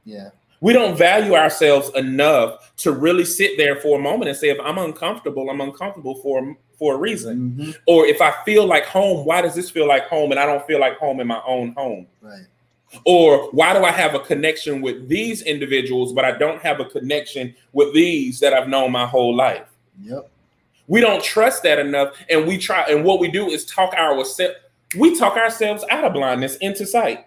Yeah. 0.06 0.30
We 0.62 0.72
don't 0.72 0.98
value 0.98 1.36
ourselves 1.36 1.92
enough 1.94 2.74
to 2.78 2.94
really 2.94 3.26
sit 3.26 3.58
there 3.58 3.76
for 3.82 4.00
a 4.00 4.02
moment 4.02 4.30
and 4.30 4.38
say, 4.38 4.50
if 4.50 4.58
I'm 4.64 4.78
uncomfortable, 4.78 5.50
I'm 5.50 5.60
uncomfortable 5.60 6.16
for 6.16 6.56
for 6.78 6.96
a 6.96 6.98
reason. 6.98 7.56
Mhm. 7.60 7.78
Or 7.88 8.06
if 8.06 8.22
I 8.22 8.32
feel 8.46 8.66
like 8.66 8.86
home, 8.86 9.26
why 9.26 9.42
does 9.42 9.56
this 9.56 9.70
feel 9.70 9.88
like 9.88 10.08
home 10.08 10.32
and 10.32 10.40
I 10.40 10.46
don't 10.46 10.66
feel 10.66 10.80
like 10.80 10.98
home 10.98 11.20
in 11.20 11.28
my 11.28 11.42
own 11.46 11.74
home? 11.74 12.08
Right. 12.22 12.46
Or 13.06 13.50
why 13.52 13.74
do 13.74 13.84
I 13.84 13.92
have 13.92 14.14
a 14.14 14.20
connection 14.20 14.82
with 14.82 15.08
these 15.10 15.42
individuals, 15.42 16.14
but 16.14 16.26
I 16.26 16.32
don't 16.38 16.62
have 16.62 16.80
a 16.80 16.86
connection 16.86 17.56
with 17.72 17.94
these 17.94 18.40
that 18.40 18.54
I've 18.54 18.68
known 18.68 18.92
my 18.92 19.06
whole 19.08 19.36
life? 19.36 19.66
Yep. 20.04 20.30
We 20.88 21.02
don't 21.02 21.24
trust 21.24 21.64
that 21.64 21.80
enough, 21.80 22.14
and 22.30 22.46
we 22.46 22.58
try. 22.58 22.84
And 22.90 23.04
what 23.04 23.20
we 23.20 23.30
do 23.32 23.50
is 23.50 23.66
talk 23.66 23.94
ourselves. 23.94 24.56
We 24.98 25.18
talk 25.18 25.38
ourselves 25.38 25.84
out 25.90 26.04
of 26.04 26.14
blindness 26.14 26.56
into 26.58 26.86
sight 26.86 27.26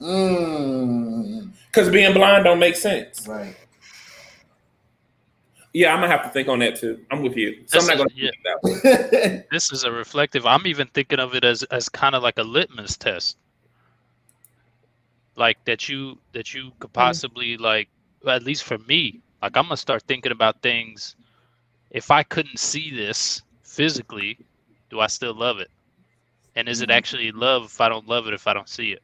Mm. 0.00 1.48
because 1.70 1.88
being 1.90 2.12
blind 2.12 2.44
don't 2.44 2.58
make 2.58 2.76
sense. 2.76 3.26
Right. 3.26 3.54
Yeah, 5.76 5.92
I'm 5.92 6.00
gonna 6.00 6.10
have 6.10 6.22
to 6.22 6.30
think 6.30 6.48
on 6.48 6.60
that 6.60 6.76
too. 6.76 7.04
I'm 7.10 7.20
with 7.20 7.36
you. 7.36 7.62
So 7.66 7.78
I'm 7.80 7.86
not 7.86 7.98
That's- 7.98 8.14
gonna 8.14 8.24
yeah. 8.24 8.30
that 8.44 9.32
one. 9.34 9.44
This 9.52 9.70
is 9.72 9.84
a 9.84 9.92
reflective. 9.92 10.46
I'm 10.46 10.66
even 10.66 10.86
thinking 10.94 11.18
of 11.18 11.34
it 11.34 11.44
as 11.44 11.64
as 11.64 11.90
kind 11.90 12.14
of 12.14 12.22
like 12.22 12.38
a 12.38 12.42
litmus 12.42 12.96
test. 12.96 13.36
Like 15.36 15.62
that 15.66 15.86
you 15.86 16.18
that 16.32 16.54
you 16.54 16.72
could 16.78 16.94
possibly 16.94 17.58
like 17.58 17.88
at 18.26 18.42
least 18.42 18.64
for 18.64 18.78
me, 18.88 19.20
like 19.42 19.54
I'm 19.54 19.64
gonna 19.64 19.76
start 19.76 20.02
thinking 20.04 20.32
about 20.32 20.62
things. 20.62 21.14
If 21.90 22.10
I 22.10 22.22
couldn't 22.22 22.58
see 22.58 22.90
this 22.90 23.42
physically, 23.62 24.38
do 24.88 25.00
I 25.00 25.08
still 25.08 25.34
love 25.34 25.58
it? 25.58 25.70
And 26.54 26.70
is 26.70 26.80
it 26.80 26.88
Mhm. 26.88 26.94
actually 26.96 27.32
love 27.32 27.64
if 27.66 27.80
I 27.82 27.90
don't 27.90 28.08
love 28.08 28.26
it 28.28 28.32
if 28.32 28.46
I 28.46 28.54
don't 28.54 28.68
see 28.68 28.92
it? 28.92 29.02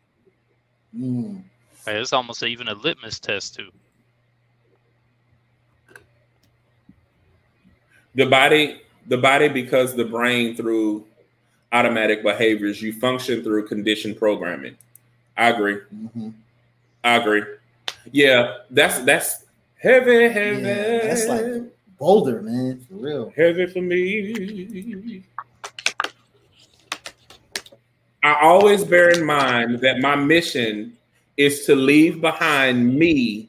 Mm. 0.96 1.42
Right, 1.86 1.96
it's 1.96 2.14
almost 2.14 2.42
even 2.42 2.68
a 2.68 2.74
litmus 2.74 3.20
test 3.20 3.56
too. 3.56 3.70
The 8.14 8.26
body, 8.26 8.82
the 9.08 9.18
body, 9.18 9.48
because 9.48 9.94
the 9.94 10.04
brain 10.04 10.56
through 10.56 11.06
automatic 11.72 12.22
behaviors, 12.22 12.82
you 12.82 12.92
function 12.92 13.42
through 13.42 13.66
conditioned 13.66 14.18
programming. 14.18 14.76
I 15.36 15.48
agree. 15.50 15.78
Mhm. 15.94 16.34
I 17.02 17.16
agree. 17.16 17.42
Yeah, 18.10 18.58
that's 18.70 18.98
that's 19.00 19.44
heavy, 19.76 20.28
heavy. 20.28 20.62
Yeah, 20.62 21.06
that's 21.06 21.26
like 21.26 21.44
Boulder, 21.98 22.42
man, 22.42 22.80
for 22.88 22.94
real. 22.94 23.32
heavy 23.36 23.66
for 23.66 23.80
me. 23.80 25.22
I 28.24 28.38
always 28.40 28.84
bear 28.84 29.10
in 29.10 29.24
mind 29.24 29.80
that 29.80 30.00
my 30.00 30.14
mission 30.14 30.96
is 31.36 31.64
to 31.66 31.74
leave 31.74 32.20
behind 32.20 32.94
me 32.94 33.48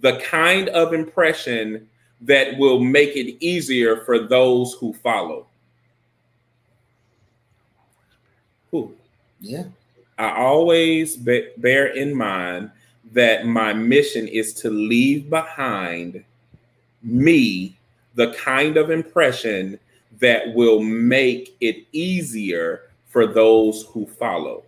the 0.00 0.18
kind 0.18 0.68
of 0.70 0.92
impression 0.92 1.88
that 2.22 2.58
will 2.58 2.80
make 2.80 3.16
it 3.16 3.36
easier 3.44 3.98
for 3.98 4.18
those 4.18 4.74
who 4.74 4.92
follow. 4.94 5.46
Who? 8.70 8.94
Yeah. 9.40 9.64
I 10.18 10.30
always 10.32 11.16
be- 11.16 11.50
bear 11.58 11.86
in 11.88 12.14
mind 12.14 12.70
that 13.12 13.46
my 13.46 13.72
mission 13.72 14.26
is 14.28 14.52
to 14.54 14.70
leave 14.70 15.30
behind 15.30 16.24
me 17.02 17.76
the 18.14 18.32
kind 18.32 18.76
of 18.76 18.90
impression 18.90 19.78
that 20.18 20.54
will 20.54 20.80
make 20.80 21.56
it 21.60 21.86
easier 21.92 22.90
for 23.06 23.26
those 23.26 23.84
who 23.84 24.06
follow. 24.06 24.64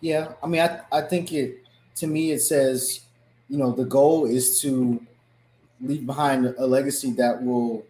Yeah, 0.00 0.32
I 0.42 0.46
mean, 0.46 0.60
I, 0.60 0.80
I 0.92 1.00
think 1.02 1.32
it 1.32 1.58
to 1.96 2.06
me 2.06 2.30
it 2.32 2.40
says, 2.40 3.00
you 3.48 3.58
know, 3.58 3.72
the 3.72 3.84
goal 3.84 4.26
is 4.26 4.60
to 4.60 5.04
leave 5.80 6.06
behind 6.06 6.46
a 6.58 6.66
legacy 6.66 7.12
that 7.12 7.42
will 7.42 7.84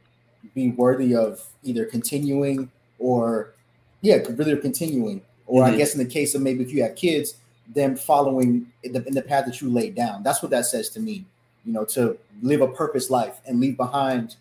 be 0.55 0.71
worthy 0.71 1.15
of 1.15 1.45
either 1.63 1.85
continuing 1.85 2.71
or, 2.99 3.53
yeah, 4.01 4.17
really 4.31 4.57
continuing. 4.57 5.21
Or 5.47 5.65
I 5.65 5.71
Mhm. 5.73 5.77
guess 5.79 5.95
in 5.95 5.99
the 5.99 6.07
case 6.11 6.35
of 6.35 6.43
maybe 6.43 6.63
if 6.63 6.73
you 6.73 6.83
have 6.83 6.95
kids, 6.95 7.37
them 7.75 7.97
following 7.97 8.67
in 8.83 8.93
the, 8.93 9.05
in 9.07 9.15
the 9.15 9.23
path 9.23 9.45
that 9.47 9.61
you 9.61 9.71
laid 9.71 9.95
down. 9.95 10.23
That's 10.23 10.43
what 10.43 10.51
that 10.51 10.67
says 10.67 10.89
to 10.91 11.01
me. 11.01 11.25
You 11.65 11.73
know, 11.73 11.85
to 11.87 12.17
live 12.43 12.63
a 12.63 12.69
purpose 12.69 13.11
life 13.11 13.41
and 13.47 13.61
leave 13.61 13.77
behind, 13.77 14.37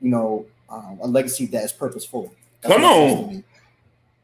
you 0.00 0.10
know, 0.10 0.46
um, 0.68 0.98
a 1.00 1.06
legacy 1.06 1.46
that 1.46 1.64
is 1.64 1.72
purposeful. 1.72 2.32
That's 2.62 2.74
Come 2.74 2.82
what 2.82 3.06
it 3.06 3.10
says 3.10 3.18
to 3.20 3.26
on. 3.36 3.44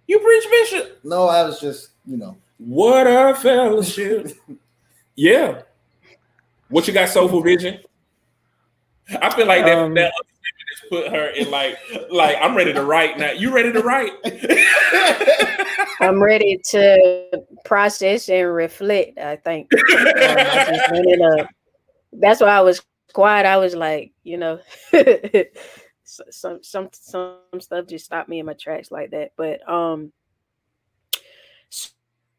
You 0.09 0.19
preach, 0.19 0.45
Bishop. 0.51 0.99
No, 1.05 1.29
I 1.29 1.45
was 1.45 1.61
just, 1.61 1.91
you 2.07 2.17
know. 2.17 2.37
What 2.67 3.07
a 3.07 3.35
fellowship. 3.35 4.33
yeah. 5.17 5.63
What 6.69 6.87
you 6.89 6.95
got, 6.95 7.09
Soulful 7.11 7.43
Vision? 7.43 7.81
I 9.21 9.35
feel 9.35 9.47
like 9.47 9.65
that, 9.67 9.77
Um, 9.79 9.93
that 9.95 10.13
other 10.19 10.29
statement 10.31 10.69
just 10.71 10.91
put 10.91 11.09
her 11.13 11.27
in 11.29 11.51
like, 11.51 11.77
like 12.11 12.37
I'm 12.41 12.57
ready 12.57 12.73
to 12.73 12.83
write 12.83 13.19
now. 13.19 13.33
You 13.33 13.55
ready 13.55 13.71
to 13.73 13.81
write? 13.81 14.13
I'm 16.01 16.23
ready 16.23 16.59
to 16.71 17.29
process 17.65 18.29
and 18.31 18.53
reflect. 18.55 19.19
I 19.19 19.37
think 19.37 19.69
Um, 19.75 20.07
I 20.09 20.65
just 20.75 20.91
went 20.91 21.07
in 21.07 21.23
a- 21.23 21.49
that's 22.15 22.41
why 22.41 22.49
I 22.49 22.61
was 22.63 22.83
quiet. 23.13 23.45
I 23.47 23.57
was 23.59 23.75
like, 23.75 24.13
you 24.23 24.39
know, 24.39 24.59
some 26.05 26.63
some 26.63 26.89
some 26.93 27.39
stuff 27.61 27.87
just 27.87 28.05
stopped 28.07 28.29
me 28.29 28.39
in 28.41 28.47
my 28.47 28.55
tracks 28.55 28.91
like 28.91 29.11
that. 29.11 29.33
But 29.37 29.69
um, 29.69 30.13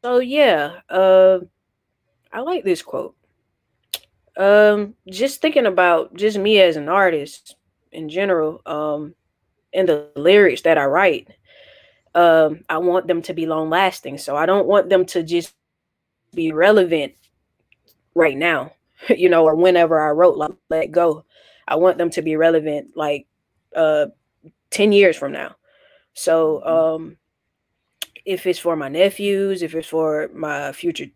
so 0.04 0.18
yeah, 0.18 0.80
uh, 0.88 1.40
I 2.32 2.40
like 2.40 2.64
this 2.64 2.82
quote. 2.82 3.14
Um, 4.36 4.94
just 5.08 5.40
thinking 5.40 5.66
about 5.66 6.14
just 6.14 6.38
me 6.38 6.60
as 6.60 6.76
an 6.76 6.88
artist 6.88 7.56
in 7.92 8.08
general, 8.08 8.60
um, 8.66 9.14
and 9.72 9.88
the 9.88 10.10
lyrics 10.16 10.62
that 10.62 10.78
I 10.78 10.84
write 10.84 11.28
um, 12.16 12.64
I 12.70 12.78
want 12.78 13.06
them 13.06 13.20
to 13.22 13.34
be 13.34 13.44
long 13.44 13.68
lasting. 13.68 14.16
So 14.16 14.34
I 14.36 14.46
don't 14.46 14.66
want 14.66 14.88
them 14.88 15.04
to 15.06 15.22
just 15.22 15.54
be 16.34 16.50
relevant 16.50 17.12
right 18.14 18.36
now, 18.36 18.72
you 19.14 19.28
know, 19.28 19.44
or 19.44 19.54
whenever 19.54 20.00
I 20.00 20.10
wrote 20.12 20.38
like 20.38 20.52
let 20.70 20.90
go. 20.90 21.24
I 21.68 21.76
want 21.76 21.98
them 21.98 22.10
to 22.10 22.22
be 22.22 22.36
relevant 22.36 22.96
like 22.96 23.26
uh 23.76 24.06
10 24.70 24.92
years 24.92 25.16
from 25.16 25.32
now. 25.32 25.56
So 26.14 26.64
um 26.64 27.18
if 28.26 28.46
it's 28.46 28.58
for 28.58 28.76
my 28.76 28.88
nephews, 28.88 29.62
if 29.62 29.74
it's 29.74 29.88
for 29.88 30.28
my 30.34 30.72
future 30.72 31.06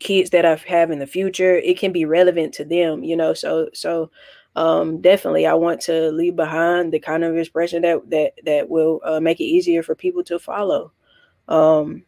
kids 0.00 0.30
that 0.30 0.44
I 0.44 0.56
have 0.68 0.90
in 0.90 0.98
the 0.98 1.06
future, 1.06 1.56
it 1.56 1.78
can 1.78 1.92
be 1.92 2.04
relevant 2.04 2.54
to 2.54 2.64
them, 2.64 3.04
you 3.04 3.16
know. 3.16 3.34
So 3.34 3.70
so 3.72 4.10
um 4.56 5.02
definitely 5.02 5.46
i 5.46 5.54
want 5.54 5.80
to 5.82 6.10
leave 6.12 6.34
behind 6.34 6.92
the 6.92 6.98
kind 6.98 7.22
of 7.22 7.36
expression 7.36 7.82
that 7.82 7.98
that 8.10 8.32
that 8.44 8.68
will 8.68 9.00
uh, 9.04 9.20
make 9.20 9.38
it 9.38 9.44
easier 9.44 9.82
for 9.82 9.94
people 9.94 10.24
to 10.24 10.38
follow 10.38 10.90
um 11.48 12.02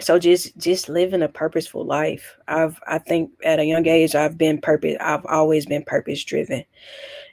so 0.00 0.18
just 0.18 0.56
just 0.56 0.88
living 0.88 1.22
a 1.22 1.28
purposeful 1.28 1.84
life 1.84 2.36
i've 2.48 2.78
i 2.86 2.98
think 2.98 3.30
at 3.44 3.58
a 3.58 3.64
young 3.64 3.86
age 3.86 4.14
i've 4.14 4.38
been 4.38 4.60
purpose 4.60 4.96
i've 5.00 5.26
always 5.26 5.66
been 5.66 5.84
purpose 5.84 6.22
driven 6.24 6.64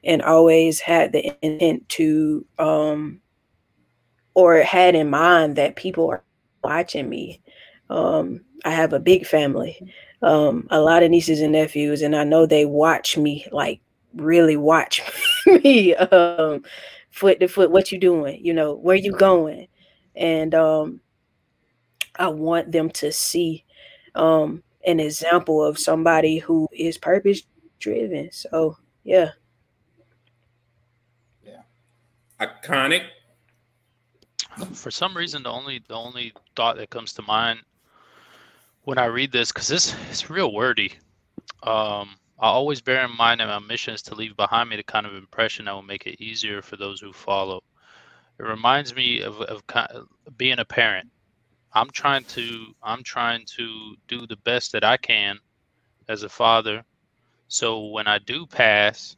and 0.04 0.24
always 0.24 0.80
had 0.80 1.12
the 1.12 1.34
intent 1.44 1.88
to 1.88 2.46
um 2.60 3.22
or 4.34 4.58
had 4.58 4.96
in 4.96 5.10
mind 5.10 5.56
that 5.56 5.76
people 5.76 6.10
are 6.10 6.24
watching 6.64 7.10
me 7.10 7.42
um 7.90 8.42
i 8.66 8.70
have 8.70 8.94
a 8.94 9.00
big 9.00 9.26
family 9.26 9.78
um 10.22 10.68
a 10.70 10.80
lot 10.80 11.04
of 11.04 11.12
nieces 11.12 11.42
and 11.42 11.54
nephews 11.54 12.02
and 12.02 12.16
i 12.16 12.24
know 12.24 12.46
they 12.46 12.66
watch 12.66 13.18
me 13.18 13.46
like 13.52 13.82
really 14.16 14.58
watch 14.58 15.02
me 15.46 15.96
um, 15.96 16.64
foot 17.12 17.40
to 17.40 17.48
foot. 17.48 17.72
What 17.72 17.92
you 17.92 18.00
doing? 18.00 18.44
You 18.44 18.54
know, 18.54 18.74
where 18.74 18.96
you 18.96 19.12
going? 19.12 19.68
And 20.16 20.54
um, 20.56 21.02
I 22.18 22.28
want 22.28 22.72
them 22.72 22.90
to 22.92 23.12
see 23.12 23.66
um, 24.16 24.64
an 24.86 25.00
example 25.00 25.64
of 25.64 25.80
somebody 25.80 26.38
who 26.38 26.68
is 26.72 26.98
purpose 26.98 27.44
driven. 27.80 28.32
So 28.32 28.78
yeah. 29.04 29.32
Yeah. 31.46 31.62
Iconic. 32.40 33.06
For 34.74 34.92
some 34.92 35.16
reason, 35.16 35.44
the 35.44 35.50
only 35.50 35.82
the 35.88 35.96
only 35.96 36.34
thought 36.56 36.78
that 36.78 36.90
comes 36.90 37.14
to 37.14 37.22
mind 37.22 37.60
when 38.84 38.98
I 38.98 39.06
read 39.06 39.32
this, 39.32 39.52
because 39.52 39.68
this 39.68 39.96
it's 40.10 40.30
real 40.30 40.54
wordy. 40.54 40.94
Um, 41.64 42.16
I 42.40 42.48
always 42.48 42.82
bear 42.82 43.06
in 43.06 43.16
mind 43.16 43.40
that 43.40 43.48
my 43.48 43.60
mission 43.60 43.94
is 43.94 44.02
to 44.04 44.16
leave 44.16 44.36
behind 44.36 44.70
me 44.70 44.76
the 44.76 44.84
kind 44.84 45.06
of 45.06 45.16
impression 45.16 45.66
that 45.66 45.74
will 45.74 45.84
make 45.84 46.08
it 46.08 46.22
easier 46.22 46.62
for 46.62 46.76
those 46.76 47.00
who 47.00 47.14
follow. 47.14 47.62
It 48.40 48.44
reminds 48.44 48.96
me 48.96 49.22
of, 49.22 49.40
of 49.42 49.64
being 50.38 50.58
a 50.58 50.66
parent. 50.66 51.10
I'm 51.74 51.90
trying 51.92 52.24
to 52.26 52.74
I'm 52.82 53.04
trying 53.04 53.46
to 53.58 53.96
do 54.08 54.26
the 54.26 54.38
best 54.38 54.72
that 54.72 54.84
I 54.84 54.98
can 54.98 55.40
as 56.10 56.24
a 56.24 56.30
father. 56.30 56.84
So 57.48 57.86
when 57.88 58.08
I 58.08 58.18
do 58.20 58.46
pass, 58.46 59.16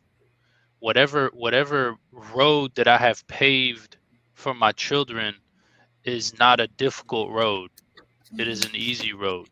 whatever 0.79 1.31
whatever 1.33 1.95
road 2.11 2.75
that 2.75 2.87
I 2.87 2.97
have 2.97 3.25
paved 3.27 3.97
for 4.33 4.53
my 4.53 4.71
children 4.71 5.35
is 6.03 6.37
not 6.37 6.59
a 6.59 6.67
difficult 6.67 7.31
road. 7.31 7.71
It 8.37 8.47
is 8.47 8.61
mm-hmm. 8.61 8.75
an 8.75 8.81
easy 8.81 9.13
road. 9.13 9.47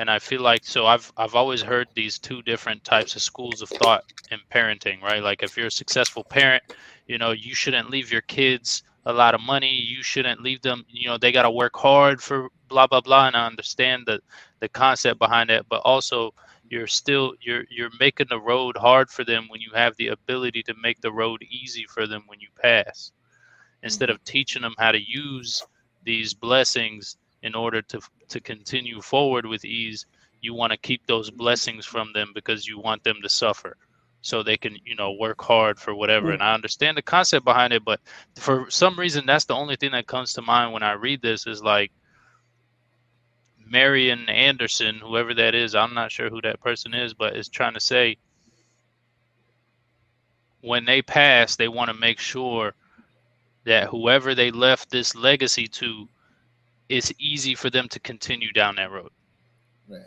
And 0.00 0.10
I 0.10 0.18
feel 0.18 0.40
like 0.40 0.64
so 0.64 0.86
I've 0.86 1.12
I've 1.18 1.34
always 1.34 1.60
heard 1.60 1.88
these 1.94 2.18
two 2.18 2.40
different 2.42 2.82
types 2.82 3.14
of 3.14 3.20
schools 3.22 3.60
of 3.60 3.68
thought 3.68 4.04
in 4.30 4.38
parenting, 4.50 5.02
right? 5.02 5.22
Like 5.22 5.42
if 5.42 5.56
you're 5.56 5.66
a 5.66 5.70
successful 5.70 6.24
parent, 6.24 6.62
you 7.06 7.18
know, 7.18 7.32
you 7.32 7.54
shouldn't 7.54 7.90
leave 7.90 8.10
your 8.10 8.22
kids 8.22 8.84
a 9.04 9.12
lot 9.12 9.34
of 9.34 9.42
money. 9.42 9.74
You 9.74 10.02
shouldn't 10.02 10.40
leave 10.40 10.62
them, 10.62 10.86
you 10.88 11.08
know, 11.08 11.18
they 11.18 11.30
got 11.30 11.42
to 11.42 11.50
work 11.50 11.76
hard 11.76 12.22
for 12.22 12.48
blah 12.68 12.86
blah 12.86 13.02
blah 13.02 13.26
and 13.26 13.36
I 13.36 13.46
understand 13.46 14.04
the 14.06 14.20
the 14.60 14.68
concept 14.68 15.18
behind 15.18 15.50
it, 15.50 15.66
but 15.68 15.82
also 15.84 16.32
you're 16.70 16.86
still 16.86 17.34
you're 17.42 17.64
you're 17.68 17.90
making 18.00 18.28
the 18.30 18.40
road 18.40 18.78
hard 18.78 19.10
for 19.10 19.24
them 19.24 19.46
when 19.48 19.60
you 19.60 19.72
have 19.74 19.94
the 19.96 20.08
ability 20.08 20.62
to 20.62 20.74
make 20.82 21.02
the 21.02 21.12
road 21.12 21.44
easy 21.50 21.84
for 21.86 22.06
them 22.06 22.22
when 22.28 22.40
you 22.40 22.48
pass 22.62 23.12
instead 23.82 24.10
of 24.10 24.22
teaching 24.24 24.62
them 24.62 24.74
how 24.78 24.92
to 24.92 25.00
use 25.00 25.62
these 26.04 26.34
blessings 26.34 27.16
in 27.42 27.54
order 27.54 27.82
to 27.82 28.00
to 28.28 28.40
continue 28.40 29.00
forward 29.00 29.46
with 29.46 29.64
ease 29.64 30.06
you 30.42 30.52
want 30.52 30.72
to 30.72 30.76
keep 30.76 31.06
those 31.06 31.30
blessings 31.30 31.86
from 31.86 32.12
them 32.12 32.32
because 32.34 32.66
you 32.66 32.78
want 32.78 33.02
them 33.04 33.16
to 33.22 33.28
suffer. 33.28 33.76
So 34.20 34.42
they 34.42 34.56
can 34.56 34.76
you 34.84 34.94
know 34.94 35.12
work 35.12 35.40
hard 35.40 35.78
for 35.78 35.94
whatever. 35.94 36.28
Mm. 36.28 36.34
And 36.34 36.42
i 36.42 36.54
understand 36.54 36.96
the 36.96 37.02
concept 37.02 37.44
behind 37.44 37.72
it 37.72 37.84
but 37.84 38.00
for 38.36 38.70
some 38.70 38.98
reason 38.98 39.24
that's 39.26 39.46
the 39.46 39.54
only 39.54 39.76
thing 39.76 39.92
that 39.92 40.06
comes 40.06 40.32
to 40.34 40.42
mind 40.42 40.72
when 40.72 40.82
i 40.82 40.92
read 40.92 41.22
this 41.22 41.46
is 41.46 41.62
like 41.62 41.90
marian 43.66 44.28
anderson 44.28 44.96
whoever 44.96 45.34
that 45.34 45.54
is 45.54 45.74
i'm 45.74 45.94
not 45.94 46.12
sure 46.12 46.28
who 46.28 46.40
that 46.42 46.60
person 46.60 46.94
is 46.94 47.14
but 47.14 47.34
is 47.34 47.48
trying 47.48 47.72
to 47.74 47.80
say 47.80 48.16
when 50.60 50.84
they 50.84 51.02
pass 51.02 51.56
they 51.56 51.68
want 51.68 51.88
to 51.88 51.94
make 51.94 52.20
sure 52.20 52.74
that 53.64 53.88
whoever 53.88 54.34
they 54.34 54.50
left 54.50 54.90
this 54.90 55.14
legacy 55.14 55.66
to 55.68 56.08
it's 56.88 57.12
easy 57.18 57.54
for 57.54 57.70
them 57.70 57.88
to 57.88 58.00
continue 58.00 58.52
down 58.52 58.76
that 58.76 58.90
road. 58.90 59.10
Yeah. 59.88 59.98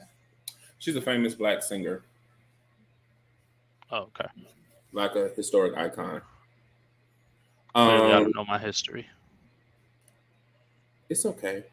She's 0.77 0.95
a 0.95 1.01
famous 1.01 1.33
black 1.33 1.63
singer. 1.63 2.03
Oh, 3.91 4.09
okay. 4.19 4.29
Like 4.93 5.15
a 5.15 5.29
historic 5.29 5.75
icon. 5.75 6.21
Um, 7.73 7.89
I 7.89 8.11
don't 8.11 8.35
know 8.35 8.45
my 8.45 8.59
history. 8.59 9.07
It's 11.09 11.25
okay. 11.25 11.63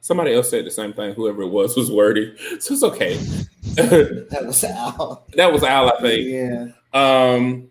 Somebody 0.00 0.34
else 0.34 0.50
said 0.50 0.64
the 0.64 0.70
same 0.70 0.92
thing. 0.92 1.14
Whoever 1.14 1.42
it 1.42 1.48
was 1.48 1.76
was 1.76 1.90
wordy, 1.90 2.34
so 2.60 2.74
it's 2.74 2.82
okay. 2.82 3.14
that 3.74 4.42
was 4.44 4.62
Al. 4.64 5.24
That 5.34 5.52
was 5.52 5.62
Al, 5.62 5.92
I 5.92 6.00
think. 6.00 6.28
Yeah. 6.28 6.66
Um, 6.94 7.67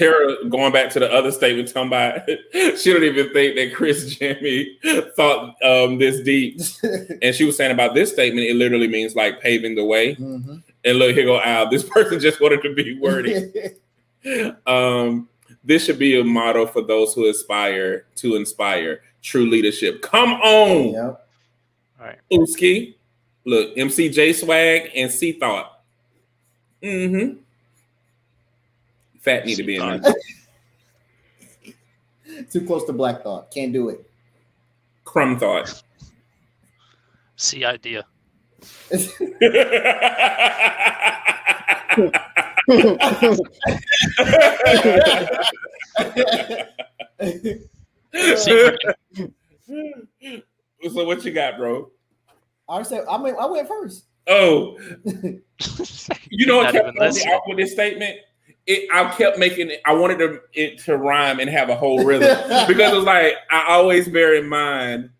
Tara, 0.00 0.48
going 0.48 0.72
back 0.72 0.90
to 0.92 0.98
the 0.98 1.12
other 1.12 1.30
statement, 1.30 1.68
talking 1.68 1.88
about 1.88 2.26
she 2.78 2.90
don't 2.90 3.02
even 3.02 3.30
think 3.34 3.54
that 3.56 3.74
Chris 3.74 4.14
Jimmy 4.16 4.78
thought 5.14 5.62
um, 5.62 5.98
this 5.98 6.20
deep, 6.20 6.58
and 7.22 7.34
she 7.34 7.44
was 7.44 7.56
saying 7.58 7.70
about 7.70 7.94
this 7.94 8.10
statement, 8.10 8.46
it 8.46 8.56
literally 8.56 8.88
means 8.88 9.14
like 9.14 9.42
paving 9.42 9.74
the 9.74 9.84
way. 9.84 10.14
Mm-hmm. 10.14 10.56
And 10.86 10.98
look, 10.98 11.14
here 11.14 11.26
go 11.26 11.38
Al. 11.42 11.68
This 11.68 11.84
person 11.84 12.18
just 12.18 12.40
wanted 12.40 12.62
to 12.62 12.74
be 12.74 12.98
wordy. 12.98 13.52
um, 14.66 15.28
this 15.62 15.84
should 15.84 15.98
be 15.98 16.18
a 16.18 16.24
motto 16.24 16.64
for 16.64 16.80
those 16.80 17.12
who 17.12 17.28
aspire 17.28 18.06
to 18.16 18.36
inspire 18.36 19.02
true 19.20 19.44
leadership. 19.50 20.00
Come 20.00 20.32
on, 20.32 20.94
Yep. 20.94 21.26
All 22.00 22.06
right. 22.06 22.18
Booski. 22.32 22.94
Look, 23.44 23.76
MCJ 23.76 24.34
Swag 24.34 24.90
and 24.94 25.10
C 25.10 25.32
Thought. 25.32 25.80
Mm-hmm. 26.82 27.38
Fat 29.20 29.46
need 29.46 29.56
to 29.56 29.62
be 29.62 29.76
in 29.76 30.00
there. 30.00 30.14
Too 32.50 32.64
close 32.66 32.84
to 32.86 32.92
Black 32.92 33.22
Thought. 33.22 33.50
Can't 33.50 33.72
do 33.72 33.88
it. 33.90 34.10
Crumb 35.04 35.38
Thought. 35.38 35.82
See 37.36 37.64
idea. 37.64 38.04
So 50.92 51.04
what 51.04 51.24
you 51.24 51.32
got, 51.32 51.56
bro? 51.58 51.90
I 52.68 52.82
said 52.82 53.04
I 53.08 53.18
mean 53.18 53.34
I 53.38 53.46
went 53.46 53.68
first. 53.68 54.04
Oh, 54.26 54.78
you 55.04 56.46
know 56.46 56.58
what 56.58 56.64
Not 56.64 56.72
kept 56.72 56.88
even 56.88 56.94
throwing 56.94 56.96
me 56.96 57.06
listening. 57.06 57.40
with 57.48 57.56
this 57.58 57.72
statement? 57.72 58.16
It, 58.66 58.88
I 58.92 59.08
kept 59.10 59.38
making 59.38 59.70
it. 59.70 59.80
I 59.84 59.94
wanted 59.94 60.18
to, 60.18 60.40
it 60.52 60.78
to 60.84 60.96
rhyme 60.96 61.40
and 61.40 61.48
have 61.50 61.70
a 61.70 61.76
whole 61.76 62.04
rhythm 62.04 62.28
because 62.68 62.92
it 62.92 62.96
was 62.96 63.04
like 63.04 63.34
I 63.50 63.64
always 63.68 64.08
bear 64.08 64.34
in 64.34 64.48
mind 64.48 65.10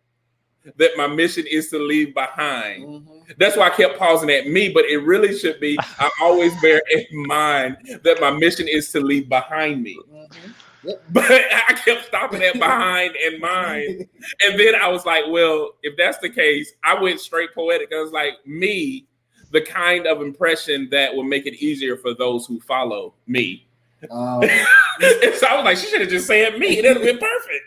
that 0.76 0.91
my 0.97 1.07
mission 1.07 1.47
is 1.51 1.68
to 1.70 1.78
leave 1.78 2.14
behind. 2.14 2.84
Mhm. 2.84 3.36
That's 3.38 3.57
why 3.57 3.66
I 3.68 3.70
kept 3.70 3.99
pausing 3.99 4.30
at 4.30 4.47
me, 4.49 4.68
but 4.68 4.84
it 4.84 4.99
really 4.99 5.36
should 5.38 5.59
be 5.61 5.78
I 5.99 6.11
always 6.20 6.59
bear 6.61 6.82
in 6.91 7.07
mind 7.26 7.76
that 8.05 8.20
my 8.20 8.30
mission 8.30 8.68
is 8.68 8.91
to 8.93 9.01
leave 9.01 9.28
behind 9.28 9.82
me. 9.82 9.99
Mhm. 10.12 10.55
But 11.11 11.30
I 11.30 11.74
kept 11.84 12.07
stopping 12.07 12.43
at 12.43 12.55
behind 12.55 13.14
and 13.14 13.38
mine. 13.38 14.09
And 14.43 14.59
then 14.59 14.74
I 14.74 14.88
was 14.88 15.05
like, 15.05 15.24
well, 15.28 15.72
if 15.82 15.95
that's 15.99 16.16
the 16.18 16.30
case, 16.30 16.72
I 16.82 16.99
went 16.99 17.20
straight 17.20 17.55
poetic. 17.55 17.93
I 17.93 18.01
was 18.01 18.12
like, 18.12 18.34
me, 18.47 19.07
the 19.51 19.61
kind 19.61 20.07
of 20.07 20.22
impression 20.22 20.88
that 20.90 21.14
will 21.14 21.24
make 21.24 21.46
it 21.46 21.55
easier 21.55 21.96
for 21.96 22.14
those 22.14 22.46
who 22.46 22.61
follow 22.61 23.14
me. 23.26 23.66
Um, 24.11 24.42
and 25.03 25.34
so 25.34 25.46
I 25.46 25.57
was 25.57 25.64
like, 25.64 25.76
she 25.76 25.86
should 25.86 26.01
have 26.01 26.11
just 26.11 26.26
said 26.26 26.59
me. 26.59 26.78
It 26.78 26.84
would 26.84 26.96
have 26.96 27.05
been 27.05 27.18
perfect. 27.18 27.64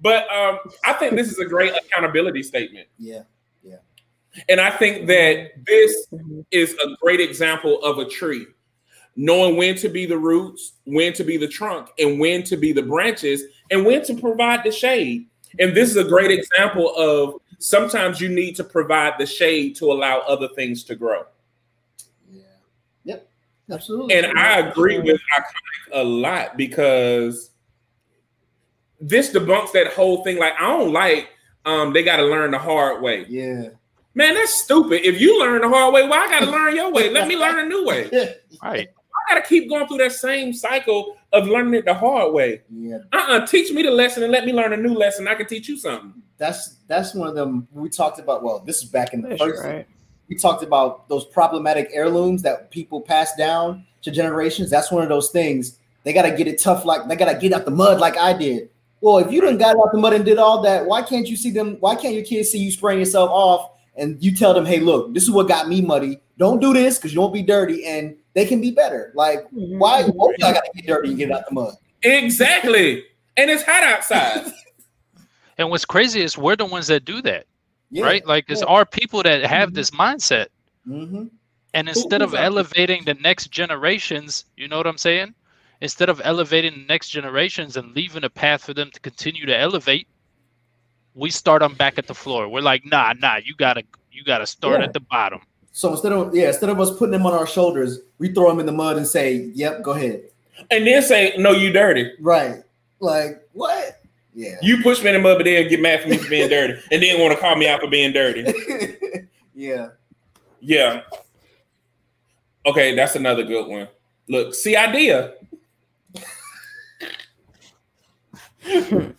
But 0.00 0.30
um, 0.32 0.58
I 0.84 0.94
think 0.94 1.14
this 1.14 1.30
is 1.30 1.38
a 1.38 1.44
great 1.44 1.74
accountability 1.74 2.42
statement. 2.42 2.88
Yeah. 2.98 3.22
Yeah. 3.62 3.76
And 4.48 4.60
I 4.60 4.70
think 4.70 5.06
that 5.08 5.50
this 5.66 6.06
is 6.50 6.74
a 6.74 6.96
great 7.02 7.20
example 7.20 7.82
of 7.82 7.98
a 7.98 8.06
tree. 8.06 8.46
Knowing 9.16 9.56
when 9.56 9.74
to 9.74 9.88
be 9.88 10.06
the 10.06 10.16
roots, 10.16 10.74
when 10.84 11.12
to 11.12 11.24
be 11.24 11.36
the 11.36 11.48
trunk, 11.48 11.88
and 11.98 12.18
when 12.18 12.42
to 12.44 12.56
be 12.56 12.72
the 12.72 12.82
branches, 12.82 13.42
and 13.70 13.84
when 13.84 14.02
to 14.04 14.14
provide 14.14 14.64
the 14.64 14.70
shade. 14.70 15.26
And 15.58 15.76
this 15.76 15.90
is 15.90 15.96
a 15.96 16.04
great 16.04 16.30
example 16.30 16.94
of 16.94 17.34
sometimes 17.60 18.20
you 18.20 18.28
need 18.28 18.56
to 18.56 18.64
provide 18.64 19.14
the 19.18 19.26
shade 19.26 19.76
to 19.76 19.92
allow 19.92 20.18
other 20.20 20.48
things 20.48 20.82
to 20.84 20.96
grow. 20.96 21.24
Yeah. 22.28 22.42
Yep. 23.04 23.28
Absolutely. 23.70 24.14
And 24.14 24.38
I 24.38 24.58
agree 24.58 24.98
with 24.98 25.20
Iconic 25.36 26.00
a 26.00 26.02
lot 26.02 26.56
because 26.56 27.50
this 29.00 29.32
debunks 29.32 29.72
that 29.72 29.92
whole 29.92 30.24
thing. 30.24 30.38
Like, 30.38 30.54
I 30.58 30.66
don't 30.66 30.92
like 30.92 31.28
um 31.66 31.92
they 31.92 32.02
gotta 32.02 32.24
learn 32.24 32.50
the 32.50 32.58
hard 32.58 33.02
way. 33.02 33.26
Yeah. 33.28 33.68
Man, 34.14 34.34
that's 34.34 34.54
stupid. 34.54 35.06
If 35.06 35.20
you 35.20 35.38
learn 35.38 35.60
the 35.60 35.68
hard 35.68 35.94
way, 35.94 36.08
why 36.08 36.24
I 36.24 36.30
gotta 36.30 36.50
learn 36.50 36.74
your 36.74 36.90
way? 36.90 37.10
Let 37.10 37.28
me 37.28 37.36
learn 37.36 37.58
a 37.58 37.68
new 37.68 37.86
way. 37.86 38.34
right. 38.62 38.88
I 39.30 39.34
gotta 39.34 39.46
keep 39.46 39.68
going 39.68 39.86
through 39.86 39.98
that 39.98 40.12
same 40.12 40.52
cycle 40.52 41.16
of 41.32 41.46
learning 41.46 41.74
it 41.74 41.84
the 41.84 41.94
hard 41.94 42.32
way. 42.32 42.62
Yeah. 42.68 42.98
Uh-uh, 43.12 43.46
teach 43.46 43.72
me 43.72 43.82
the 43.82 43.90
lesson 43.90 44.22
and 44.24 44.32
let 44.32 44.44
me 44.44 44.52
learn 44.52 44.72
a 44.72 44.76
new 44.76 44.94
lesson. 44.94 45.28
I 45.28 45.34
can 45.34 45.46
teach 45.46 45.68
you 45.68 45.76
something. 45.76 46.14
That's 46.38 46.76
that's 46.88 47.14
one 47.14 47.28
of 47.28 47.34
them 47.34 47.68
we 47.72 47.88
talked 47.88 48.18
about. 48.18 48.42
Well, 48.42 48.60
this 48.60 48.82
is 48.82 48.88
back 48.88 49.14
in 49.14 49.22
the 49.22 49.28
That's 49.28 49.40
first. 49.42 49.62
right. 49.62 49.86
We 50.28 50.36
talked 50.36 50.62
about 50.62 51.08
those 51.08 51.24
problematic 51.26 51.90
heirlooms 51.92 52.42
that 52.42 52.70
people 52.70 53.00
pass 53.00 53.34
down 53.36 53.84
to 54.02 54.10
generations. 54.10 54.70
That's 54.70 54.90
one 54.90 55.02
of 55.02 55.08
those 55.08 55.30
things. 55.30 55.78
They 56.02 56.12
gotta 56.12 56.32
get 56.32 56.48
it 56.48 56.60
tough, 56.60 56.84
like 56.84 57.06
they 57.08 57.14
gotta 57.14 57.38
get 57.38 57.52
out 57.52 57.64
the 57.64 57.70
mud, 57.70 58.00
like 58.00 58.16
I 58.16 58.32
did. 58.32 58.70
Well, 59.00 59.18
if 59.18 59.30
you 59.32 59.40
didn't 59.40 59.58
got 59.58 59.76
out 59.76 59.92
the 59.92 59.98
mud 59.98 60.12
and 60.12 60.24
did 60.24 60.38
all 60.38 60.62
that, 60.62 60.86
why 60.86 61.02
can't 61.02 61.28
you 61.28 61.36
see 61.36 61.50
them? 61.50 61.76
Why 61.80 61.94
can't 61.94 62.14
your 62.14 62.24
kids 62.24 62.50
see 62.50 62.58
you 62.58 62.70
spraying 62.72 62.98
yourself 62.98 63.30
off 63.30 63.70
and 63.96 64.22
you 64.22 64.34
tell 64.34 64.54
them, 64.54 64.66
"Hey, 64.66 64.80
look, 64.80 65.14
this 65.14 65.22
is 65.22 65.30
what 65.30 65.46
got 65.46 65.68
me 65.68 65.80
muddy. 65.82 66.20
Don't 66.38 66.60
do 66.60 66.72
this 66.72 66.96
because 66.98 67.14
you 67.14 67.20
won't 67.20 67.34
be 67.34 67.42
dirty." 67.42 67.84
And 67.86 68.16
they 68.40 68.44
they 68.44 68.48
can 68.48 68.60
be 68.60 68.70
better. 68.70 69.12
Like, 69.14 69.46
why? 69.50 70.02
Why 70.04 70.34
y'all 70.38 70.52
got 70.52 70.64
to 70.64 70.70
get 70.74 70.86
dirty 70.86 71.10
and 71.10 71.18
get 71.18 71.30
out 71.30 71.44
the 71.48 71.54
mud? 71.54 71.74
Exactly. 72.02 73.04
And 73.36 73.50
it's 73.50 73.62
hot 73.62 73.82
outside. 73.82 74.52
And 75.58 75.68
what's 75.68 75.84
crazy 75.84 76.22
is 76.22 76.38
we're 76.38 76.56
the 76.56 76.64
ones 76.64 76.86
that 76.86 77.04
do 77.04 77.20
that, 77.20 77.44
Yeah. 77.90 78.06
right? 78.06 78.26
Like 78.26 78.46
it's 78.48 78.62
yeah. 78.62 78.66
our 78.68 78.86
people 78.86 79.22
that 79.22 79.44
have 79.44 79.74
this 79.74 79.90
mindset. 79.90 80.46
Mm-hmm. 80.88 81.24
And 81.74 81.86
instead 81.86 82.22
of 82.22 82.30
who's 82.30 82.38
our 82.38 82.44
elevating 82.46 83.04
the 83.04 83.12
next 83.12 83.48
generations, 83.48 84.46
you 84.56 84.68
know 84.68 84.78
what 84.78 84.86
I'm 84.86 84.96
saying? 84.96 85.34
Instead 85.82 86.08
of 86.08 86.22
elevating 86.24 86.72
the 86.72 86.84
next 86.86 87.10
generations 87.10 87.76
and 87.76 87.94
leaving 87.94 88.24
a 88.24 88.30
path 88.30 88.64
for 88.64 88.72
them 88.72 88.90
to 88.92 89.00
continue 89.00 89.44
to 89.44 89.54
elevate, 89.54 90.08
we 91.12 91.30
start 91.30 91.60
them 91.60 91.74
back 91.74 91.98
at 91.98 92.06
the 92.06 92.14
floor. 92.14 92.48
We're 92.48 92.62
like, 92.62 92.86
nah, 92.86 93.12
nah, 93.18 93.36
you 93.36 93.54
gotta 93.54 93.82
you 94.10 94.24
gotta 94.24 94.46
start 94.46 94.80
Yeah. 94.80 94.86
at 94.86 94.94
the 94.94 95.00
bottom. 95.00 95.42
So 95.72 95.92
instead 95.92 96.12
of 96.12 96.34
yeah, 96.34 96.48
instead 96.48 96.68
of 96.68 96.80
us 96.80 96.96
putting 96.96 97.12
them 97.12 97.26
on 97.26 97.32
our 97.32 97.46
shoulders, 97.46 98.00
we 98.18 98.32
throw 98.32 98.48
them 98.48 98.60
in 98.60 98.66
the 98.66 98.72
mud 98.72 98.96
and 98.96 99.06
say, 99.06 99.50
"Yep, 99.54 99.82
go 99.82 99.92
ahead." 99.92 100.30
and 100.70 100.86
then 100.86 101.02
say, 101.02 101.34
no, 101.38 101.52
you 101.52 101.72
dirty. 101.72 102.12
Right? 102.20 102.62
Like 102.98 103.46
what? 103.52 104.00
Yeah. 104.34 104.56
You 104.62 104.82
push 104.82 105.02
me 105.02 105.08
in 105.08 105.14
the 105.14 105.20
mud, 105.20 105.38
but 105.38 105.44
then 105.44 105.68
get 105.68 105.80
mad 105.80 106.02
for 106.02 106.08
me 106.08 106.18
for 106.18 106.28
being 106.28 106.48
dirty. 106.48 106.80
And 106.90 107.02
then 107.02 107.20
want 107.20 107.34
to 107.34 107.40
call 107.40 107.56
me 107.56 107.68
out 107.68 107.80
for 107.80 107.88
being 107.88 108.12
dirty. 108.12 108.52
yeah. 109.54 109.88
Yeah. 110.60 111.02
Okay, 112.66 112.94
that's 112.94 113.16
another 113.16 113.42
good 113.42 113.66
one. 113.66 113.88
Look, 114.28 114.54
see 114.54 114.76
idea. 114.76 115.34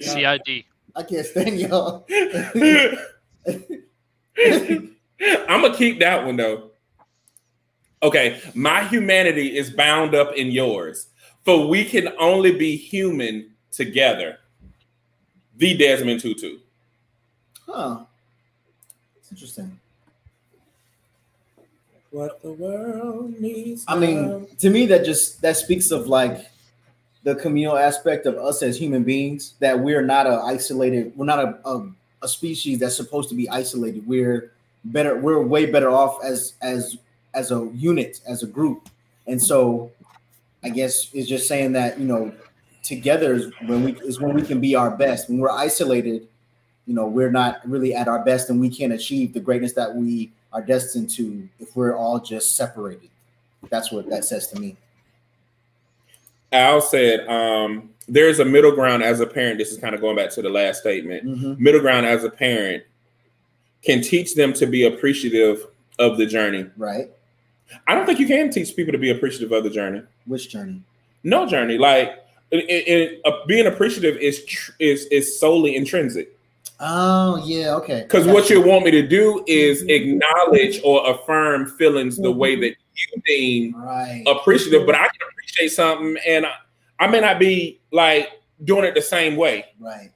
CID. 0.00 0.64
I 0.96 1.02
can't 1.02 1.26
stand 1.26 1.60
y'all. 1.60 2.06
I'm 5.48 5.62
gonna 5.62 5.76
keep 5.76 6.00
that 6.00 6.24
one 6.24 6.36
though. 6.36 6.70
Okay, 8.02 8.40
my 8.54 8.84
humanity 8.84 9.56
is 9.56 9.70
bound 9.70 10.14
up 10.14 10.34
in 10.34 10.48
yours, 10.48 11.06
for 11.44 11.66
we 11.66 11.84
can 11.84 12.08
only 12.18 12.52
be 12.52 12.76
human 12.76 13.50
together. 13.70 14.38
The 15.56 15.76
Desmond 15.76 16.20
Tutu. 16.20 16.58
Huh. 17.66 18.04
It's 19.16 19.30
interesting. 19.30 19.78
What 22.10 22.42
the 22.42 22.52
world 22.52 23.40
needs. 23.40 23.84
I 23.88 23.96
mean, 23.96 24.46
to 24.58 24.70
me, 24.70 24.86
that 24.86 25.04
just 25.04 25.40
that 25.42 25.56
speaks 25.56 25.90
of 25.90 26.06
like 26.06 26.46
the 27.22 27.34
communal 27.34 27.76
aspect 27.76 28.26
of 28.26 28.36
us 28.36 28.62
as 28.62 28.78
human 28.78 29.02
beings. 29.02 29.54
That 29.60 29.80
we're 29.80 30.02
not 30.02 30.26
a 30.26 30.42
isolated. 30.44 31.12
We're 31.16 31.24
not 31.24 31.38
a, 31.38 31.68
a 31.68 31.90
a 32.24 32.28
species 32.28 32.80
that's 32.80 32.96
supposed 32.96 33.28
to 33.28 33.34
be 33.34 33.48
isolated. 33.48 34.04
We're 34.06 34.50
better. 34.86 35.16
We're 35.16 35.40
way 35.42 35.70
better 35.70 35.90
off 35.90 36.24
as 36.24 36.54
as 36.62 36.96
as 37.34 37.52
a 37.52 37.70
unit, 37.74 38.20
as 38.26 38.42
a 38.42 38.46
group. 38.46 38.88
And 39.26 39.40
so, 39.40 39.92
I 40.64 40.70
guess 40.70 41.10
it's 41.12 41.28
just 41.28 41.46
saying 41.46 41.72
that 41.72 41.98
you 41.98 42.06
know, 42.06 42.32
together 42.82 43.34
is 43.34 43.52
when 43.66 43.84
we 43.84 43.92
is 44.00 44.20
when 44.20 44.34
we 44.34 44.42
can 44.42 44.60
be 44.60 44.74
our 44.74 44.90
best. 44.90 45.28
When 45.28 45.38
we're 45.38 45.50
isolated, 45.50 46.26
you 46.86 46.94
know, 46.94 47.06
we're 47.06 47.30
not 47.30 47.60
really 47.68 47.94
at 47.94 48.08
our 48.08 48.24
best, 48.24 48.50
and 48.50 48.60
we 48.60 48.70
can't 48.70 48.92
achieve 48.92 49.34
the 49.34 49.40
greatness 49.40 49.74
that 49.74 49.94
we 49.94 50.32
are 50.52 50.62
destined 50.62 51.10
to 51.10 51.48
if 51.60 51.76
we're 51.76 51.96
all 51.96 52.18
just 52.18 52.56
separated. 52.56 53.10
That's 53.70 53.92
what 53.92 54.08
that 54.10 54.24
says 54.24 54.48
to 54.48 54.60
me. 54.60 54.76
Al 56.54 56.80
said, 56.80 57.28
um, 57.28 57.90
there's 58.08 58.38
a 58.38 58.44
middle 58.44 58.72
ground 58.72 59.02
as 59.02 59.20
a 59.20 59.26
parent. 59.26 59.58
This 59.58 59.72
is 59.72 59.78
kind 59.78 59.94
of 59.94 60.00
going 60.00 60.16
back 60.16 60.30
to 60.30 60.42
the 60.42 60.48
last 60.48 60.80
statement. 60.80 61.24
Mhm. 61.24 61.58
Middle 61.58 61.80
ground 61.80 62.06
as 62.06 62.24
a 62.24 62.30
parent 62.30 62.84
can 63.82 64.00
teach 64.00 64.34
them 64.34 64.52
to 64.54 64.66
be 64.66 64.84
appreciative 64.86 65.66
of 65.98 66.16
the 66.16 66.26
journey. 66.26 66.66
Right? 66.76 67.10
I 67.86 67.94
don't 67.94 68.06
think 68.06 68.20
you 68.20 68.26
can 68.26 68.50
teach 68.50 68.74
people 68.76 68.92
to 68.92 68.98
be 68.98 69.10
appreciative 69.10 69.52
of 69.52 69.64
the 69.64 69.70
journey. 69.70 70.02
Which 70.26 70.48
journey? 70.48 70.82
No 71.22 71.46
journey. 71.46 71.78
Like 71.78 72.24
it, 72.50 72.64
it, 72.68 73.20
uh, 73.24 73.44
being 73.46 73.66
appreciative 73.66 74.16
is 74.18 74.44
tr- 74.44 74.72
is 74.78 75.06
is 75.06 75.38
solely 75.40 75.74
intrinsic. 75.74 76.36
Oh 76.80 77.42
yeah, 77.44 77.74
okay. 77.76 78.02
Because 78.02 78.26
what 78.26 78.50
you 78.50 78.60
want 78.60 78.84
me 78.84 78.90
to 78.92 79.06
do 79.06 79.42
is 79.46 79.82
acknowledge 79.82 80.80
or 80.84 81.08
affirm 81.10 81.66
feelings 81.66 82.16
the 82.16 82.30
way 82.30 82.56
that 82.56 82.74
you 82.94 83.22
deem 83.26 83.76
right? 83.76 84.22
appreciative. 84.26 84.86
But 84.86 84.94
I 84.94 85.04
can 85.08 85.28
appreciate 85.30 85.68
something, 85.70 86.16
and 86.26 86.46
I, 86.46 86.52
I 86.98 87.06
may 87.08 87.20
not 87.20 87.38
be 87.38 87.80
like 87.92 88.30
doing 88.64 88.84
it 88.84 88.94
the 88.94 89.02
same 89.02 89.36
way. 89.36 89.66
Right. 89.78 90.10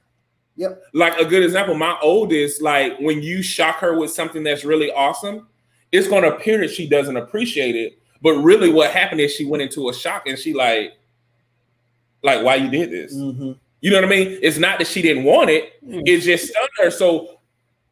Yep. 0.57 0.83
Like 0.93 1.17
a 1.19 1.25
good 1.25 1.45
example, 1.45 1.75
my 1.75 1.97
oldest, 2.03 2.61
like 2.61 2.99
when 2.99 3.23
you 3.23 3.43
shock 3.43 3.77
her 3.77 3.97
with 3.97 4.11
something 4.11 4.43
that's 4.43 4.65
really 4.65 4.91
awesome, 4.91 5.47
it's 5.93 6.09
going 6.09 6.25
to 6.25 6.35
appear 6.35 6.59
that 6.59 6.71
she 6.71 6.89
doesn't 6.89 7.17
appreciate 7.17 7.77
it. 7.77 7.99
But 8.21 8.33
really, 8.33 8.73
what 8.73 8.91
happened 8.91 9.21
is 9.21 9.33
she 9.33 9.45
went 9.45 9.63
into 9.63 9.89
a 9.89 9.95
shock, 9.95 10.27
and 10.27 10.37
she 10.37 10.53
like, 10.53 10.99
like, 12.25 12.45
why 12.45 12.57
you 12.57 12.69
did 12.69 12.91
this? 12.91 13.15
Mm-hmm. 13.15 13.53
You 13.81 13.91
know 13.91 13.99
what 13.99 14.07
I 14.07 14.09
mean? 14.09 14.39
It's 14.43 14.59
not 14.59 14.79
that 14.79 14.89
she 14.89 15.01
didn't 15.03 15.23
want 15.23 15.51
it; 15.51 15.75
it 15.83 16.21
just 16.21 16.49
stunned 16.49 16.69
her. 16.79 16.91
So 16.91 17.39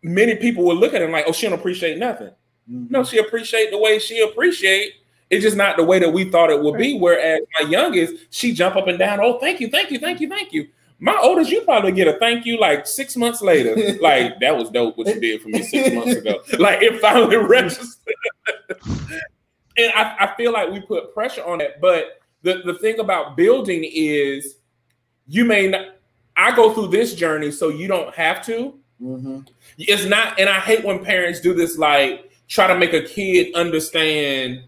many 0.03 0.34
people 0.34 0.64
would 0.64 0.78
look 0.78 0.95
at 0.95 1.01
her 1.01 1.09
like, 1.09 1.26
"Oh, 1.28 1.32
she 1.32 1.47
don't 1.49 1.57
appreciate 1.57 1.99
nothing." 1.99 2.30
Mm-hmm. 2.71 2.87
No, 2.91 3.05
she 3.05 3.19
appreciate 3.19 3.71
the 3.71 3.79
way 3.79 3.99
she 3.99 4.21
appreciate. 4.21 4.95
It's 5.29 5.43
just 5.43 5.57
not 5.57 5.77
the 5.77 5.85
way 5.85 5.99
that 5.99 6.12
we 6.12 6.31
thought 6.31 6.51
it 6.51 6.61
would 6.61 6.79
be. 6.79 6.99
Whereas 6.99 7.41
my 7.61 7.69
youngest, 7.69 8.14
she 8.31 8.53
jump 8.53 8.77
up 8.77 8.87
and 8.87 8.99
down. 8.99 9.19
Oh, 9.21 9.39
thank 9.39 9.61
you, 9.61 9.69
thank 9.69 9.91
you, 9.91 9.99
thank 9.99 10.21
you, 10.21 10.29
thank 10.29 10.53
you. 10.53 10.69
My 10.99 11.19
oldest, 11.21 11.51
you 11.51 11.61
probably 11.62 11.93
get 11.93 12.09
a 12.09 12.19
thank 12.19 12.47
you 12.47 12.59
like 12.59 12.87
six 12.87 13.17
months 13.17 13.43
later. 13.43 13.75
like 14.01 14.39
that 14.41 14.57
was 14.57 14.71
dope 14.71 14.97
what 14.97 15.09
you 15.09 15.21
did 15.21 15.43
for 15.43 15.49
me 15.49 15.62
six 15.62 15.95
months 15.95 16.14
ago. 16.14 16.43
Like 16.59 16.83
it 16.83 17.01
finally 17.01 17.37
registered. 17.37 18.14
and 19.77 19.93
I, 19.95 20.17
I 20.21 20.35
feel 20.37 20.53
like 20.53 20.71
we 20.71 20.81
put 20.81 21.12
pressure 21.12 21.45
on 21.45 21.61
it. 21.61 21.79
But 21.81 22.21
the, 22.43 22.62
the 22.64 22.75
thing 22.75 23.01
about 23.01 23.37
building 23.37 23.89
is 23.93 24.57
you 25.27 25.45
may 25.45 25.69
not 25.69 25.97
I 26.37 26.55
go 26.55 26.73
through 26.73 26.89
this 26.89 27.14
journey 27.14 27.51
so 27.51 27.69
you 27.71 27.89
don't 27.89 28.14
have 28.14 28.45
to. 28.47 28.79
Mm-hmm. 29.03 29.41
It's 29.79 30.05
not, 30.05 30.39
and 30.39 30.49
I 30.49 30.61
hate 30.61 30.85
when 30.85 31.05
parents 31.05 31.41
do 31.41 31.55
this, 31.55 31.79
like 31.79 32.26
try 32.49 32.66
to 32.66 32.78
make 32.78 32.92
a 32.92 33.03
kid 33.03 33.55
understand 33.55 34.64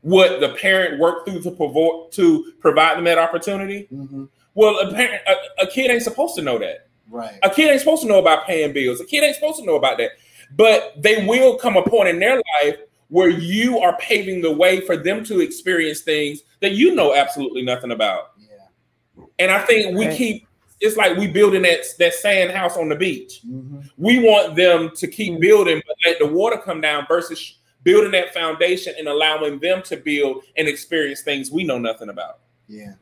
what 0.00 0.40
the 0.40 0.50
parent 0.50 1.00
worked 1.00 1.28
through 1.28 1.42
to 1.42 1.50
provide 1.50 2.12
to 2.12 2.52
provide 2.60 2.96
them 2.96 3.04
that 3.04 3.18
opportunity. 3.18 3.88
Mm-hmm. 3.92 4.24
Well, 4.54 4.78
a 4.78 4.94
parent, 4.94 5.22
a, 5.26 5.64
a 5.64 5.66
kid 5.66 5.90
ain't 5.90 6.02
supposed 6.02 6.34
to 6.36 6.42
know 6.42 6.58
that. 6.58 6.88
Right. 7.10 7.38
A 7.42 7.50
kid 7.50 7.70
ain't 7.70 7.80
supposed 7.80 8.02
to 8.02 8.08
know 8.08 8.18
about 8.18 8.46
paying 8.46 8.72
bills. 8.72 9.00
A 9.00 9.04
kid 9.04 9.22
ain't 9.22 9.34
supposed 9.34 9.58
to 9.58 9.66
know 9.66 9.76
about 9.76 9.98
that. 9.98 10.12
But 10.56 10.94
they 10.96 11.26
will 11.26 11.56
come 11.56 11.76
a 11.76 11.82
point 11.82 12.08
in 12.08 12.18
their 12.18 12.36
life 12.36 12.76
where 13.08 13.28
you 13.28 13.78
are 13.78 13.96
paving 13.98 14.40
the 14.40 14.52
way 14.52 14.80
for 14.80 14.96
them 14.96 15.24
to 15.24 15.40
experience 15.40 16.00
things 16.00 16.42
that 16.60 16.72
you 16.72 16.94
know 16.94 17.14
absolutely 17.14 17.62
nothing 17.62 17.92
about. 17.92 18.32
Yeah. 18.38 19.24
And 19.38 19.50
I 19.50 19.60
think 19.60 19.96
we 19.96 20.06
Right. 20.06 20.16
keep 20.16 20.45
it's 20.80 20.96
like 20.96 21.16
we 21.16 21.26
building 21.26 21.62
that 21.62 21.84
that 21.98 22.14
sand 22.14 22.50
house 22.50 22.76
on 22.76 22.88
the 22.88 22.96
beach. 22.96 23.40
Mm-hmm. 23.46 23.80
We 23.96 24.18
want 24.18 24.56
them 24.56 24.90
to 24.96 25.06
keep 25.06 25.40
building, 25.40 25.82
but 25.86 25.96
let 26.04 26.18
the 26.18 26.26
water 26.26 26.58
come 26.58 26.80
down 26.80 27.06
versus 27.08 27.56
building 27.82 28.10
that 28.12 28.34
foundation 28.34 28.94
and 28.98 29.08
allowing 29.08 29.58
them 29.60 29.82
to 29.84 29.96
build 29.96 30.42
and 30.56 30.68
experience 30.68 31.22
things 31.22 31.50
we 31.50 31.64
know 31.64 31.78
nothing 31.78 32.08
about. 32.08 32.40
Yeah. 32.68 32.94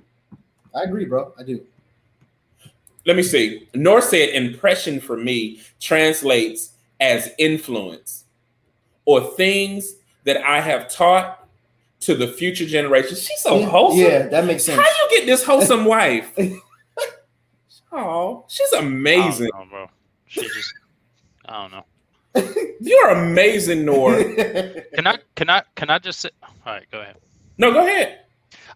I 0.75 0.83
agree, 0.83 1.07
bro. 1.07 1.33
I 1.39 1.43
do. 1.43 1.65
Let 3.07 3.17
me 3.17 3.23
see. 3.23 3.69
Nor 3.75 4.01
said 4.01 4.31
impression 4.31 5.01
for 5.01 5.17
me 5.17 5.61
translates 5.81 6.73
as 7.01 7.31
influence 7.39 8.25
or 9.05 9.21
things 9.21 9.95
that 10.25 10.39
I 10.39 10.61
have 10.61 10.91
taught 10.91 11.47
to 12.01 12.15
the 12.15 12.29
future 12.29 12.67
generations. 12.67 13.23
She's 13.23 13.41
so 13.41 13.65
wholesome. 13.65 14.01
Yeah, 14.01 14.27
that 14.29 14.45
makes 14.45 14.65
sense. 14.65 14.81
How 14.81 14.87
you 14.87 15.19
get 15.19 15.27
this 15.27 15.45
wholesome 15.45 15.85
wife? 15.87 16.37
Oh, 17.97 18.45
she's 18.49 18.73
amazing. 18.73 19.51
I 19.55 19.59
don't 19.59 19.67
know, 19.71 19.71
bro. 19.71 19.91
She 20.27 20.41
just, 20.43 20.75
I 21.47 21.63
don't 21.63 21.71
know. 21.73 21.85
You're 22.81 23.11
amazing, 23.11 23.85
Nor. 23.85 24.17
Can 24.95 25.07
I, 25.07 25.19
can 25.37 25.51
I, 25.51 25.63
can 25.77 25.91
I 25.91 25.99
just 26.01 26.21
say? 26.21 26.31
All 26.43 26.51
right, 26.73 26.85
go 26.91 27.01
ahead. 27.01 27.17
no, 27.59 27.73
go 27.73 27.81
ahead. 27.87 28.21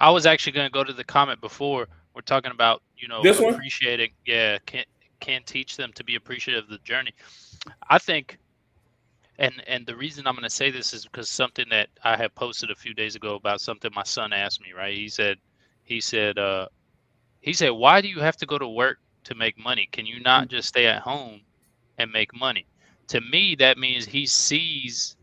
I 0.01 0.11
was 0.11 0.27
actually 0.27 0.53
going 0.53 0.67
to 0.67 0.73
go 0.73 0.85
to 0.85 0.93
the 0.93 1.03
comment 1.05 1.41
before. 1.41 1.89
We're 2.15 2.21
talking 2.23 2.53
about, 2.53 2.83
you 2.97 3.09
know, 3.09 3.23
This 3.23 3.41
one? 3.41 3.55
appreciating. 3.55 4.11
Yeah, 4.27 4.59
can 4.67 4.85
can 5.21 5.43
teach 5.45 5.77
them 5.77 5.93
to 5.95 6.05
be 6.05 6.15
appreciative 6.15 6.65
of 6.65 6.71
the 6.71 6.79
journey. 6.79 7.13
I 7.91 7.99
think, 7.99 8.39
and 9.39 9.53
and 9.67 9.87
the 9.87 9.97
reason 9.97 10.27
I'm 10.27 10.35
going 10.35 10.45
to 10.45 10.51
say 10.51 10.71
this 10.71 10.93
is 10.93 11.05
because 11.05 11.29
something 11.29 11.67
that 11.71 11.89
I 12.05 12.17
had 12.17 12.35
posted 12.37 12.71
a 12.71 12.77
few 12.77 12.95
days 12.95 13.17
ago 13.17 13.35
about 13.35 13.61
something 13.61 13.91
my 13.95 14.05
son 14.05 14.33
asked 14.33 14.61
me. 14.61 14.69
Right? 14.77 14.95
He 14.97 15.09
said, 15.09 15.39
he 15.85 16.01
said, 16.01 16.39
uh, 16.39 16.67
he 17.41 17.53
said, 17.53 17.71
why 17.71 18.01
do 18.01 18.09
you 18.09 18.21
have 18.21 18.37
to 18.39 18.47
go 18.47 18.59
to 18.59 18.69
work 18.69 18.99
to 19.29 19.35
make 19.35 19.59
money? 19.59 19.89
Can 19.91 20.07
you 20.07 20.21
not 20.21 20.49
just 20.49 20.69
stay 20.69 20.87
at 20.87 21.03
home 21.03 21.41
and 21.99 22.11
make 22.11 22.35
money? 22.35 22.67
To 23.09 23.21
me, 23.21 23.55
that 23.57 23.79
means 23.79 24.05
he 24.05 24.27
sees 24.27 25.17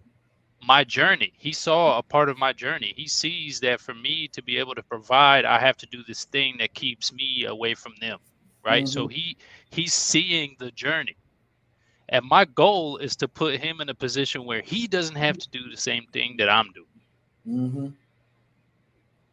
my 0.64 0.84
journey. 0.84 1.34
He 1.38 1.51
saw 1.51 1.97
a 1.97 2.03
part 2.03 2.30
of 2.30 2.38
my 2.38 2.53
journey. 2.53 2.93
He 2.95 3.08
sees 3.08 3.60
that 3.60 3.80
for 3.80 3.93
me 3.93 4.28
to 4.30 4.41
be 4.41 4.58
able 4.58 4.76
to 4.76 4.84
provide, 4.84 5.45
I 5.45 5.60
have 5.60 5.78
to 5.78 5.86
do 5.88 6.03
this 6.08 6.26
thing 6.26 6.56
that 6.60 6.74
keeps 6.74 7.14
me 7.14 7.45
away 7.45 7.74
from 7.74 7.93
them. 8.01 8.20
Right. 8.64 8.88
So 8.88 9.08
he 9.08 9.38
he's 9.70 9.93
seeing 9.93 10.56
the 10.58 10.72
journey. 10.72 11.18
And 12.10 12.26
my 12.26 12.45
goal 12.45 12.97
is 12.97 13.16
to 13.18 13.28
put 13.28 13.60
him 13.60 13.82
in 13.82 13.89
a 13.89 13.93
position 13.93 14.45
where 14.45 14.62
he 14.62 14.88
doesn't 14.88 15.16
have 15.16 15.38
to 15.38 15.49
do 15.49 15.70
the 15.70 15.78
same 15.78 16.06
thing 16.12 16.36
that 16.38 16.49
I'm 16.49 16.72
doing. 16.74 16.88
Mm-hmm. 17.47 17.88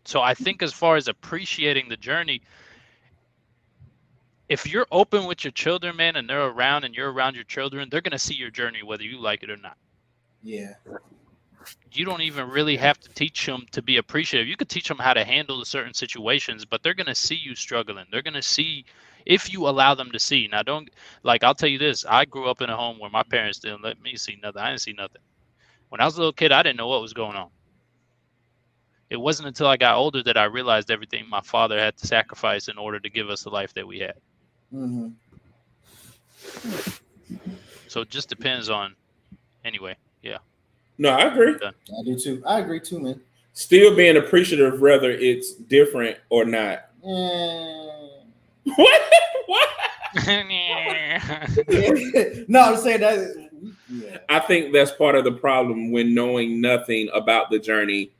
So 0.04 0.20
I 0.20 0.34
think 0.34 0.62
as 0.62 0.72
far 0.72 0.96
as 0.96 1.08
appreciating 1.08 1.88
the 1.88 1.96
journey, 1.96 2.42
if 4.48 4.66
you're 4.66 4.86
open 4.90 5.26
with 5.26 5.44
your 5.44 5.52
children, 5.52 5.96
man, 5.96 6.16
and 6.16 6.28
they're 6.28 6.46
around 6.46 6.84
and 6.84 6.94
you're 6.94 7.12
around 7.12 7.34
your 7.34 7.44
children, 7.44 7.88
they're 7.90 8.00
gonna 8.00 8.18
see 8.18 8.34
your 8.34 8.50
journey 8.50 8.82
whether 8.82 9.04
you 9.04 9.18
like 9.18 9.42
it 9.42 9.50
or 9.50 9.56
not. 9.56 9.76
Yeah. 10.42 10.74
You 11.92 12.04
don't 12.04 12.22
even 12.22 12.48
really 12.50 12.76
have 12.76 12.98
to 13.00 13.08
teach 13.10 13.46
them 13.46 13.66
to 13.70 13.82
be 13.82 13.96
appreciative. 13.96 14.48
You 14.48 14.56
could 14.56 14.68
teach 14.68 14.88
them 14.88 14.98
how 14.98 15.14
to 15.14 15.24
handle 15.24 15.58
the 15.58 15.66
certain 15.66 15.94
situations, 15.94 16.64
but 16.64 16.82
they're 16.82 16.94
gonna 16.94 17.14
see 17.14 17.36
you 17.36 17.54
struggling. 17.54 18.06
They're 18.10 18.22
gonna 18.22 18.42
see 18.42 18.84
if 19.24 19.52
you 19.52 19.68
allow 19.68 19.94
them 19.94 20.10
to 20.10 20.18
see. 20.18 20.48
Now, 20.48 20.62
don't 20.62 20.90
like 21.22 21.44
I'll 21.44 21.54
tell 21.54 21.68
you 21.68 21.78
this. 21.78 22.04
I 22.04 22.24
grew 22.24 22.50
up 22.50 22.60
in 22.60 22.70
a 22.70 22.76
home 22.76 22.98
where 22.98 23.10
my 23.10 23.22
parents 23.22 23.60
didn't 23.60 23.82
let 23.82 24.00
me 24.00 24.16
see 24.16 24.38
nothing. 24.42 24.60
I 24.60 24.70
didn't 24.70 24.80
see 24.80 24.92
nothing. 24.92 25.22
When 25.90 26.00
I 26.00 26.04
was 26.04 26.16
a 26.16 26.18
little 26.18 26.32
kid, 26.32 26.52
I 26.52 26.62
didn't 26.62 26.78
know 26.78 26.88
what 26.88 27.02
was 27.02 27.12
going 27.12 27.36
on. 27.36 27.50
It 29.10 29.20
wasn't 29.20 29.48
until 29.48 29.66
I 29.66 29.76
got 29.76 29.96
older 29.96 30.22
that 30.22 30.38
I 30.38 30.44
realized 30.44 30.90
everything 30.90 31.28
my 31.28 31.42
father 31.42 31.78
had 31.78 31.98
to 31.98 32.06
sacrifice 32.06 32.68
in 32.68 32.78
order 32.78 32.98
to 32.98 33.10
give 33.10 33.28
us 33.28 33.42
the 33.42 33.50
life 33.50 33.74
that 33.74 33.86
we 33.86 33.98
had. 33.98 34.14
Mm-hmm. 34.74 35.08
So 37.88 38.00
it 38.00 38.10
just 38.10 38.28
depends 38.28 38.70
on. 38.70 38.94
Anyway, 39.64 39.96
yeah. 40.22 40.38
No, 40.98 41.10
I 41.10 41.24
agree. 41.24 41.54
I 41.62 42.02
do 42.04 42.18
too. 42.18 42.42
I 42.46 42.60
agree 42.60 42.80
too, 42.80 43.00
man. 43.00 43.20
Still 43.54 43.94
being 43.94 44.16
appreciative, 44.16 44.80
whether 44.80 45.10
it's 45.10 45.54
different 45.54 46.16
or 46.30 46.44
not. 46.44 46.88
Mm. 47.04 47.88
What? 48.76 49.02
What? 49.46 49.68
no, 52.48 52.62
I'm 52.62 52.76
saying 52.76 53.00
that. 53.00 53.50
Yeah. 53.88 54.18
I 54.28 54.38
think 54.38 54.72
that's 54.72 54.92
part 54.92 55.16
of 55.16 55.24
the 55.24 55.32
problem 55.32 55.90
when 55.90 56.14
knowing 56.14 56.60
nothing 56.60 57.08
about 57.12 57.50
the 57.50 57.58
journey 57.58 58.12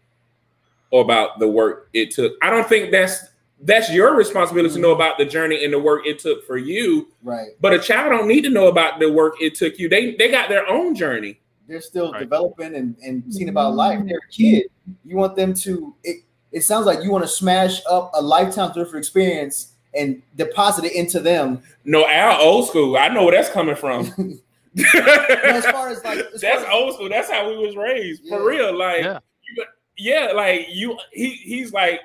or 0.91 1.03
about 1.03 1.39
the 1.39 1.49
work 1.49 1.89
it 1.93 2.11
took. 2.11 2.35
I 2.43 2.51
don't 2.51 2.69
think 2.69 2.91
that's 2.91 3.29
that's 3.63 3.91
your 3.93 4.15
responsibility 4.17 4.75
to 4.75 4.81
know 4.81 4.91
about 4.93 5.19
the 5.19 5.25
journey 5.25 5.65
and 5.65 5.73
the 5.73 5.79
work 5.79 6.07
it 6.07 6.19
took 6.19 6.45
for 6.47 6.57
you. 6.57 7.09
Right. 7.23 7.51
But 7.61 7.73
a 7.73 7.79
child 7.79 8.11
don't 8.11 8.27
need 8.29 8.43
to 8.43 8.51
know 8.51 8.67
about 8.69 8.99
the 8.99 9.11
work 9.11 9.35
it 9.41 9.55
took 9.55 9.79
you. 9.79 9.89
They 9.89 10.15
they 10.17 10.31
got 10.31 10.49
their 10.49 10.69
own 10.69 10.95
journey. 10.95 11.39
They're 11.69 11.81
still 11.81 12.13
Right. 12.13 12.21
developing 12.21 12.75
and, 12.75 12.97
and 13.03 13.23
seeing 13.33 13.49
about 13.49 13.75
life. 13.75 14.01
They're 14.05 14.19
a 14.19 14.33
kid. 14.33 14.65
You 15.05 15.17
want 15.17 15.37
them 15.37 15.55
to. 15.55 15.95
It, 16.03 16.25
it 16.51 16.63
sounds 16.63 16.87
like 16.87 17.03
you 17.03 17.11
want 17.11 17.25
to 17.25 17.29
smash 17.29 17.81
up 17.89 18.11
a 18.15 18.21
lifetime 18.21 18.73
worth 18.77 18.89
of 18.89 18.95
experience 18.97 19.75
and 19.95 20.21
deposit 20.37 20.85
it 20.85 20.93
into 20.95 21.21
them. 21.21 21.63
No, 21.85 22.07
Al 22.09 22.41
old 22.41 22.67
school. 22.69 22.97
I 22.99 23.09
know 23.09 23.25
where 23.25 23.33
that's 23.37 23.49
coming 23.49 23.77
from. 23.77 24.07
as 24.97 25.67
far 25.67 25.89
as 25.91 26.03
like, 26.05 26.19
as 26.35 26.41
that's 26.41 26.63
as- 26.65 26.69
old 26.73 26.95
school. 26.95 27.09
That's 27.09 27.31
how 27.31 27.49
we 27.49 27.57
was 27.59 27.77
raised. 27.77 28.27
For 28.29 28.45
real. 28.45 28.77
Like 28.77 29.05
Yeah. 29.05 29.19
you- 29.57 29.65
yeah, 29.99 30.33
like 30.35 30.67
you 30.71 30.99
he 31.13 31.31
he's 31.35 31.73
like 31.73 32.01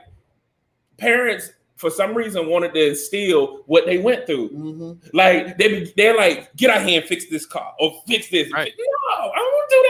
parents 0.98 1.52
for 1.76 1.90
some 1.92 2.16
reason 2.16 2.48
wanted 2.50 2.74
to 2.74 2.90
instill 2.90 3.64
what 3.68 3.86
they 3.86 4.00
went 4.00 4.26
through. 4.26 4.50
Mhm. 4.50 5.14
Like 5.14 5.58
they 5.58 5.94
they're 5.96 6.16
like, 6.18 6.54
get 6.56 6.72
out 6.72 6.86
here 6.86 7.00
and 7.00 7.08
fix 7.08 7.30
this 7.30 7.46
car 7.46 7.74
or 7.80 8.02
fix 8.08 8.30
this. 8.30 8.52
Right. 8.52 8.74
No, 8.78 9.30
I 9.32 9.36
don't 9.36 9.54
want 9.54 9.70
to 9.70 9.76
do 9.76 9.84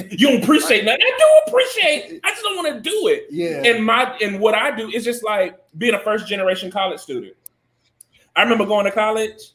that. 0.00 0.10
you 0.18 0.28
don't 0.28 0.42
appreciate 0.42 0.84
nothing. 0.84 1.02
I 1.02 1.18
do 1.18 1.50
appreciate. 1.52 2.20
I 2.24 2.30
just 2.30 2.42
don't 2.42 2.56
want 2.56 2.74
to 2.74 2.90
do 2.90 3.06
it. 3.08 3.26
Yeah. 3.30 3.62
And 3.64 3.84
my 3.84 4.16
and 4.20 4.40
what 4.40 4.54
I 4.54 4.76
do 4.76 4.88
is 4.90 5.04
just 5.04 5.24
like 5.24 5.58
being 5.78 5.94
a 5.94 6.00
first 6.00 6.26
generation 6.26 6.70
college 6.70 7.00
student. 7.00 7.34
I 8.34 8.42
remember 8.42 8.66
going 8.66 8.84
to 8.84 8.92
college. 8.92 9.52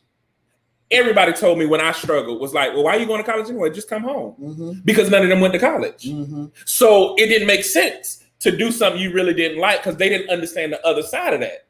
Everybody 0.92 1.34
told 1.34 1.58
me 1.58 1.66
when 1.66 1.82
I 1.82 1.92
struggled 1.92 2.40
was 2.40 2.54
like, 2.54 2.74
well, 2.74 2.84
why 2.84 2.96
are 2.96 3.00
you 3.00 3.08
going 3.08 3.24
to 3.24 3.30
college 3.30 3.50
anyway? 3.50 3.72
Just 3.72 3.90
come 3.90 4.04
home 4.04 4.34
hmm 4.34 4.74
because 4.86 5.10
none 5.10 5.24
of 5.24 5.30
them 5.30 5.40
went 5.42 5.54
to 5.54 5.60
college. 5.60 6.06
hmm 6.08 6.46
So 6.66 7.16
it 7.16 7.28
didn't 7.28 7.48
make 7.48 7.64
sense 7.66 8.23
to 8.44 8.56
do 8.56 8.72
something 8.72 9.02
you 9.02 9.12
really 9.14 9.34
didn't 9.34 9.60
like 9.60 9.80
because 9.84 9.98
they 9.98 10.10
didn't 10.10 10.30
understand 10.30 10.72
the 10.72 10.86
other 10.86 11.02
side 11.04 11.34
of 11.34 11.40
that. 11.40 11.66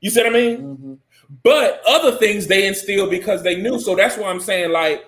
You 0.00 0.10
see 0.10 0.20
what 0.22 0.30
I 0.30 0.32
mean? 0.32 0.56
hmm 0.60 0.94
But 1.42 1.82
other 1.86 2.12
things 2.16 2.46
they 2.46 2.66
instilled 2.66 3.10
because 3.10 3.42
they 3.42 3.56
knew. 3.60 3.78
So 3.78 3.94
that's 3.94 4.16
why 4.16 4.28
I'm 4.28 4.40
saying, 4.40 4.70
like, 4.72 5.04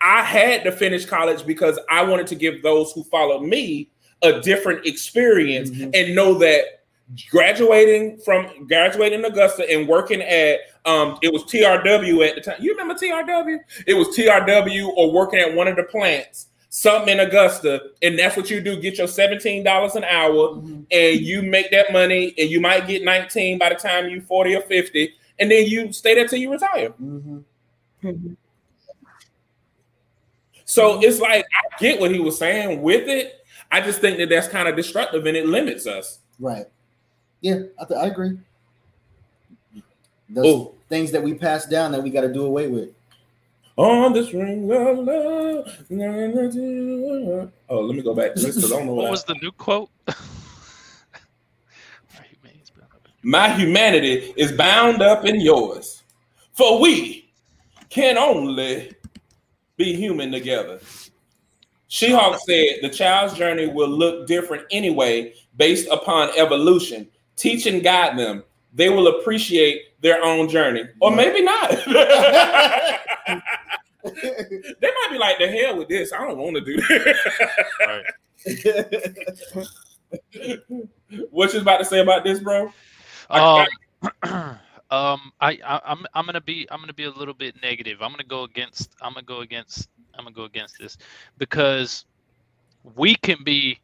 I 0.00 0.22
had 0.22 0.64
to 0.64 0.72
finish 0.72 1.04
college 1.06 1.46
because 1.46 1.78
I 1.90 2.02
wanted 2.02 2.26
to 2.28 2.34
give 2.34 2.62
those 2.62 2.90
who 2.92 3.04
followed 3.04 3.42
me 3.42 3.90
a 4.22 4.40
different 4.40 4.86
experience 4.86 5.70
Mhm. 5.70 5.90
and 5.94 6.14
know 6.14 6.34
that 6.34 6.64
graduating 7.30 8.18
from 8.18 8.66
graduating 8.66 9.24
Augusta 9.24 9.68
and 9.70 9.88
working 9.88 10.22
at 10.22 10.60
um 10.84 11.18
it 11.22 11.32
was 11.32 11.42
TRW 11.44 12.22
at 12.28 12.34
the 12.36 12.40
time. 12.40 12.56
You 12.60 12.72
remember 12.72 12.94
TRW? 12.94 13.58
It 13.86 13.94
was 13.94 14.08
TRW 14.16 14.88
or 14.96 15.12
working 15.12 15.40
at 15.40 15.54
one 15.54 15.68
of 15.68 15.76
the 15.76 15.82
plants, 15.84 16.46
something 16.70 17.12
in 17.18 17.20
Augusta, 17.20 17.82
and 18.00 18.18
that's 18.18 18.36
what 18.36 18.48
you 18.48 18.60
do. 18.60 18.80
Get 18.80 18.96
your 18.96 19.08
$17 19.08 19.96
an 19.96 20.04
hour 20.04 20.32
Mhm. 20.54 20.86
and 20.90 21.20
you 21.20 21.42
make 21.42 21.70
that 21.72 21.92
money 21.92 22.32
and 22.38 22.48
you 22.48 22.60
might 22.60 22.86
get 22.86 23.02
19 23.04 23.58
by 23.58 23.68
the 23.70 23.74
time 23.74 24.08
you 24.08 24.20
40 24.22 24.54
or 24.54 24.62
50 24.62 25.12
and 25.40 25.50
then 25.50 25.66
you 25.66 25.92
stay 25.92 26.14
there 26.14 26.26
till 26.28 26.38
you 26.38 26.50
retire 26.50 26.88
hmm 26.90 27.38
so 30.64 31.00
it's 31.02 31.18
like 31.20 31.44
i 31.44 31.78
get 31.80 31.98
what 32.00 32.10
he 32.12 32.20
was 32.20 32.38
saying 32.38 32.80
with 32.82 33.08
it 33.08 33.44
i 33.72 33.80
just 33.80 34.00
think 34.00 34.16
that 34.18 34.28
that's 34.28 34.48
kind 34.48 34.68
of 34.68 34.76
destructive 34.76 35.26
and 35.26 35.36
it 35.36 35.46
limits 35.46 35.86
us 35.86 36.18
Right. 36.38 36.66
Yeah, 37.42 37.60
I, 37.78 37.84
th- 37.84 37.98
I 38.00 38.06
agree. 38.06 38.38
Those 40.30 40.46
Oh. 40.46 40.74
things 40.88 41.10
that 41.12 41.22
we 41.22 41.34
pass 41.34 41.66
down 41.66 41.92
that 41.92 42.02
we 42.02 42.08
got 42.10 42.22
to 42.22 42.32
do 42.32 42.44
away 42.46 42.66
with. 42.68 42.90
On 43.80 44.12
this 44.12 44.32
ring 44.34 44.70
of 44.70 44.98
love 44.98 45.66
oh 47.68 47.80
let 47.80 47.96
me 47.96 48.02
go 48.02 48.14
back 48.14 48.34
to 48.34 48.40
this 48.42 48.56
because 48.56 48.72
i 48.72 48.76
don't 48.76 48.86
know 48.86 48.94
what, 48.94 49.02
What 49.02 49.08
I- 49.08 49.10
was 49.10 49.24
the 49.24 49.34
new 49.42 49.52
quote? 49.52 49.90
my 53.22 53.48
humanity 53.50 54.32
is 54.36 54.52
bound 54.52 55.02
up 55.02 55.24
in 55.26 55.40
yours 55.40 56.02
for 56.52 56.80
we 56.80 57.30
can 57.90 58.16
only 58.18 58.92
be 59.76 59.94
human 59.94 60.30
together 60.32 60.80
She-Hulk 61.88 62.38
said 62.46 62.76
the 62.82 62.88
child's 62.88 63.34
journey 63.34 63.66
will 63.66 63.88
look 63.88 64.26
different 64.26 64.64
anyway 64.70 65.34
based 65.56 65.88
upon 65.90 66.30
evolution. 66.36 67.08
Teach 67.34 67.66
and 67.66 67.82
guide 67.82 68.16
them. 68.16 68.44
They 68.72 68.90
will 68.90 69.08
appreciate 69.08 69.86
their 70.00 70.22
own 70.22 70.48
journey. 70.48 70.84
Or 71.00 71.14
maybe 71.14 71.42
not. 71.42 71.70
they 74.04 74.20
might 74.82 75.08
be 75.10 75.18
like, 75.18 75.38
the 75.38 75.48
hell 75.48 75.76
with 75.76 75.88
this. 75.88 76.12
I 76.12 76.18
don't 76.18 76.38
want 76.38 76.56
to 76.56 76.62
do 76.62 76.76
that. 76.76 77.16
Right. 77.86 78.04
what 81.30 81.52
you 81.52 81.60
about 81.60 81.78
to 81.78 81.84
say 81.84 82.00
about 82.00 82.24
this, 82.24 82.40
bro? 82.40 82.72
Um, 83.28 83.66
um, 84.90 85.32
I, 85.40 85.58
I, 85.64 85.80
I'm, 85.84 86.06
I'm 86.14 86.24
gonna 86.24 86.40
be, 86.40 86.66
I'm 86.70 86.80
gonna 86.80 86.94
be 86.94 87.04
a 87.04 87.10
little 87.10 87.34
bit 87.34 87.56
negative. 87.62 87.98
I'm 88.00 88.10
gonna 88.10 88.24
go 88.24 88.44
against, 88.44 88.94
I'm 89.02 89.12
gonna 89.12 89.26
go 89.26 89.40
against, 89.40 89.88
I'm 90.14 90.24
gonna 90.24 90.34
go 90.34 90.44
against 90.44 90.78
this 90.78 90.96
because 91.36 92.06
we 92.96 93.14
can 93.16 93.44
be 93.44 93.78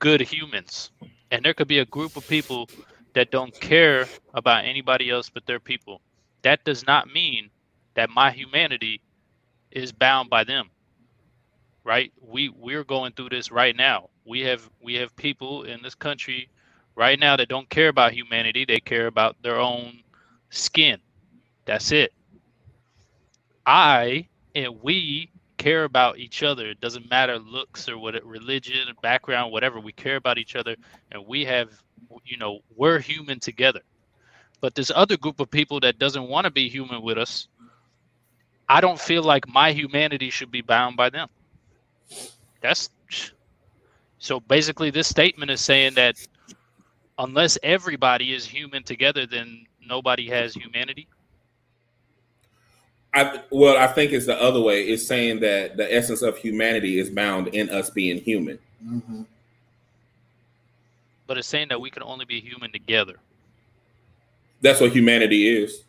good 0.00 0.20
humans, 0.20 0.90
and 1.30 1.44
there 1.44 1.54
could 1.54 1.68
be 1.68 1.78
a 1.78 1.86
group 1.86 2.16
of 2.16 2.26
people 2.26 2.68
that 3.14 3.30
don't 3.30 3.58
care 3.60 4.06
about 4.34 4.64
anybody 4.64 5.10
else 5.10 5.30
but 5.30 5.46
their 5.46 5.60
people. 5.60 6.00
That 6.42 6.64
does 6.64 6.86
not 6.86 7.12
mean 7.12 7.50
that 7.94 8.10
my 8.10 8.30
humanity 8.30 9.00
is 9.70 9.92
bound 9.92 10.30
by 10.30 10.44
them. 10.44 10.70
Right? 11.84 12.12
We 12.20 12.48
we're 12.48 12.84
going 12.84 13.12
through 13.12 13.30
this 13.30 13.50
right 13.52 13.76
now. 13.76 14.10
We 14.24 14.40
have 14.40 14.68
we 14.82 14.94
have 14.94 15.14
people 15.16 15.64
in 15.64 15.82
this 15.82 15.94
country 15.94 16.48
right 16.96 17.18
now 17.18 17.36
that 17.36 17.48
don't 17.48 17.68
care 17.68 17.88
about 17.88 18.12
humanity 18.12 18.64
they 18.64 18.80
care 18.80 19.06
about 19.06 19.36
their 19.42 19.58
own 19.58 20.00
skin 20.50 20.98
that's 21.64 21.92
it 21.92 22.12
i 23.66 24.26
and 24.54 24.80
we 24.82 25.30
care 25.56 25.84
about 25.84 26.18
each 26.18 26.42
other 26.42 26.70
it 26.70 26.80
doesn't 26.80 27.08
matter 27.10 27.38
looks 27.38 27.88
or 27.88 27.98
what 27.98 28.22
religion 28.24 28.88
background 29.02 29.50
whatever 29.52 29.80
we 29.80 29.92
care 29.92 30.16
about 30.16 30.38
each 30.38 30.56
other 30.56 30.76
and 31.12 31.26
we 31.26 31.44
have 31.44 31.82
you 32.24 32.36
know 32.36 32.60
we're 32.76 32.98
human 32.98 33.40
together 33.40 33.80
but 34.60 34.74
this 34.74 34.90
other 34.94 35.16
group 35.16 35.40
of 35.40 35.50
people 35.50 35.80
that 35.80 35.98
doesn't 35.98 36.28
want 36.28 36.44
to 36.44 36.50
be 36.50 36.68
human 36.68 37.02
with 37.02 37.18
us 37.18 37.48
i 38.68 38.80
don't 38.80 39.00
feel 39.00 39.22
like 39.22 39.46
my 39.48 39.72
humanity 39.72 40.30
should 40.30 40.50
be 40.50 40.62
bound 40.62 40.96
by 40.96 41.10
them 41.10 41.28
that's 42.60 42.90
so 44.18 44.40
basically 44.40 44.90
this 44.90 45.08
statement 45.08 45.50
is 45.50 45.60
saying 45.60 45.94
that 45.94 46.16
unless 47.18 47.58
everybody 47.62 48.32
is 48.32 48.46
human 48.46 48.82
together, 48.82 49.26
then 49.26 49.66
nobody 49.86 50.28
has 50.28 50.54
humanity. 50.54 51.06
I 53.12 53.42
well, 53.50 53.76
I 53.76 53.86
think 53.86 54.12
it's 54.12 54.26
the 54.26 54.40
other 54.40 54.60
way. 54.60 54.82
It's 54.84 55.06
saying 55.06 55.40
that 55.40 55.76
the 55.76 55.92
essence 55.94 56.22
of 56.22 56.36
humanity 56.36 56.98
is 56.98 57.10
bound 57.10 57.48
in 57.48 57.70
us 57.70 57.90
being 57.90 58.18
human. 58.20 58.58
hmm 58.82 59.22
But 61.26 61.38
it's 61.38 61.48
saying 61.48 61.68
that 61.68 61.80
we 61.80 61.90
can 61.90 62.02
only 62.02 62.24
be 62.24 62.40
human 62.40 62.70
together. 62.72 63.14
That's 64.60 64.80
what 64.80 64.92
humanity 64.92 65.48
is. 65.48 65.82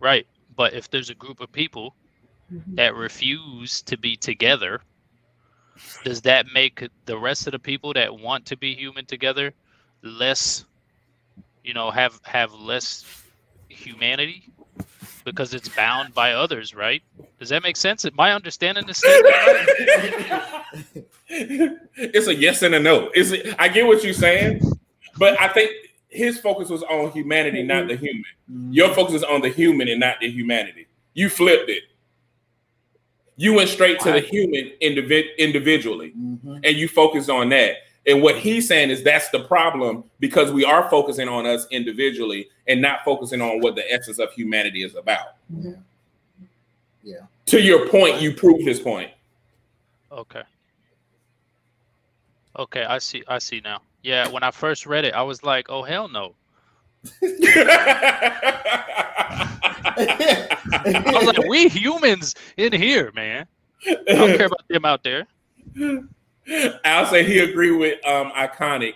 Right. 0.00 0.26
But 0.54 0.74
if 0.74 0.90
there's 0.90 1.10
a 1.10 1.14
group 1.14 1.40
of 1.40 1.52
people 1.52 1.94
mm-hmm. 2.52 2.76
that 2.76 2.94
refuse 2.94 3.82
to 3.82 3.96
be 3.96 4.16
together, 4.16 4.80
does 6.04 6.22
that 6.22 6.46
make 6.52 6.88
the 7.04 7.18
rest 7.18 7.46
of 7.46 7.52
the 7.52 7.58
people 7.58 7.92
that 7.94 8.18
want 8.18 8.46
to 8.46 8.56
be 8.56 8.74
human 8.74 9.06
together 9.06 9.52
less, 10.02 10.64
you 11.62 11.74
know, 11.74 11.90
have 11.90 12.20
have 12.24 12.52
less 12.54 13.04
humanity 13.68 14.44
because 15.24 15.52
it's 15.52 15.68
bound 15.68 16.14
by 16.14 16.32
others, 16.32 16.74
right? 16.74 17.02
Does 17.38 17.50
that 17.50 17.62
make 17.62 17.76
sense? 17.76 18.04
Am 18.04 18.18
I 18.18 18.32
understanding 18.32 18.86
this 18.86 18.98
statement? 18.98 19.34
right? 19.34 21.04
it's 21.28 22.26
a 22.28 22.34
yes 22.34 22.62
and 22.62 22.74
a 22.74 22.80
no. 22.80 23.10
Is 23.14 23.32
it? 23.32 23.54
I 23.58 23.68
get 23.68 23.86
what 23.86 24.04
you're 24.04 24.12
saying, 24.12 24.60
but 25.18 25.40
I 25.40 25.48
think 25.48 25.70
his 26.08 26.38
focus 26.38 26.68
was 26.70 26.82
on 26.84 27.10
humanity, 27.12 27.62
not 27.62 27.88
the 27.88 27.96
human. 27.96 28.24
Your 28.72 28.94
focus 28.94 29.16
is 29.16 29.24
on 29.24 29.40
the 29.40 29.48
human 29.48 29.88
and 29.88 30.00
not 30.00 30.20
the 30.20 30.30
humanity. 30.30 30.86
You 31.14 31.28
flipped 31.28 31.68
it. 31.68 31.84
You 33.36 33.54
went 33.54 33.68
straight 33.68 34.00
to 34.00 34.12
the 34.12 34.20
human 34.20 34.72
individ- 34.80 35.36
individually, 35.36 36.12
Mhm. 36.16 36.60
and 36.64 36.76
you 36.76 36.88
focused 36.88 37.28
on 37.28 37.50
that. 37.50 37.76
And 38.06 38.22
what 38.22 38.38
he's 38.38 38.68
saying 38.68 38.90
is 38.90 39.02
that's 39.02 39.28
the 39.30 39.40
problem 39.40 40.04
because 40.20 40.52
we 40.52 40.64
are 40.64 40.88
focusing 40.88 41.28
on 41.28 41.44
us 41.44 41.66
individually 41.70 42.48
and 42.66 42.80
not 42.80 43.04
focusing 43.04 43.42
on 43.42 43.60
what 43.60 43.74
the 43.74 43.92
essence 43.92 44.18
of 44.18 44.32
humanity 44.32 44.84
is 44.84 44.94
about. 44.94 45.34
Yeah. 45.60 45.72
Yeah. 47.02 47.16
To 47.46 47.60
your 47.60 47.88
point, 47.88 48.20
you 48.20 48.32
proved 48.32 48.62
his 48.62 48.80
point. 48.80 49.10
Okay. 50.10 50.42
Okay, 52.58 52.84
I 52.84 52.98
see. 52.98 53.22
I 53.28 53.38
see 53.38 53.60
now. 53.62 53.80
Yeah, 54.02 54.28
when 54.28 54.42
I 54.42 54.50
first 54.50 54.86
read 54.86 55.04
it, 55.04 55.14
I 55.14 55.22
was 55.22 55.42
like, 55.42 55.68
"Oh 55.68 55.82
hell 55.82 56.08
no!" 56.08 56.34
I 57.22 57.52
was 61.12 61.26
like, 61.26 61.48
"We 61.48 61.68
humans 61.68 62.34
in 62.56 62.72
here, 62.72 63.12
man. 63.14 63.46
I 63.86 63.94
don't 64.06 64.36
care 64.36 64.46
about 64.46 64.68
them 64.68 64.84
out 64.84 65.02
there." 65.02 65.26
I'll 66.84 67.06
say 67.06 67.24
he 67.24 67.40
agree 67.40 67.72
with 67.72 68.04
um 68.06 68.30
iconic. 68.32 68.94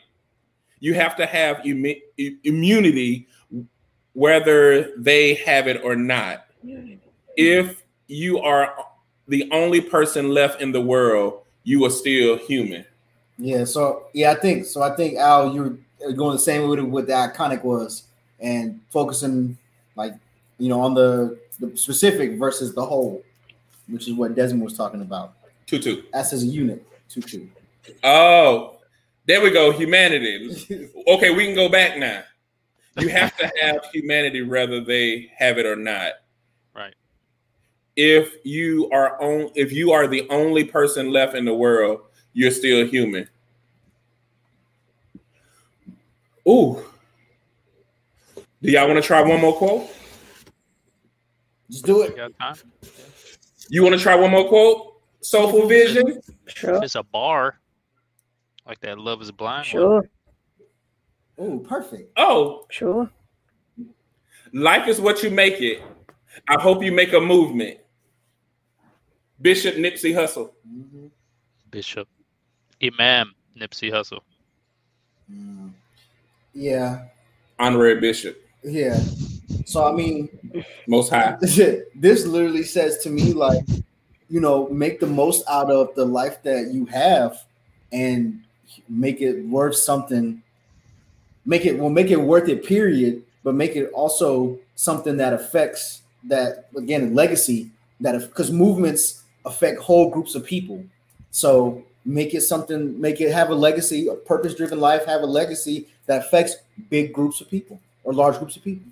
You 0.78 0.94
have 0.94 1.16
to 1.16 1.26
have 1.26 1.58
immu- 1.58 2.00
immunity 2.44 3.28
whether 4.12 4.96
they 4.96 5.34
have 5.34 5.66
it 5.66 5.82
or 5.84 5.94
not. 5.96 6.46
If 7.36 7.82
you 8.06 8.38
are 8.40 8.74
the 9.28 9.48
only 9.52 9.80
person 9.80 10.30
left 10.30 10.60
in 10.60 10.72
the 10.72 10.80
world, 10.80 11.42
you 11.62 11.84
are 11.84 11.90
still 11.90 12.36
human. 12.36 12.84
Yeah, 13.40 13.64
so 13.64 14.04
yeah, 14.12 14.32
I 14.32 14.34
think 14.34 14.66
so. 14.66 14.82
I 14.82 14.94
think 14.94 15.16
Al, 15.16 15.54
you're 15.54 15.78
going 16.14 16.32
the 16.32 16.38
same 16.38 16.62
way 16.62 16.68
with 16.68 16.80
what 16.80 17.06
the 17.06 17.14
iconic 17.14 17.64
was, 17.64 18.04
and 18.38 18.80
focusing 18.90 19.56
like 19.96 20.14
you 20.58 20.68
know 20.68 20.80
on 20.80 20.94
the 20.94 21.38
the 21.58 21.74
specific 21.76 22.32
versus 22.38 22.74
the 22.74 22.84
whole, 22.84 23.22
which 23.88 24.08
is 24.08 24.14
what 24.14 24.34
Desmond 24.34 24.62
was 24.62 24.76
talking 24.76 25.00
about. 25.00 25.32
Tutu. 25.66 26.02
Us 26.12 26.34
as 26.34 26.42
a 26.42 26.46
unit, 26.46 26.84
two 27.08 27.22
two. 27.22 27.48
Oh, 28.04 28.76
there 29.26 29.40
we 29.40 29.50
go. 29.50 29.72
Humanity. 29.72 30.90
Okay, 31.08 31.30
we 31.30 31.46
can 31.46 31.54
go 31.54 31.68
back 31.70 31.96
now. 31.96 32.22
You 32.98 33.08
have 33.08 33.34
to 33.38 33.50
have 33.62 33.84
humanity 33.92 34.42
whether 34.42 34.82
they 34.82 35.30
have 35.38 35.56
it 35.56 35.64
or 35.64 35.76
not. 35.76 36.12
Right. 36.74 36.94
If 37.96 38.34
you 38.44 38.90
are 38.90 39.20
on, 39.22 39.50
if 39.54 39.72
you 39.72 39.92
are 39.92 40.06
the 40.06 40.28
only 40.28 40.64
person 40.64 41.10
left 41.10 41.34
in 41.34 41.46
the 41.46 41.54
world, 41.54 42.00
you're 42.32 42.50
still 42.50 42.86
human. 42.86 43.28
Ooh. 46.48 46.82
Do 48.62 48.70
y'all 48.70 48.86
want 48.86 48.98
to 49.00 49.06
try 49.06 49.22
one 49.22 49.40
more 49.40 49.54
quote? 49.54 49.88
Just 51.70 51.84
do 51.86 52.02
it. 52.02 52.16
You 53.68 53.82
want 53.82 53.94
to 53.94 54.00
try 54.00 54.14
one 54.14 54.30
more 54.30 54.48
quote? 54.48 55.00
Soulful 55.22 55.68
Vision. 55.68 56.20
Sure. 56.46 56.82
It's 56.82 56.94
a 56.94 57.02
bar, 57.02 57.60
like 58.66 58.80
that 58.80 58.98
"Love 58.98 59.20
Is 59.22 59.30
Blind." 59.30 59.66
Sure. 59.66 60.08
Oh, 61.38 61.58
perfect. 61.60 62.10
Oh, 62.16 62.66
Sure. 62.70 63.10
life 64.52 64.88
is 64.88 65.00
what 65.00 65.22
you 65.22 65.30
make 65.30 65.60
it. 65.60 65.80
I 66.48 66.60
hope 66.60 66.82
you 66.82 66.90
make 66.92 67.12
a 67.12 67.20
movement. 67.20 67.78
Bishop 69.40 69.76
Nipsey 69.76 70.12
Hussle. 70.14 70.52
Mhm. 70.66 71.10
Bishop, 71.70 72.08
Imam, 72.82 73.34
Nipsey 73.58 73.90
Hussle. 73.90 74.20
Mm. 75.32 75.72
Yeah, 76.54 77.04
Honorary 77.58 78.00
Bishop. 78.00 78.42
yeah. 78.62 79.00
So 79.64 79.84
I 79.84 79.92
mean, 79.92 80.28
Most 80.86 81.10
High. 81.10 81.36
this 81.40 82.26
literally 82.26 82.64
says 82.64 82.98
to 82.98 83.10
me 83.10 83.32
like 83.32 83.64
you 84.28 84.40
know 84.40 84.68
make 84.68 85.00
the 85.00 85.06
most 85.06 85.44
out 85.48 85.70
of 85.70 85.94
the 85.94 86.04
life 86.04 86.42
that 86.42 86.68
you 86.72 86.86
have 86.86 87.44
and 87.92 88.40
make 88.88 89.20
it 89.20 89.44
worth 89.46 89.76
something 89.76 90.42
make 91.44 91.66
it 91.66 91.78
well 91.78 91.90
make 91.90 92.10
it 92.10 92.20
worth 92.20 92.48
it 92.48 92.64
period 92.64 93.22
but 93.42 93.54
make 93.54 93.74
it 93.74 93.90
also 93.92 94.58
something 94.76 95.16
that 95.16 95.32
affects 95.32 96.02
that 96.24 96.68
again 96.76 97.14
legacy 97.14 97.68
that 98.00 98.18
because 98.20 98.52
movements 98.52 99.24
affect 99.44 99.80
whole 99.80 100.10
groups 100.10 100.34
of 100.34 100.44
people 100.44 100.84
so 101.32 101.84
make 102.14 102.34
it 102.34 102.42
something 102.42 103.00
make 103.00 103.20
it 103.20 103.32
have 103.32 103.50
a 103.50 103.54
legacy 103.54 104.08
a 104.08 104.14
purpose 104.14 104.54
driven 104.54 104.80
life 104.80 105.04
have 105.06 105.22
a 105.22 105.26
legacy 105.26 105.86
that 106.06 106.26
affects 106.26 106.56
big 106.90 107.12
groups 107.12 107.40
of 107.40 107.50
people 107.50 107.80
or 108.04 108.12
large 108.12 108.38
groups 108.38 108.56
of 108.56 108.64
people 108.64 108.90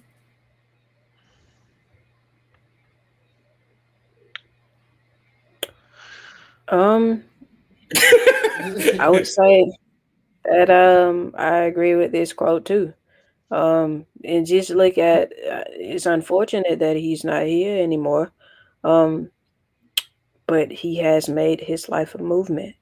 Um, 6.68 7.24
I 9.00 9.08
would 9.08 9.26
say 9.26 9.70
that 10.44 10.70
um 10.70 11.34
I 11.38 11.58
agree 11.64 11.96
with 11.96 12.12
this 12.12 12.32
quote 12.32 12.66
too. 12.66 12.94
Um, 13.50 14.06
and 14.24 14.46
just 14.46 14.70
look 14.70 14.98
at 14.98 15.32
uh, 15.32 15.64
it's 15.68 16.06
unfortunate 16.06 16.80
that 16.80 16.96
he's 16.96 17.24
not 17.24 17.46
here 17.46 17.82
anymore. 17.82 18.32
Um, 18.84 19.30
but 20.48 20.72
he 20.72 20.96
has 20.96 21.28
made 21.28 21.60
his 21.60 21.88
life 21.88 22.14
a 22.16 22.18
movement. 22.18 22.74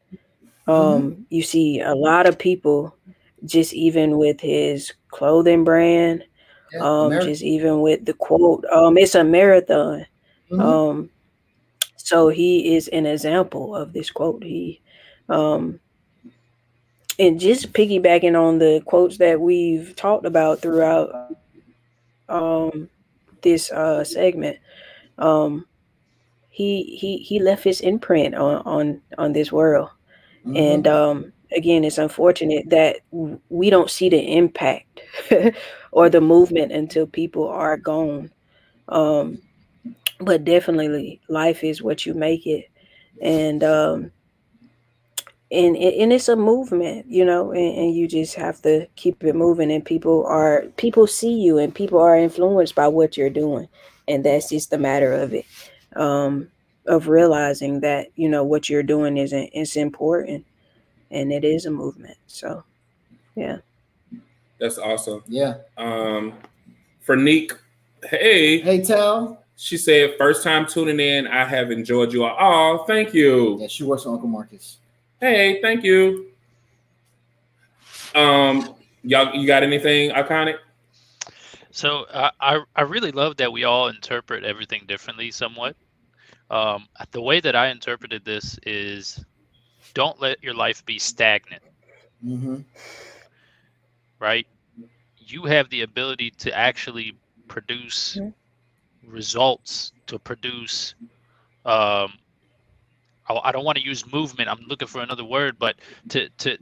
Um, 0.66 1.26
you 1.30 1.42
see 1.42 1.80
a 1.80 1.94
lot 1.94 2.26
of 2.26 2.38
people 2.38 2.96
just 3.44 3.72
even 3.74 4.18
with 4.18 4.40
his 4.40 4.92
clothing 5.08 5.64
brand, 5.64 6.24
Yeah, 6.72 6.80
um, 6.80 7.06
America. 7.06 7.26
just 7.28 7.42
even 7.42 7.80
with 7.80 8.04
the 8.04 8.14
quote, 8.14 8.64
um, 8.72 8.98
it's 8.98 9.14
a 9.14 9.22
marathon. 9.24 10.06
Mhm. 10.50 10.60
Um, 10.60 11.10
so 11.96 12.28
he 12.28 12.74
is 12.76 12.88
an 12.88 13.06
example 13.06 13.74
of 13.76 13.92
this 13.92 14.10
quote. 14.10 14.42
He, 14.42 14.80
um, 15.28 15.78
and 17.18 17.38
just 17.40 17.72
piggybacking 17.72 18.38
on 18.40 18.58
the 18.58 18.82
quotes 18.84 19.16
that 19.18 19.40
we've 19.40 19.94
talked 19.96 20.26
about 20.26 20.60
throughout 20.60 21.36
um, 22.28 22.88
this 23.42 23.70
uh, 23.72 24.04
segment, 24.04 24.58
um, 25.18 25.66
he 26.50 26.82
he 26.96 27.18
he 27.18 27.38
left 27.38 27.64
his 27.64 27.80
imprint 27.80 28.34
on 28.34 28.62
on 28.66 29.02
on 29.18 29.32
this 29.32 29.52
world, 29.52 29.90
Mhm. 30.46 30.56
and 30.56 30.86
um, 30.86 31.32
again, 31.56 31.84
it's 31.84 31.98
unfortunate 31.98 32.70
that 32.70 32.98
we 33.48 33.70
don't 33.70 33.90
see 33.90 34.08
the 34.08 34.20
impact 34.36 35.00
or 35.92 36.08
the 36.08 36.20
movement 36.20 36.72
until 36.72 37.06
people 37.06 37.48
are 37.48 37.76
gone. 37.76 38.30
Um, 38.88 39.38
but 40.20 40.44
definitely, 40.44 41.20
life 41.28 41.64
is 41.64 41.82
what 41.82 42.06
you 42.06 42.14
make 42.14 42.46
it, 42.46 42.66
and 43.22 43.64
um, 43.64 44.12
and 45.50 45.76
and 45.76 46.12
it's 46.12 46.28
a 46.28 46.36
movement, 46.36 47.06
you 47.08 47.24
know, 47.24 47.52
and, 47.52 47.78
and 47.78 47.94
you 47.94 48.08
just 48.08 48.34
have 48.34 48.60
to 48.62 48.86
keep 48.96 49.22
it 49.22 49.34
moving. 49.34 49.70
And 49.70 49.84
people 49.84 50.24
are 50.26 50.64
people 50.76 51.06
see 51.06 51.32
you, 51.40 51.58
and 51.58 51.74
people 51.74 51.98
are 52.00 52.16
influenced 52.16 52.74
by 52.74 52.88
what 52.88 53.16
you're 53.16 53.30
doing, 53.30 53.68
and 54.08 54.24
that's 54.24 54.48
just 54.48 54.70
the 54.70 54.78
matter 54.78 55.12
of 55.12 55.34
it. 55.34 55.44
Um, 55.94 56.50
of 56.86 57.08
realizing 57.08 57.80
that 57.80 58.08
you 58.16 58.28
know 58.28 58.44
what 58.44 58.68
you're 58.68 58.82
doing 58.82 59.16
is 59.16 59.32
is 59.32 59.76
important, 59.76 60.44
and 61.10 61.32
it 61.32 61.44
is 61.44 61.66
a 61.66 61.70
movement. 61.70 62.16
So, 62.26 62.64
yeah. 63.34 63.58
That's 64.58 64.78
awesome. 64.78 65.22
yeah 65.26 65.58
Um, 65.76 66.32
for 67.00 67.16
Neek, 67.16 67.52
hey, 68.04 68.60
hey 68.60 68.82
tell 68.82 69.46
she 69.56 69.78
said, 69.78 70.14
first 70.18 70.44
time 70.44 70.66
tuning 70.66 71.00
in. 71.00 71.26
I 71.26 71.44
have 71.44 71.70
enjoyed 71.70 72.12
you 72.12 72.24
all. 72.24 72.36
Oh, 72.38 72.84
thank 72.84 73.14
you. 73.14 73.58
Yeah, 73.58 73.68
she 73.68 73.84
works 73.84 74.04
for 74.04 74.10
Uncle 74.10 74.28
Marcus. 74.28 74.78
Hey, 75.18 75.60
thank 75.62 75.82
you. 75.82 76.26
Um, 78.14 78.74
y'all, 79.02 79.34
you 79.34 79.46
got 79.46 79.62
anything 79.62 80.10
iconic? 80.10 80.58
So 81.70 82.06
I, 82.12 82.30
I 82.40 82.62
I 82.76 82.82
really 82.82 83.12
love 83.12 83.36
that 83.38 83.52
we 83.52 83.64
all 83.64 83.88
interpret 83.88 84.44
everything 84.44 84.84
differently 84.86 85.30
somewhat. 85.30 85.76
Um, 86.50 86.88
the 87.12 87.22
way 87.22 87.40
that 87.40 87.54
I 87.56 87.68
interpreted 87.68 88.24
this 88.24 88.58
is, 88.64 89.24
don't 89.94 90.20
let 90.20 90.42
your 90.42 90.54
life 90.54 90.84
be 90.84 90.98
stagnant. 90.98 91.62
Mm-hmm. 92.24 92.56
right? 94.18 94.46
You 95.18 95.44
have 95.44 95.70
the 95.70 95.82
ability 95.82 96.30
to 96.38 96.56
actually 96.56 97.14
produce 97.48 98.18
Mhm. 98.18 98.34
results, 99.02 99.92
to 100.06 100.18
produce 100.18 100.94
um, 101.64 102.18
I, 103.28 103.34
I 103.44 103.52
don't 103.52 103.64
want 103.64 103.78
to 103.78 103.84
use 103.84 104.10
movement. 104.10 104.48
I'm 104.48 104.60
looking 104.68 104.88
for 104.88 105.00
another 105.02 105.24
word, 105.24 105.58
but 105.58 105.76
to 106.10 106.28
to 106.38 106.58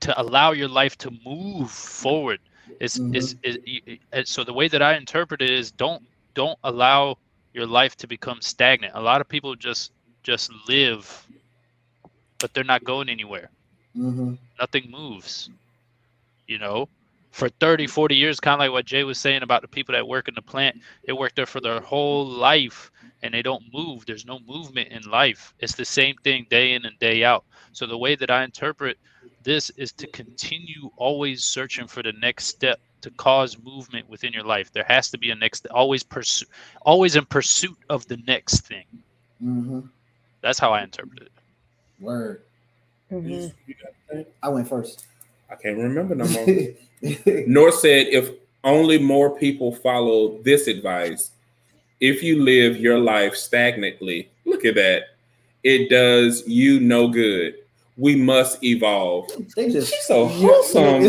to 0.00 0.20
allow 0.20 0.52
your 0.52 0.68
life 0.68 0.96
to 0.98 1.10
move 1.24 1.70
forward 1.70 2.40
is, 2.80 3.00
is, 3.12 3.36
is 3.42 3.58
so 4.24 4.44
the 4.44 4.52
way 4.52 4.68
that 4.68 4.82
I 4.82 4.96
interpret 4.96 5.42
it 5.42 5.50
is 5.50 5.70
don't 5.72 6.02
don't 6.34 6.58
allow 6.62 7.16
your 7.54 7.66
life 7.66 7.96
to 7.98 8.08
become 8.08 8.42
stagnant. 8.42 8.92
A 8.96 9.02
lot 9.02 9.22
of 9.22 9.28
people 9.28 9.56
just 9.56 9.92
just 10.22 10.52
live, 10.68 11.26
but 12.40 12.54
they're 12.54 12.64
not 12.64 12.84
going 12.84 13.08
anywhere. 13.08 13.50
Mm-hmm. 13.96 14.34
nothing 14.60 14.90
moves 14.90 15.50
you 16.46 16.58
know? 16.58 16.88
For 17.30 17.48
30 17.48 17.88
40 17.88 18.16
years 18.16 18.40
kind 18.40 18.54
of 18.54 18.60
like 18.60 18.72
what 18.72 18.86
jay 18.86 19.04
was 19.04 19.18
saying 19.18 19.42
about 19.42 19.62
the 19.62 19.68
people 19.68 19.94
that 19.94 20.06
work 20.06 20.28
in 20.28 20.34
the 20.36 20.42
plant 20.42 20.80
they 21.04 21.12
work 21.12 21.34
there 21.34 21.46
for 21.46 21.60
their 21.60 21.80
whole 21.80 22.26
life 22.26 22.92
and 23.22 23.34
they 23.34 23.42
don't 23.42 23.64
move. 23.72 24.06
There's 24.06 24.26
no 24.26 24.38
movement 24.40 24.90
in 24.90 25.02
life. 25.10 25.54
It's 25.58 25.74
the 25.74 25.84
same 25.84 26.16
thing 26.22 26.46
day 26.50 26.74
in 26.74 26.84
and 26.84 26.98
day 27.00 27.24
out. 27.24 27.44
So 27.72 27.86
the 27.86 27.98
way 27.98 28.14
that 28.16 28.30
i 28.30 28.44
interpret 28.44 28.98
this 29.44 29.70
is 29.76 29.92
to 29.92 30.06
continue 30.08 30.90
always 30.96 31.44
searching 31.44 31.86
for 31.86 32.02
the 32.02 32.12
next 32.20 32.46
step 32.46 32.80
to 33.02 33.10
cause 33.12 33.58
movement 33.62 34.08
within 34.08 34.32
your 34.32 34.42
life 34.44 34.72
there 34.72 34.84
has 34.88 35.10
to 35.10 35.18
be 35.18 35.30
a 35.30 35.34
next 35.34 35.66
always 35.68 36.02
pursue 36.02 36.46
always 36.82 37.14
in 37.16 37.24
pursuit 37.26 37.76
of 37.90 38.06
the 38.08 38.16
next 38.26 38.66
thing 38.66 38.84
Mm-hmm. 39.42 39.80
that's 40.40 40.58
how 40.58 40.72
i 40.72 40.82
interpret 40.82 41.22
it 41.22 41.32
Word. 42.00 42.42
Mhm. 43.12 43.52
You 43.66 43.74
got 43.82 43.92
that? 44.10 44.26
I 44.42 44.48
went 44.48 44.68
first. 44.68 45.06
I 45.50 45.54
can't 45.54 45.78
remember 45.78 46.14
no 46.14 46.26
more. 46.26 46.46
Nor 47.46 47.70
said 47.70 48.08
if 48.08 48.30
only 48.64 48.98
more 48.98 49.38
people 49.38 49.72
follow 49.74 50.42
this 50.42 50.66
advice, 50.66 51.30
if 52.00 52.22
you 52.22 52.42
live 52.42 52.78
your 52.78 52.98
life 52.98 53.34
stagnantly, 53.36 54.28
look 54.44 54.64
at 54.64 54.74
that. 54.74 55.02
It 55.62 55.88
does 55.88 56.46
you 56.48 56.80
no 56.80 57.08
good. 57.08 57.54
We 57.96 58.16
must 58.16 58.62
evolve. 58.64 59.30
they 59.56 59.70
just 59.70 59.92
She's 59.92 60.06
so 60.06 60.26
wholesome. 60.26 61.02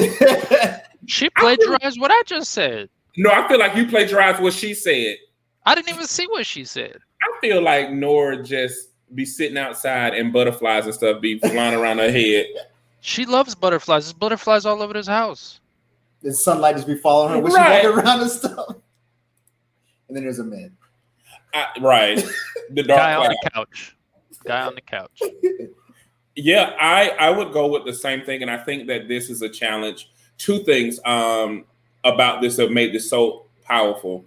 she 1.08 1.30
plagiarized 1.32 2.00
what 2.00 2.12
i 2.12 2.22
just 2.26 2.52
said 2.52 2.90
No, 3.18 3.32
I 3.32 3.48
feel 3.48 3.60
like 3.60 3.76
you 3.76 3.88
plagiarized 3.88 4.42
what 4.42 4.54
she 4.54 4.74
said. 4.74 5.18
i 5.66 5.74
didn't 5.76 5.90
even 5.90 6.06
see 6.08 6.26
what 6.28 6.46
she 6.46 6.64
said 6.66 6.98
I 7.22 7.40
feel 7.42 7.62
like 7.62 7.92
Nora 7.92 8.44
just 8.44 8.90
be 9.16 9.26
sitting 9.26 9.58
outside 9.58 10.14
and 10.14 10.32
butterflies 10.32 10.86
and 10.86 10.94
stuff 10.94 11.22
be 11.22 11.40
flying 11.40 11.74
around 11.74 11.98
her 12.00 12.12
head. 12.12 12.46
She 13.02 13.26
loves 13.26 13.56
butterflies. 13.56 14.06
There's 14.06 14.14
butterflies 14.14 14.66
all 14.66 14.82
over 14.84 14.94
this 14.94 15.08
house. 15.08 15.60
the 16.22 16.34
sunlight 16.34 16.76
just 16.76 16.88
be 16.88 16.96
following 16.98 17.34
her 17.34 17.40
when 17.40 17.52
Right. 17.54 17.82
she 17.82 17.88
walking 17.88 18.04
around 18.06 18.22
and 18.22 18.30
stuff. 18.32 18.68
And 20.08 20.16
then 20.18 20.24
there's 20.24 20.38
a 20.40 20.44
man. 20.44 20.76
I, 21.54 21.68
right. 21.82 22.24
The 22.72 22.84
dark 22.84 23.00
Guy 23.00 23.14
on 23.16 23.26
cloud. 23.26 23.32
the 23.44 23.50
couch. 23.50 23.96
Guy 24.46 24.62
on 24.62 24.76
the 24.76 24.82
couch. 24.82 25.22
Yeah, 26.36 26.76
I 26.80 27.10
I 27.12 27.30
would 27.30 27.54
go 27.54 27.68
with 27.68 27.86
the 27.86 27.94
same 27.94 28.24
thing, 28.24 28.42
and 28.42 28.52
I 28.52 28.58
think 28.58 28.88
that 28.88 29.08
this 29.08 29.30
is 29.30 29.42
a 29.42 29.50
challenge. 29.50 30.10
Two 30.38 30.60
things 30.60 31.00
um, 31.06 31.64
about 32.04 32.42
this 32.42 32.58
have 32.58 32.72
made 32.72 32.94
this 32.94 33.10
so 33.10 33.46
powerful. 33.64 34.26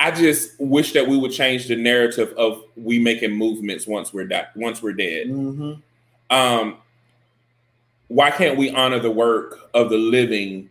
I 0.00 0.10
just 0.10 0.52
wish 0.60 0.92
that 0.92 1.08
we 1.08 1.16
would 1.16 1.32
change 1.32 1.66
the 1.66 1.76
narrative 1.76 2.32
of 2.36 2.62
we 2.76 2.98
making 2.98 3.32
movements 3.32 3.86
once 3.86 4.12
we're 4.12 4.26
di- 4.26 4.46
once 4.54 4.82
we're 4.82 4.92
dead. 4.92 5.28
Mm-hmm. 5.28 5.72
Um, 6.30 6.76
why 8.08 8.30
can't 8.30 8.56
we 8.56 8.70
honor 8.70 8.98
the 9.00 9.10
work 9.10 9.70
of 9.74 9.90
the 9.90 9.96
living 9.96 10.70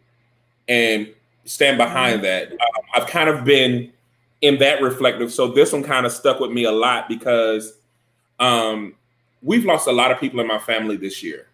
and 0.67 1.11
stand 1.45 1.77
behind 1.77 2.23
that? 2.23 2.51
Um, 2.51 2.83
I've 2.93 3.07
kind 3.07 3.29
of 3.29 3.43
been 3.43 3.91
in 4.41 4.59
that 4.59 4.81
reflective, 4.81 5.33
so 5.33 5.47
this 5.47 5.73
one 5.73 5.83
kind 5.83 6.05
of 6.05 6.11
stuck 6.11 6.39
with 6.39 6.51
me 6.51 6.63
a 6.63 6.71
lot 6.71 7.09
because 7.09 7.73
um, 8.39 8.95
we've 9.41 9.65
lost 9.65 9.87
a 9.87 9.91
lot 9.91 10.11
of 10.11 10.19
people 10.19 10.39
in 10.39 10.47
my 10.47 10.59
family 10.59 10.97
this 10.97 11.23
year. 11.23 11.47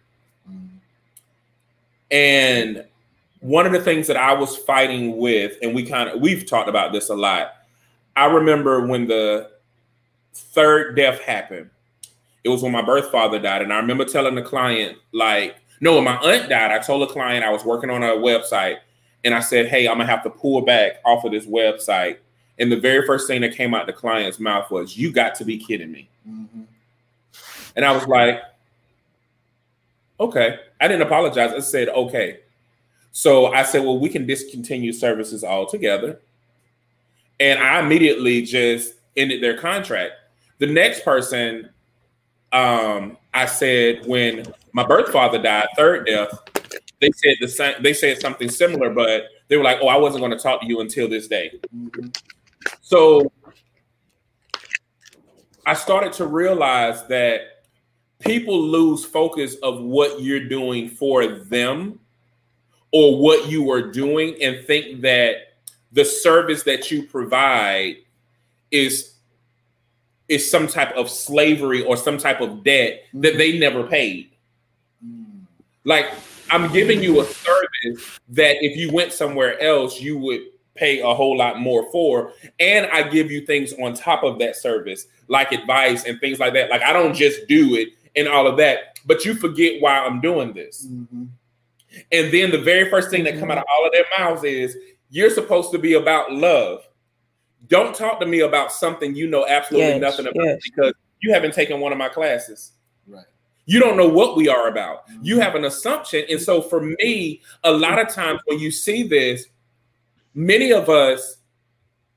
And 2.10 2.84
one 3.40 3.66
of 3.66 3.72
the 3.72 3.80
things 3.80 4.06
that 4.06 4.16
I 4.16 4.32
was 4.32 4.56
fighting 4.56 5.16
with, 5.16 5.56
and 5.62 5.74
we 5.74 5.84
kind 5.84 6.08
of 6.08 6.20
we've 6.20 6.46
talked 6.46 6.68
about 6.68 6.92
this 6.92 7.10
a 7.10 7.14
lot. 7.14 7.54
I 8.16 8.26
remember 8.26 8.86
when 8.86 9.06
the 9.06 9.50
third 10.32 10.96
death 10.96 11.20
happened. 11.20 11.70
It 12.44 12.50
was 12.50 12.62
when 12.62 12.72
my 12.72 12.82
birth 12.82 13.10
father 13.10 13.38
died, 13.38 13.62
and 13.62 13.72
I 13.72 13.76
remember 13.76 14.04
telling 14.04 14.34
the 14.34 14.42
client, 14.42 14.98
like, 15.12 15.56
no, 15.80 15.94
when 15.94 16.04
my 16.04 16.16
aunt 16.16 16.50
died, 16.50 16.70
I 16.70 16.78
told 16.78 17.02
the 17.08 17.12
client 17.12 17.44
I 17.44 17.50
was 17.50 17.64
working 17.64 17.90
on 17.90 18.02
a 18.02 18.08
website, 18.08 18.78
and 19.24 19.34
I 19.34 19.40
said, 19.40 19.66
hey, 19.66 19.88
I'm 19.88 19.98
gonna 19.98 20.06
have 20.06 20.22
to 20.24 20.30
pull 20.30 20.60
back 20.60 21.00
off 21.04 21.24
of 21.24 21.32
this 21.32 21.46
website. 21.46 22.18
And 22.58 22.70
the 22.70 22.78
very 22.78 23.06
first 23.06 23.26
thing 23.26 23.40
that 23.40 23.54
came 23.54 23.74
out 23.74 23.86
the 23.86 23.92
client's 23.92 24.38
mouth 24.38 24.70
was, 24.70 24.96
"You 24.96 25.10
got 25.10 25.34
to 25.36 25.44
be 25.44 25.58
kidding 25.58 25.90
me." 25.90 26.08
Mm-hmm. 26.28 26.62
And 27.76 27.84
I 27.84 27.92
was 27.92 28.06
like, 28.06 28.42
okay. 30.20 30.58
I 30.80 30.88
didn't 30.88 31.02
apologize. 31.02 31.52
I 31.52 31.60
said, 31.60 31.88
okay. 31.88 32.40
So 33.12 33.46
I 33.52 33.62
said, 33.62 33.82
well, 33.82 33.98
we 33.98 34.08
can 34.08 34.26
discontinue 34.26 34.92
services 34.92 35.44
altogether. 35.44 36.20
And 37.40 37.58
I 37.58 37.80
immediately 37.80 38.42
just 38.42 38.94
ended 39.16 39.42
their 39.42 39.56
contract. 39.56 40.12
The 40.58 40.66
next 40.66 41.04
person, 41.04 41.70
um, 42.52 43.16
I 43.32 43.46
said, 43.46 44.06
when 44.06 44.44
my 44.72 44.84
birth 44.84 45.12
father 45.12 45.40
died, 45.40 45.68
third 45.76 46.06
death, 46.06 46.30
they 47.00 47.10
said 47.10 47.36
the 47.40 47.48
same, 47.48 47.74
they 47.82 47.92
said 47.92 48.20
something 48.20 48.48
similar, 48.48 48.90
but 48.90 49.26
they 49.48 49.56
were 49.56 49.64
like, 49.64 49.78
oh, 49.82 49.88
I 49.88 49.96
wasn't 49.96 50.20
going 50.20 50.30
to 50.30 50.38
talk 50.38 50.60
to 50.60 50.66
you 50.66 50.80
until 50.80 51.08
this 51.08 51.28
day. 51.28 51.52
Mm-hmm. 51.74 52.08
So 52.80 53.30
I 55.66 55.74
started 55.74 56.12
to 56.14 56.26
realize 56.26 57.06
that 57.08 57.53
people 58.24 58.60
lose 58.60 59.04
focus 59.04 59.56
of 59.56 59.80
what 59.80 60.20
you're 60.20 60.48
doing 60.48 60.88
for 60.88 61.26
them 61.26 61.98
or 62.92 63.18
what 63.20 63.48
you 63.48 63.70
are 63.70 63.82
doing 63.82 64.36
and 64.40 64.64
think 64.66 65.02
that 65.02 65.54
the 65.92 66.04
service 66.04 66.62
that 66.64 66.90
you 66.90 67.04
provide 67.04 67.96
is 68.70 69.14
is 70.28 70.50
some 70.50 70.66
type 70.66 70.92
of 70.96 71.10
slavery 71.10 71.84
or 71.84 71.96
some 71.96 72.16
type 72.16 72.40
of 72.40 72.64
debt 72.64 73.02
that 73.12 73.30
mm-hmm. 73.30 73.38
they 73.38 73.58
never 73.58 73.84
paid. 73.84 74.30
Mm. 75.04 75.42
Like 75.84 76.06
I'm 76.50 76.72
giving 76.72 77.02
you 77.02 77.20
a 77.20 77.24
service 77.24 78.20
that 78.30 78.56
if 78.64 78.76
you 78.76 78.90
went 78.92 79.12
somewhere 79.12 79.60
else, 79.60 80.00
you 80.00 80.16
would 80.18 80.40
pay 80.74 81.00
a 81.00 81.14
whole 81.14 81.36
lot 81.36 81.60
more 81.60 81.90
for. 81.92 82.32
And 82.58 82.86
I 82.86 83.02
give 83.02 83.30
you 83.30 83.44
things 83.44 83.74
on 83.74 83.94
top 83.94 84.24
of 84.24 84.38
that 84.38 84.56
service, 84.56 85.06
like 85.28 85.52
advice 85.52 86.04
and 86.04 86.18
things 86.20 86.40
like 86.40 86.54
that. 86.54 86.70
Like 86.70 86.82
I 86.82 86.92
don't 86.92 87.14
just 87.14 87.46
do 87.46 87.74
it 87.74 87.90
and 88.16 88.28
all 88.28 88.46
of 88.46 88.56
that, 88.58 88.98
but 89.06 89.24
you 89.24 89.34
forget 89.34 89.80
why 89.80 89.98
I'm 89.98 90.20
doing 90.20 90.52
this. 90.52 90.86
Mm-hmm. 90.86 91.24
And 92.12 92.32
then 92.32 92.50
the 92.50 92.58
very 92.58 92.90
first 92.90 93.10
thing 93.10 93.24
that 93.24 93.38
come 93.38 93.50
out 93.50 93.58
of 93.58 93.64
all 93.72 93.86
of 93.86 93.92
their 93.92 94.04
mouths 94.18 94.44
is, 94.44 94.76
"You're 95.10 95.30
supposed 95.30 95.70
to 95.72 95.78
be 95.78 95.94
about 95.94 96.32
love." 96.32 96.86
Don't 97.68 97.94
talk 97.94 98.20
to 98.20 98.26
me 98.26 98.40
about 98.40 98.72
something 98.72 99.14
you 99.14 99.26
know 99.26 99.46
absolutely 99.46 99.88
Yes, 99.92 100.00
nothing 100.00 100.26
about 100.26 100.44
yes. 100.44 100.60
because 100.64 100.92
you 101.20 101.32
haven't 101.32 101.54
taken 101.54 101.80
one 101.80 101.92
of 101.92 101.98
my 101.98 102.08
classes. 102.10 102.72
Right. 103.06 103.24
You 103.64 103.80
don't 103.80 103.96
know 103.96 104.08
what 104.08 104.36
we 104.36 104.48
are 104.48 104.68
about. 104.68 105.04
You 105.22 105.40
have 105.40 105.54
an 105.54 105.64
assumption. 105.64 106.24
And 106.28 106.38
so 106.40 106.60
for 106.60 106.82
me, 106.82 107.40
a 107.62 107.72
lot 107.72 107.98
of 107.98 108.10
times 108.10 108.40
when 108.44 108.58
you 108.58 108.70
see 108.70 109.02
this, 109.04 109.46
many 110.34 110.72
of 110.72 110.90
us 110.90 111.38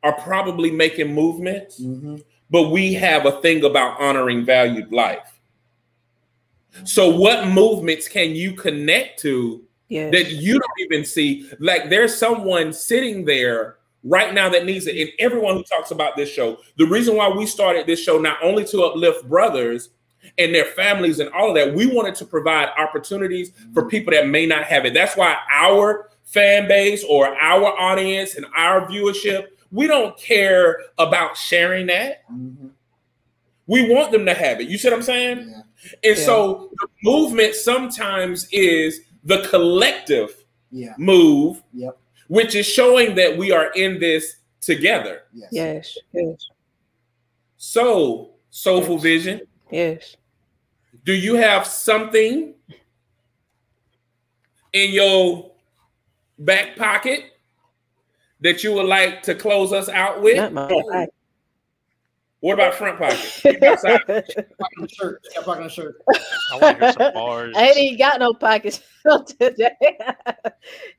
are 0.03 0.19
probably 0.19 0.69
making 0.71 1.13
movements, 1.13 1.79
Mm-hmm. 1.79 2.17
but 2.49 2.69
we 2.69 2.93
have 2.95 3.25
a 3.25 3.39
thing 3.41 3.63
about 3.63 3.99
honoring 4.01 4.43
valued 4.43 4.91
life. 4.91 5.36
So 6.83 7.09
what 7.09 7.47
movements 7.47 8.07
can 8.07 8.35
you 8.35 8.53
connect 8.53 9.19
to 9.21 9.63
Yes. 9.89 10.11
that 10.11 10.31
you 10.31 10.53
don't 10.53 10.79
even 10.79 11.05
see? 11.05 11.49
Like 11.59 11.89
there's 11.89 12.15
someone 12.15 12.73
sitting 12.73 13.23
there 13.23 13.77
right 14.03 14.33
now 14.33 14.49
that 14.49 14.65
needs 14.65 14.87
it. 14.87 14.97
And 14.97 15.09
everyone 15.19 15.55
who 15.55 15.63
talks 15.63 15.91
about 15.91 16.15
this 16.15 16.29
show, 16.29 16.57
the 16.77 16.85
reason 16.85 17.15
why 17.15 17.29
we 17.29 17.45
started 17.45 17.87
this 17.87 18.01
show, 18.01 18.17
not 18.17 18.37
only 18.43 18.65
to 18.65 18.83
uplift 18.83 19.27
brothers 19.27 19.89
and 20.37 20.53
their 20.53 20.65
families 20.65 21.19
and 21.19 21.29
all 21.29 21.49
of 21.49 21.55
that, 21.55 21.73
we 21.73 21.85
wanted 21.85 22.15
to 22.15 22.25
provide 22.25 22.69
opportunities 22.77 23.51
for 23.73 23.87
people 23.87 24.11
that 24.11 24.27
may 24.27 24.45
not 24.45 24.63
have 24.63 24.85
it. 24.85 24.93
That's 24.93 25.15
why 25.15 25.37
our 25.53 26.09
fan 26.23 26.67
base 26.67 27.03
or 27.07 27.27
our 27.41 27.67
audience 27.79 28.35
and 28.35 28.45
our 28.55 28.85
viewership, 28.87 29.47
we 29.71 29.87
don't 29.87 30.17
care 30.17 30.79
about 30.97 31.37
sharing 31.37 31.87
that. 31.87 32.29
Mm-hmm. 32.31 32.67
We 33.67 33.93
want 33.93 34.11
them 34.11 34.25
to 34.25 34.33
have 34.33 34.61
it. 34.61 34.69
You 34.69 34.77
see 34.77 34.89
what 34.89 34.95
I'm 34.97 35.03
saying? 35.03 35.49
Yeah. 35.49 35.61
And 36.03 36.17
Yeah. 36.17 36.25
so 36.25 36.71
the 36.79 36.87
movement 37.03 37.55
sometimes 37.55 38.47
is 38.51 39.01
the 39.23 39.47
collective 39.49 40.45
Yeah. 40.71 40.93
move, 40.97 41.63
Yep. 41.73 41.97
which 42.27 42.55
is 42.55 42.65
showing 42.65 43.15
that 43.15 43.37
we 43.37 43.51
are 43.51 43.71
in 43.73 43.99
this 43.99 44.37
together. 44.61 45.23
Yes. 45.33 45.49
yes. 45.51 45.97
Yes. 46.13 46.47
So, 47.57 48.31
Soulful 48.49 48.97
Vision, 48.97 49.41
Yes. 49.71 50.15
do 51.03 51.13
you 51.13 51.35
have 51.35 51.65
something 51.65 52.53
in 54.73 54.91
your 54.91 55.51
back 56.39 56.75
pocket 56.75 57.25
that 58.41 58.63
you 58.63 58.73
would 58.73 58.85
like 58.85 59.23
to 59.23 59.33
close 59.35 59.73
us 59.73 59.89
out 59.89 60.21
with? 60.21 60.37
Not 60.37 60.53
my 60.53 60.67
life. 60.67 61.09
What 62.39 62.53
about 62.53 62.75
front 62.75 62.99
pocket? 62.99 63.63
Outside. 63.63 64.05
Pocket 64.05 64.27
the 64.77 64.87
shirt. 64.89 65.21
Got 65.35 65.45
pocket 65.45 65.63
the 65.63 65.69
shirt. 65.69 65.95
I 66.53 66.57
want 66.59 66.77
to 66.79 66.83
hear 66.85 66.93
some 66.93 67.13
bars. 67.13 67.55
I 67.57 67.67
ain't 67.69 67.77
even 67.77 67.97
got 67.97 68.19
no 68.19 68.33
pockets 68.33 68.79
today. 69.39 69.71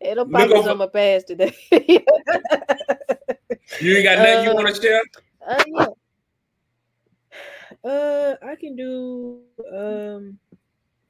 ain't 0.00 0.16
no 0.16 0.22
Look 0.24 0.32
pockets 0.32 0.54
over- 0.58 0.70
on 0.70 0.78
my 0.78 0.86
pants 0.88 1.24
today. 1.26 1.54
You 3.80 3.96
ain't 3.96 4.04
got 4.04 4.18
nothing 4.18 4.44
you 4.44 4.50
Uh, 4.50 4.54
want 4.54 4.74
to 4.74 4.82
share? 4.82 5.00
Uh, 5.46 5.64
yeah. 5.66 5.86
Uh, 7.90 8.34
I 8.42 8.54
can 8.56 8.74
do 8.76 9.40
um, 9.72 10.38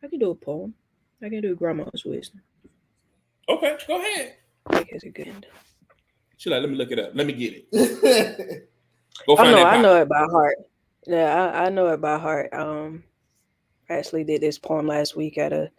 I 0.03 0.09
can 0.09 0.19
do 0.19 0.31
a 0.31 0.35
poem. 0.35 0.75
I 1.23 1.29
can 1.29 1.41
do 1.41 1.55
Grandma's 1.55 2.05
wisdom. 2.05 2.43
Okay, 3.49 3.77
go 3.87 4.01
ahead. 4.01 4.35
I 4.67 4.77
think 4.77 4.89
it's 4.91 5.05
a 5.05 5.09
good. 5.11 5.29
End. 5.29 5.47
She's 6.37 6.51
like, 6.51 6.61
let 6.61 6.69
me 6.71 6.77
look 6.77 6.91
it 6.91 6.99
up. 6.99 7.13
Let 7.15 7.27
me 7.27 7.33
get 7.33 7.65
it. 7.73 8.69
Go 9.27 9.35
I 9.35 9.37
find. 9.37 9.55
I 9.57 9.77
know 9.83 10.01
it 10.01 10.09
by 10.09 10.27
heart. 10.31 10.57
Yeah, 11.07 11.51
I, 11.53 11.67
I 11.67 11.69
know 11.71 11.89
it 11.89 12.01
by 12.01 12.19
heart. 12.19 12.53
Um, 12.53 13.05
I 13.89 13.95
actually 13.95 14.25
did 14.25 14.41
this 14.41 14.59
poem 14.59 14.87
last 14.87 15.17
week 15.17 15.39
at 15.39 15.53
a 15.53 15.71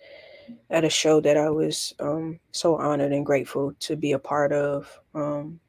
at 0.71 0.83
a 0.83 0.89
show 0.89 1.21
that 1.21 1.37
I 1.37 1.49
was 1.49 1.93
um 1.99 2.39
so 2.51 2.75
honored 2.75 3.11
and 3.11 3.25
grateful 3.25 3.73
to 3.81 3.95
be 3.95 4.13
a 4.13 4.19
part 4.19 4.51
of. 4.51 4.99
Um, 5.13 5.59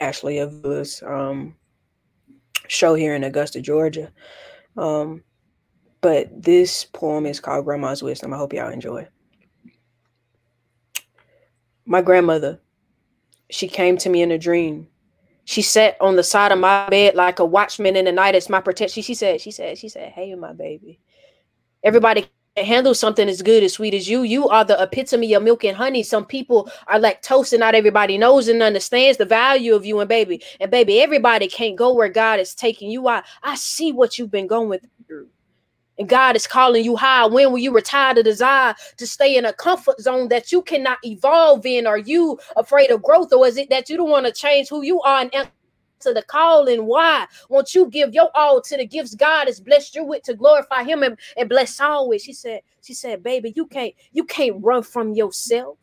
actually, 0.00 0.38
of 0.38 0.62
this 0.62 1.02
um 1.02 1.54
show 2.68 2.94
here 2.94 3.14
in 3.14 3.24
Augusta, 3.24 3.60
Georgia. 3.60 4.12
Um, 4.76 5.22
but 6.00 6.28
this 6.42 6.84
poem 6.84 7.26
is 7.26 7.40
called 7.40 7.64
Grandma's 7.64 8.02
Wisdom. 8.02 8.34
I 8.34 8.36
hope 8.36 8.52
y'all 8.52 8.70
enjoy. 8.70 9.06
My 11.86 12.02
grandmother, 12.02 12.60
she 13.50 13.68
came 13.68 13.96
to 13.98 14.08
me 14.08 14.22
in 14.22 14.30
a 14.30 14.38
dream. 14.38 14.88
She 15.44 15.62
sat 15.62 15.96
on 16.00 16.16
the 16.16 16.22
side 16.22 16.52
of 16.52 16.58
my 16.58 16.88
bed 16.88 17.14
like 17.14 17.38
a 17.38 17.44
watchman 17.44 17.96
in 17.96 18.06
the 18.06 18.12
night 18.12 18.34
It's 18.34 18.48
my 18.48 18.60
protection. 18.60 19.02
She 19.02 19.14
said, 19.14 19.40
she 19.40 19.50
said, 19.50 19.78
she 19.78 19.88
said, 19.88 20.12
hey, 20.12 20.34
my 20.34 20.52
baby. 20.52 21.00
Everybody 21.82 22.26
can 22.56 22.64
handle 22.64 22.94
something 22.94 23.28
as 23.28 23.42
good 23.42 23.62
as 23.62 23.74
sweet 23.74 23.92
as 23.92 24.08
you. 24.08 24.22
You 24.22 24.48
are 24.48 24.64
the 24.64 24.82
epitome 24.82 25.34
of 25.34 25.42
milk 25.42 25.64
and 25.64 25.76
honey. 25.76 26.02
Some 26.02 26.24
people 26.24 26.70
are 26.86 26.98
lactose 26.98 27.52
and 27.52 27.60
not 27.60 27.74
everybody 27.74 28.16
knows 28.16 28.48
and 28.48 28.62
understands 28.62 29.18
the 29.18 29.26
value 29.26 29.74
of 29.74 29.84
you 29.84 30.00
and 30.00 30.08
baby. 30.08 30.42
And 30.60 30.70
baby, 30.70 31.00
everybody 31.02 31.46
can't 31.46 31.76
go 31.76 31.92
where 31.92 32.08
God 32.08 32.40
is 32.40 32.54
taking 32.54 32.90
you. 32.90 33.06
I, 33.08 33.22
I 33.42 33.56
see 33.56 33.92
what 33.92 34.18
you've 34.18 34.30
been 34.30 34.46
going 34.46 34.78
through. 34.78 34.88
And 35.98 36.08
God 36.08 36.34
is 36.34 36.46
calling 36.46 36.84
you 36.84 36.96
high. 36.96 37.26
When 37.26 37.52
will 37.52 37.58
you 37.58 37.72
retire 37.72 38.14
the 38.14 38.22
desire 38.22 38.74
to 38.96 39.06
stay 39.06 39.36
in 39.36 39.44
a 39.44 39.52
comfort 39.52 40.00
zone 40.00 40.28
that 40.28 40.50
you 40.50 40.62
cannot 40.62 40.98
evolve 41.04 41.64
in? 41.66 41.86
Are 41.86 41.98
you 41.98 42.38
afraid 42.56 42.90
of 42.90 43.02
growth, 43.02 43.32
or 43.32 43.46
is 43.46 43.56
it 43.56 43.70
that 43.70 43.88
you 43.88 43.96
don't 43.96 44.10
want 44.10 44.26
to 44.26 44.32
change 44.32 44.68
who 44.68 44.82
you 44.82 45.00
are 45.02 45.20
and 45.20 45.34
answer 45.34 46.12
the 46.12 46.22
call? 46.22 46.68
And 46.68 46.86
why 46.86 47.26
won't 47.48 47.74
you 47.74 47.86
give 47.86 48.12
your 48.12 48.30
all 48.34 48.60
to 48.60 48.76
the 48.76 48.86
gifts 48.86 49.14
God 49.14 49.46
has 49.46 49.60
blessed 49.60 49.94
you 49.94 50.04
with 50.04 50.24
to 50.24 50.34
glorify 50.34 50.82
Him 50.82 51.04
and, 51.04 51.16
and 51.36 51.48
bless 51.48 51.80
always? 51.80 52.22
She 52.22 52.32
said, 52.32 52.62
She 52.82 52.94
said, 52.94 53.22
baby, 53.22 53.52
you 53.54 53.66
can't 53.66 53.94
you 54.12 54.24
can't 54.24 54.56
run 54.64 54.82
from 54.82 55.12
yourself. 55.12 55.78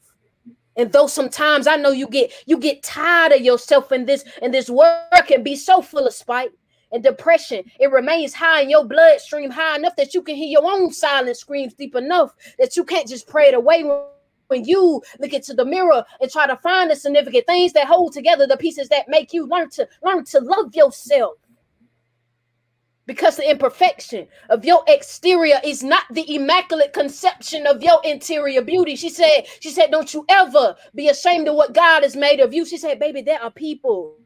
And 0.75 0.91
though 0.91 1.07
sometimes 1.07 1.67
I 1.67 1.75
know 1.77 1.91
you 1.91 2.07
get 2.07 2.33
you 2.45 2.57
get 2.57 2.83
tired 2.83 3.31
of 3.31 3.41
yourself 3.41 3.91
and 3.91 4.07
this 4.07 4.25
and 4.41 4.53
this 4.53 4.69
work 4.69 5.27
can 5.27 5.43
be 5.43 5.55
so 5.55 5.81
full 5.81 6.07
of 6.07 6.13
spite 6.13 6.51
and 6.91 7.03
depression, 7.03 7.63
it 7.79 7.91
remains 7.91 8.33
high 8.33 8.61
in 8.61 8.69
your 8.69 8.85
bloodstream, 8.85 9.49
high 9.49 9.75
enough 9.75 9.95
that 9.95 10.13
you 10.13 10.21
can 10.21 10.35
hear 10.35 10.47
your 10.47 10.65
own 10.65 10.91
silent 10.91 11.37
screams 11.37 11.73
deep 11.73 11.95
enough 11.95 12.33
that 12.59 12.75
you 12.75 12.83
can't 12.83 13.07
just 13.07 13.27
pray 13.27 13.47
it 13.47 13.53
away 13.53 13.83
when, 13.83 14.65
you 14.65 15.01
look 15.21 15.31
into 15.31 15.53
the 15.53 15.63
mirror 15.63 16.03
and 16.19 16.29
try 16.29 16.45
to 16.45 16.57
find 16.57 16.91
the 16.91 16.95
significant 16.97 17.45
things 17.45 17.71
that 17.71 17.87
hold 17.87 18.11
together 18.11 18.45
the 18.45 18.57
pieces 18.57 18.89
that 18.89 19.07
make 19.07 19.31
you 19.31 19.47
learn 19.47 19.69
to 19.69 19.87
learn 20.03 20.25
to 20.25 20.41
love 20.41 20.75
yourself. 20.75 21.35
Because 23.05 23.37
the 23.37 23.49
imperfection 23.49 24.27
of 24.49 24.65
your 24.65 24.83
exterior 24.89 25.61
is 25.63 25.83
not 25.83 26.03
the 26.11 26.35
immaculate 26.35 26.91
conception 26.91 27.65
of 27.65 27.81
your 27.81 28.01
interior 28.03 28.61
beauty. 28.61 28.97
She 28.97 29.09
said, 29.09 29.45
she 29.61 29.69
said, 29.69 29.89
don't 29.89 30.13
you 30.13 30.25
ever 30.27 30.75
be 30.95 31.07
ashamed 31.07 31.47
of 31.47 31.55
what 31.55 31.73
God 31.73 32.03
has 32.03 32.17
made 32.17 32.41
of 32.41 32.53
you. 32.53 32.65
She 32.65 32.77
said, 32.77 32.99
baby, 32.99 33.21
there 33.21 33.41
are 33.41 33.51
people 33.51 34.17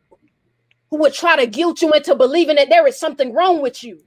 who 0.96 1.02
would 1.02 1.14
try 1.14 1.36
to 1.36 1.46
guilt 1.46 1.82
you 1.82 1.92
into 1.92 2.16
believing 2.16 2.56
that 2.56 2.70
there 2.70 2.88
is 2.88 2.98
something 2.98 3.34
wrong 3.34 3.62
with 3.62 3.84
you. 3.84 4.02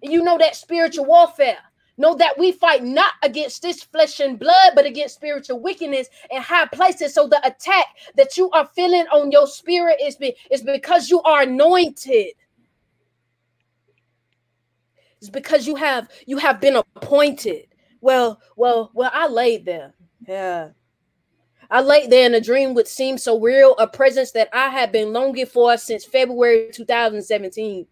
You 0.00 0.22
know 0.22 0.38
that 0.38 0.54
spiritual 0.54 1.04
warfare. 1.04 1.58
Know 1.98 2.14
that 2.14 2.38
we 2.38 2.52
fight 2.52 2.84
not 2.84 3.14
against 3.24 3.62
this 3.62 3.82
flesh 3.82 4.20
and 4.20 4.38
blood, 4.38 4.72
but 4.76 4.86
against 4.86 5.16
spiritual 5.16 5.58
wickedness 5.58 6.06
in 6.30 6.40
high 6.40 6.66
places. 6.66 7.14
So 7.14 7.26
the 7.26 7.44
attack 7.44 7.86
that 8.14 8.36
you 8.36 8.48
are 8.52 8.70
feeling 8.76 9.06
on 9.12 9.32
your 9.32 9.48
spirit 9.48 9.98
is, 10.00 10.14
be, 10.14 10.36
is 10.52 10.62
because 10.62 11.10
you 11.10 11.20
are 11.22 11.42
anointed. 11.42 12.28
It's 15.20 15.30
because 15.30 15.66
you 15.66 15.74
have 15.74 16.08
you 16.26 16.38
have 16.38 16.60
been 16.60 16.76
appointed. 16.76 17.66
Well, 18.00 18.40
well, 18.56 18.92
well, 18.94 19.10
I 19.12 19.26
laid 19.26 19.64
there. 19.64 19.94
Yeah. 20.26 20.68
I 21.70 21.80
lay 21.80 22.08
there 22.08 22.26
in 22.26 22.34
a 22.34 22.40
dream 22.40 22.74
which 22.74 22.88
seemed 22.88 23.20
so 23.20 23.38
real, 23.38 23.76
a 23.78 23.86
presence 23.86 24.32
that 24.32 24.48
I 24.52 24.68
had 24.70 24.90
been 24.90 25.12
longing 25.12 25.46
for 25.46 25.76
since 25.76 26.04
February 26.04 26.70
2017. 26.72 27.86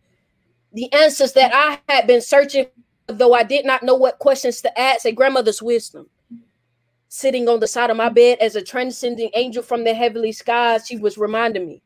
The 0.72 0.92
answers 0.92 1.32
that 1.34 1.52
I 1.54 1.80
had 1.92 2.08
been 2.08 2.20
searching, 2.20 2.66
though 3.06 3.34
I 3.34 3.44
did 3.44 3.64
not 3.64 3.84
know 3.84 3.94
what 3.94 4.18
questions 4.18 4.60
to 4.62 4.78
ask, 4.78 5.06
a 5.06 5.12
grandmother's 5.12 5.62
wisdom. 5.62 6.08
Sitting 7.08 7.48
on 7.48 7.60
the 7.60 7.68
side 7.68 7.90
of 7.90 7.96
my 7.96 8.08
bed 8.08 8.38
as 8.40 8.56
a 8.56 8.62
transcending 8.62 9.30
angel 9.34 9.62
from 9.62 9.84
the 9.84 9.94
heavenly 9.94 10.32
skies, 10.32 10.86
she 10.86 10.96
was 10.96 11.16
reminding 11.16 11.66
me. 11.66 11.80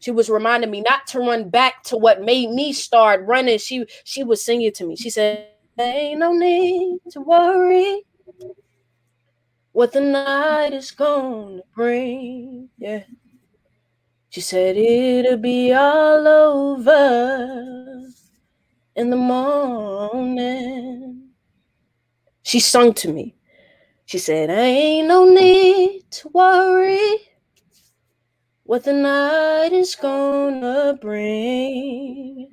She 0.00 0.10
was 0.10 0.28
reminding 0.28 0.72
me 0.72 0.80
not 0.80 1.06
to 1.08 1.20
run 1.20 1.50
back 1.50 1.84
to 1.84 1.96
what 1.96 2.20
made 2.20 2.50
me 2.50 2.72
start 2.72 3.24
running. 3.24 3.58
She 3.58 3.86
she 4.02 4.24
was 4.24 4.44
singing 4.44 4.72
to 4.72 4.84
me. 4.84 4.96
She 4.96 5.08
said, 5.08 5.46
Ain't 5.78 6.18
no 6.18 6.32
need 6.32 6.98
to 7.12 7.20
worry 7.20 8.02
what 9.78 9.92
the 9.92 10.00
night 10.00 10.72
is 10.72 10.90
gonna 10.90 11.62
bring. 11.72 12.68
Yeah. 12.78 13.04
She 14.28 14.40
said 14.40 14.76
it'll 14.76 15.36
be 15.36 15.72
all 15.72 16.26
over 16.26 18.10
in 18.96 19.10
the 19.10 19.16
morning. 19.16 20.48
She 22.42 22.58
sung 22.58 22.92
to 22.94 23.12
me. 23.12 23.36
She 24.04 24.18
said, 24.18 24.50
I 24.50 24.62
Ain't 24.62 25.06
no 25.06 25.24
need 25.30 26.10
to 26.10 26.28
worry 26.34 27.16
what 28.64 28.82
the 28.82 28.94
night 28.94 29.72
is 29.72 29.94
gonna 29.94 30.98
bring. 31.00 32.48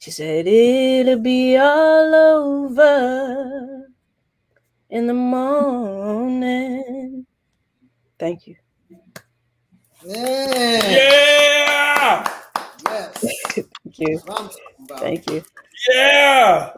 She 0.00 0.10
said, 0.10 0.48
It'll 0.48 1.20
be 1.20 1.56
all 1.56 2.12
over 2.16 3.79
in 4.90 5.06
the 5.06 5.14
morning. 5.14 6.80
Thank 8.18 8.46
you. 8.46 8.56
Yeah. 10.04 10.80
Yeah, 10.90 12.32
Yes. 12.84 13.20
Thank 13.54 13.98
you. 13.98 14.16
That's 14.16 14.26
what 14.26 14.40
I'm 14.40 14.48
talking 14.48 14.84
about. 14.84 15.00
Thank 15.00 15.30
you. 15.30 15.44
yeah. 15.92 16.72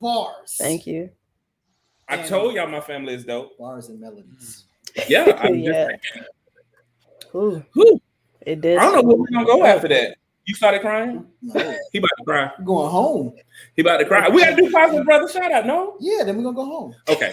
Bars. 0.00 0.56
Thank 0.58 0.86
you. 0.86 1.10
I 2.08 2.18
told 2.18 2.54
y'all 2.54 2.68
my 2.68 2.80
family 2.80 3.14
is 3.14 3.24
dope. 3.24 3.56
Bars 3.58 3.88
and 3.88 4.00
melodies. 4.00 4.64
Yeah, 5.08 5.38
I'm 5.40 5.54
Yeah. 5.60 5.88
just, 5.88 6.24
Ooh, 7.34 7.64
Whew. 7.74 8.00
it 8.42 8.60
did. 8.60 8.78
I 8.78 8.82
don't 8.82 8.94
know 8.96 9.02
where 9.02 9.16
we're 9.16 9.26
gonna 9.32 9.46
go 9.46 9.64
after 9.64 9.88
that. 9.88 10.16
You 10.44 10.54
started 10.54 10.80
crying. 10.80 11.24
No, 11.40 11.76
He 11.92 11.98
about 11.98 12.10
to 12.18 12.24
cry. 12.24 12.50
we're 12.58 12.64
going 12.64 12.90
home. 12.90 13.32
He 13.76 13.82
about 13.82 13.98
to 13.98 14.04
cry. 14.06 14.28
We 14.28 14.40
gotta 14.42 14.56
do 14.56 14.70
positive 14.72 15.04
brother 15.04 15.28
shout 15.28 15.52
out. 15.52 15.66
No. 15.66 15.96
Yeah, 16.00 16.24
then 16.24 16.36
we're 16.36 16.42
gonna 16.42 16.56
go 16.56 16.64
home. 16.64 16.94
Okay. 17.08 17.32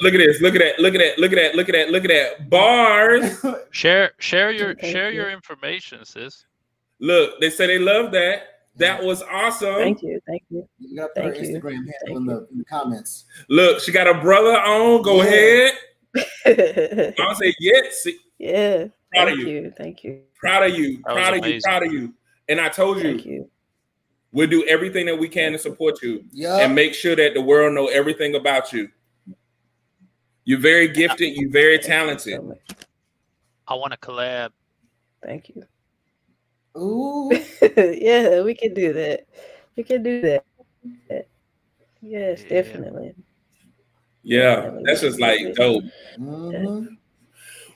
Look 0.00 0.14
at 0.14 0.18
this. 0.18 0.40
Look 0.40 0.54
at 0.54 0.60
that. 0.60 0.78
Look 0.78 0.94
at 0.94 0.98
that. 1.00 1.18
Look 1.18 1.32
at 1.32 1.36
that. 1.36 1.54
Look 1.56 1.68
at 1.68 1.72
that. 1.72 1.90
Look 1.90 2.04
at 2.04 2.08
that. 2.10 2.48
Bars. 2.50 3.44
Share 3.72 4.12
share 4.18 4.50
your 4.52 4.74
Thank 4.76 4.92
share 4.92 5.10
you. 5.10 5.20
your 5.22 5.30
information, 5.30 6.04
sis. 6.04 6.44
Look, 7.00 7.40
they 7.40 7.50
say 7.50 7.66
they 7.66 7.78
love 7.78 8.12
that. 8.12 8.42
That 8.76 9.02
was 9.02 9.22
awesome. 9.22 9.74
Thank 9.74 10.02
you. 10.02 10.20
Thank 10.26 10.42
you. 10.50 10.66
You 10.78 10.96
got 10.96 11.08
to 11.08 11.12
put 11.14 11.24
our 11.24 11.32
Thank 11.34 11.48
you. 11.48 11.54
Instagram 11.58 11.84
handle 12.06 12.16
in 12.18 12.26
the, 12.26 12.46
in 12.52 12.58
the 12.58 12.64
comments. 12.64 13.24
Look, 13.48 13.80
she 13.80 13.90
got 13.90 14.06
a 14.06 14.14
brother 14.20 14.56
on. 14.58 15.02
Go 15.02 15.22
Yeah. 15.22 15.70
ahead. 16.14 17.14
I'll 17.18 17.34
say 17.34 17.54
yes. 17.58 18.02
See, 18.04 18.18
Proud 18.40 18.92
Thank 19.12 19.30
of 19.32 19.38
you. 19.38 19.46
you. 19.48 19.72
Thank 19.76 20.04
you. 20.04 20.20
Proud 20.40 20.70
of 20.70 20.78
you. 20.78 21.02
That 21.06 21.14
was 21.14 21.22
Proud 21.22 21.36
of 21.38 21.46
you. 21.46 21.60
Proud 21.62 21.86
of 21.86 21.92
you. 21.92 22.14
And 22.48 22.60
I 22.60 22.68
told 22.68 22.96
you, 22.98 23.02
Thank 23.02 23.26
you. 23.26 23.50
we'll 24.32 24.48
do 24.48 24.64
everything 24.66 25.06
that 25.06 25.18
we 25.18 25.28
can 25.28 25.52
to 25.52 25.58
support 25.58 26.02
you 26.02 26.24
Yeah. 26.32 26.58
and 26.58 26.74
make 26.74 26.94
sure 26.94 27.14
that 27.16 27.34
the 27.34 27.40
world 27.42 27.74
know 27.74 27.88
everything 27.88 28.34
about 28.34 28.72
you. 28.72 28.88
You're 30.44 30.58
very 30.58 30.88
gifted. 30.88 31.36
You're 31.36 31.50
very 31.50 31.78
talented. 31.78 32.40
I 33.68 33.74
want 33.74 33.92
to 33.92 33.98
collab. 33.98 34.50
Thank 35.22 35.50
you. 35.50 35.62
Ooh. 36.76 37.30
yeah, 37.76 38.42
we 38.42 38.54
can 38.54 38.72
do 38.74 38.92
that. 38.94 39.26
We 39.76 39.82
can 39.84 40.02
do 40.02 40.20
that. 40.22 40.44
Yes, 42.02 42.42
Yeah. 42.42 42.48
definitely. 42.48 43.14
Yeah, 44.22 44.78
that's 44.82 45.02
just 45.02 45.20
like 45.20 45.54
dope. 45.54 45.84
Mhm. 46.18 46.96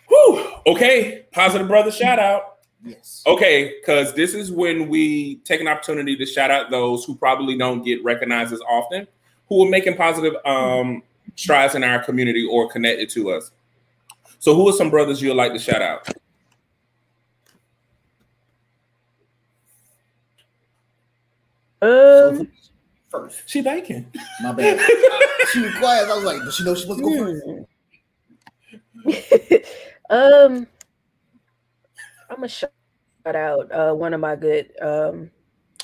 Whew. 0.08 0.52
Okay, 0.66 1.26
positive 1.32 1.68
brother 1.68 1.90
shout 1.90 2.18
out. 2.18 2.53
Yes. 2.84 3.22
Okay, 3.26 3.74
because 3.80 4.12
this 4.12 4.34
is 4.34 4.52
when 4.52 4.88
we 4.88 5.36
take 5.36 5.60
an 5.60 5.68
opportunity 5.68 6.16
to 6.16 6.26
shout 6.26 6.50
out 6.50 6.70
those 6.70 7.04
who 7.04 7.14
probably 7.16 7.56
don't 7.56 7.82
get 7.82 8.04
recognized 8.04 8.52
as 8.52 8.60
often, 8.68 9.06
who 9.48 9.66
are 9.66 9.70
making 9.70 9.96
positive 9.96 10.34
um, 10.44 11.02
strides 11.34 11.74
in 11.74 11.82
our 11.82 12.04
community 12.04 12.46
or 12.50 12.68
connected 12.68 13.08
to 13.10 13.30
us. 13.30 13.50
So, 14.38 14.54
who 14.54 14.68
are 14.68 14.72
some 14.72 14.90
brothers 14.90 15.22
you'd 15.22 15.34
like 15.34 15.54
to 15.54 15.58
shout 15.58 15.80
out? 15.80 16.06
Um, 21.80 22.48
First, 23.08 23.42
She 23.46 23.60
baking. 23.62 24.12
my 24.42 24.52
bad. 24.52 24.80
she 25.52 25.60
was 25.60 25.74
quiet. 25.76 26.08
I 26.10 26.14
was 26.16 26.24
like, 26.24 26.38
does 26.40 26.56
she 26.56 26.64
know 26.64 26.74
she's 26.74 26.82
supposed 26.82 27.04
to 27.04 27.04
go 27.04 27.66
first? 29.06 29.70
um, 30.10 30.66
I'm 32.28 32.36
gonna 32.36 32.48
shout 32.48 32.72
out 33.26 33.72
uh, 33.72 33.92
one 33.94 34.12
of 34.12 34.20
my 34.20 34.36
good 34.36 34.70
um, 34.82 35.30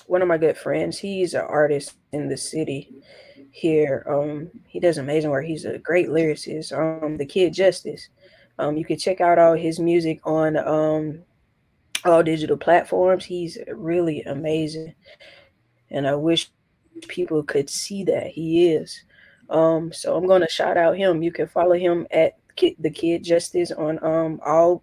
one 0.06 0.22
of 0.22 0.28
my 0.28 0.38
good 0.38 0.56
friends. 0.56 0.98
He's 0.98 1.34
an 1.34 1.46
artist 1.48 1.96
in 2.12 2.28
the 2.28 2.36
city 2.36 3.02
here. 3.50 4.04
Um, 4.08 4.50
he 4.66 4.78
does 4.78 4.98
amazing 4.98 5.30
work. 5.30 5.46
He's 5.46 5.64
a 5.64 5.78
great 5.78 6.08
lyricist. 6.08 6.72
Um, 6.76 7.16
the 7.16 7.26
Kid 7.26 7.54
Justice. 7.54 8.08
Um, 8.58 8.76
you 8.76 8.84
can 8.84 8.98
check 8.98 9.22
out 9.22 9.38
all 9.38 9.54
his 9.54 9.80
music 9.80 10.20
on 10.24 10.56
um 10.56 11.22
all 12.04 12.22
digital 12.22 12.56
platforms. 12.58 13.24
He's 13.24 13.56
really 13.68 14.22
amazing, 14.22 14.94
and 15.90 16.06
I 16.06 16.14
wish 16.14 16.50
people 17.08 17.42
could 17.42 17.70
see 17.70 18.04
that 18.04 18.26
he 18.26 18.72
is. 18.72 19.04
Um, 19.48 19.92
so 19.92 20.14
I'm 20.14 20.26
gonna 20.26 20.48
shout 20.48 20.76
out 20.76 20.96
him. 20.96 21.22
You 21.22 21.32
can 21.32 21.48
follow 21.48 21.72
him 21.74 22.06
at 22.10 22.34
Kid, 22.56 22.74
the 22.78 22.90
Kid 22.90 23.24
Justice 23.24 23.70
on 23.70 24.02
um 24.04 24.40
all 24.44 24.82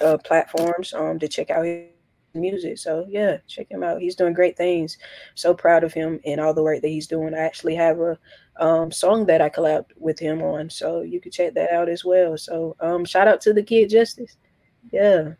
uh, 0.00 0.18
platforms 0.18 0.92
um 0.94 1.18
to 1.18 1.28
check 1.28 1.50
out 1.50 1.64
his 1.64 1.88
music. 2.34 2.78
So 2.78 3.06
yeah, 3.08 3.38
check 3.46 3.70
him 3.70 3.82
out. 3.82 4.00
He's 4.00 4.14
doing 4.14 4.34
great 4.34 4.56
things. 4.56 4.98
So 5.34 5.54
proud 5.54 5.84
of 5.84 5.92
him 5.92 6.20
and 6.24 6.40
all 6.40 6.54
the 6.54 6.62
work 6.62 6.82
that 6.82 6.88
he's 6.88 7.06
doing. 7.06 7.34
I 7.34 7.38
actually 7.38 7.74
have 7.74 8.00
a 8.00 8.18
um 8.58 8.90
song 8.90 9.26
that 9.26 9.40
I 9.42 9.50
collabed 9.50 9.90
with 9.96 10.18
him 10.18 10.42
on, 10.42 10.70
so 10.70 11.02
you 11.02 11.20
can 11.20 11.32
check 11.32 11.54
that 11.54 11.72
out 11.72 11.88
as 11.88 12.04
well. 12.04 12.36
So 12.38 12.76
um 12.80 13.04
shout 13.04 13.28
out 13.28 13.40
to 13.42 13.52
the 13.52 13.62
Kid 13.62 13.90
Justice. 13.90 14.36
Yeah. 14.92 15.32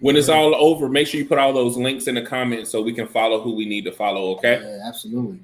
When 0.00 0.16
it's 0.16 0.28
all 0.28 0.54
over, 0.54 0.88
make 0.88 1.08
sure 1.08 1.18
you 1.18 1.26
put 1.26 1.38
all 1.38 1.52
those 1.52 1.76
links 1.76 2.06
in 2.06 2.14
the 2.14 2.22
comments 2.22 2.70
so 2.70 2.80
we 2.80 2.92
can 2.92 3.08
follow 3.08 3.40
who 3.40 3.54
we 3.54 3.66
need 3.66 3.84
to 3.84 3.92
follow. 3.92 4.36
Okay. 4.36 4.60
Yeah, 4.62 4.86
absolutely. 4.86 5.40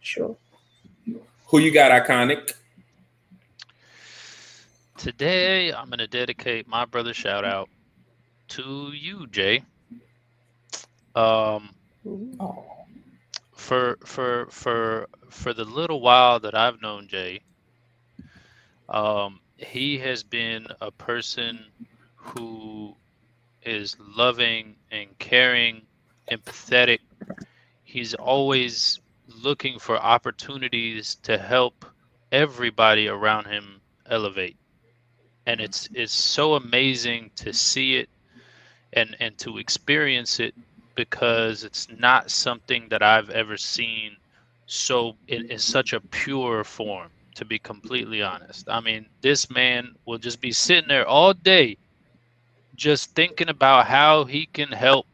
Sure. 0.00 0.36
Who 1.48 1.58
you 1.58 1.70
got, 1.70 1.90
iconic? 1.90 2.54
Today, 4.96 5.72
I'm 5.72 5.88
going 5.88 5.98
to 5.98 6.06
dedicate 6.06 6.66
my 6.66 6.86
brother 6.86 7.12
shout 7.12 7.44
out 7.44 7.68
to 8.48 8.90
you, 8.92 9.26
Jay. 9.26 9.62
Um, 11.14 11.74
for 13.52 13.98
for 14.04 14.46
for 14.50 15.08
for 15.28 15.52
the 15.52 15.64
little 15.64 16.00
while 16.00 16.40
that 16.40 16.54
I've 16.54 16.80
known 16.80 17.08
Jay, 17.08 17.40
um, 18.88 19.40
he 19.58 19.98
has 19.98 20.22
been 20.22 20.66
a 20.80 20.90
person 20.90 21.66
who 22.14 22.96
is 23.62 23.96
loving 24.16 24.76
and 24.90 25.18
caring, 25.18 25.82
empathetic. 26.30 27.00
He's 27.84 28.14
always 28.14 29.00
looking 29.28 29.78
for 29.78 29.96
opportunities 29.96 31.16
to 31.24 31.36
help 31.36 31.84
everybody 32.32 33.08
around 33.08 33.46
him 33.46 33.80
elevate. 34.08 34.56
And 35.46 35.60
it's 35.60 35.88
it's 35.94 36.12
so 36.12 36.54
amazing 36.54 37.30
to 37.36 37.52
see 37.52 37.96
it 37.96 38.08
and 38.92 39.16
and 39.20 39.36
to 39.38 39.58
experience 39.58 40.40
it 40.40 40.54
because 40.94 41.64
it's 41.64 41.88
not 41.98 42.30
something 42.30 42.88
that 42.90 43.02
I've 43.02 43.30
ever 43.30 43.56
seen 43.56 44.16
so 44.66 45.16
in, 45.28 45.50
in 45.50 45.58
such 45.58 45.92
a 45.92 46.00
pure 46.00 46.64
form 46.64 47.10
to 47.36 47.44
be 47.44 47.58
completely 47.58 48.22
honest. 48.22 48.68
I 48.68 48.80
mean, 48.80 49.06
this 49.20 49.50
man 49.50 49.94
will 50.06 50.18
just 50.18 50.40
be 50.40 50.52
sitting 50.52 50.88
there 50.88 51.06
all 51.06 51.34
day 51.34 51.76
just 52.76 53.14
thinking 53.14 53.48
about 53.48 53.86
how 53.86 54.24
he 54.24 54.46
can 54.46 54.70
help 54.70 55.06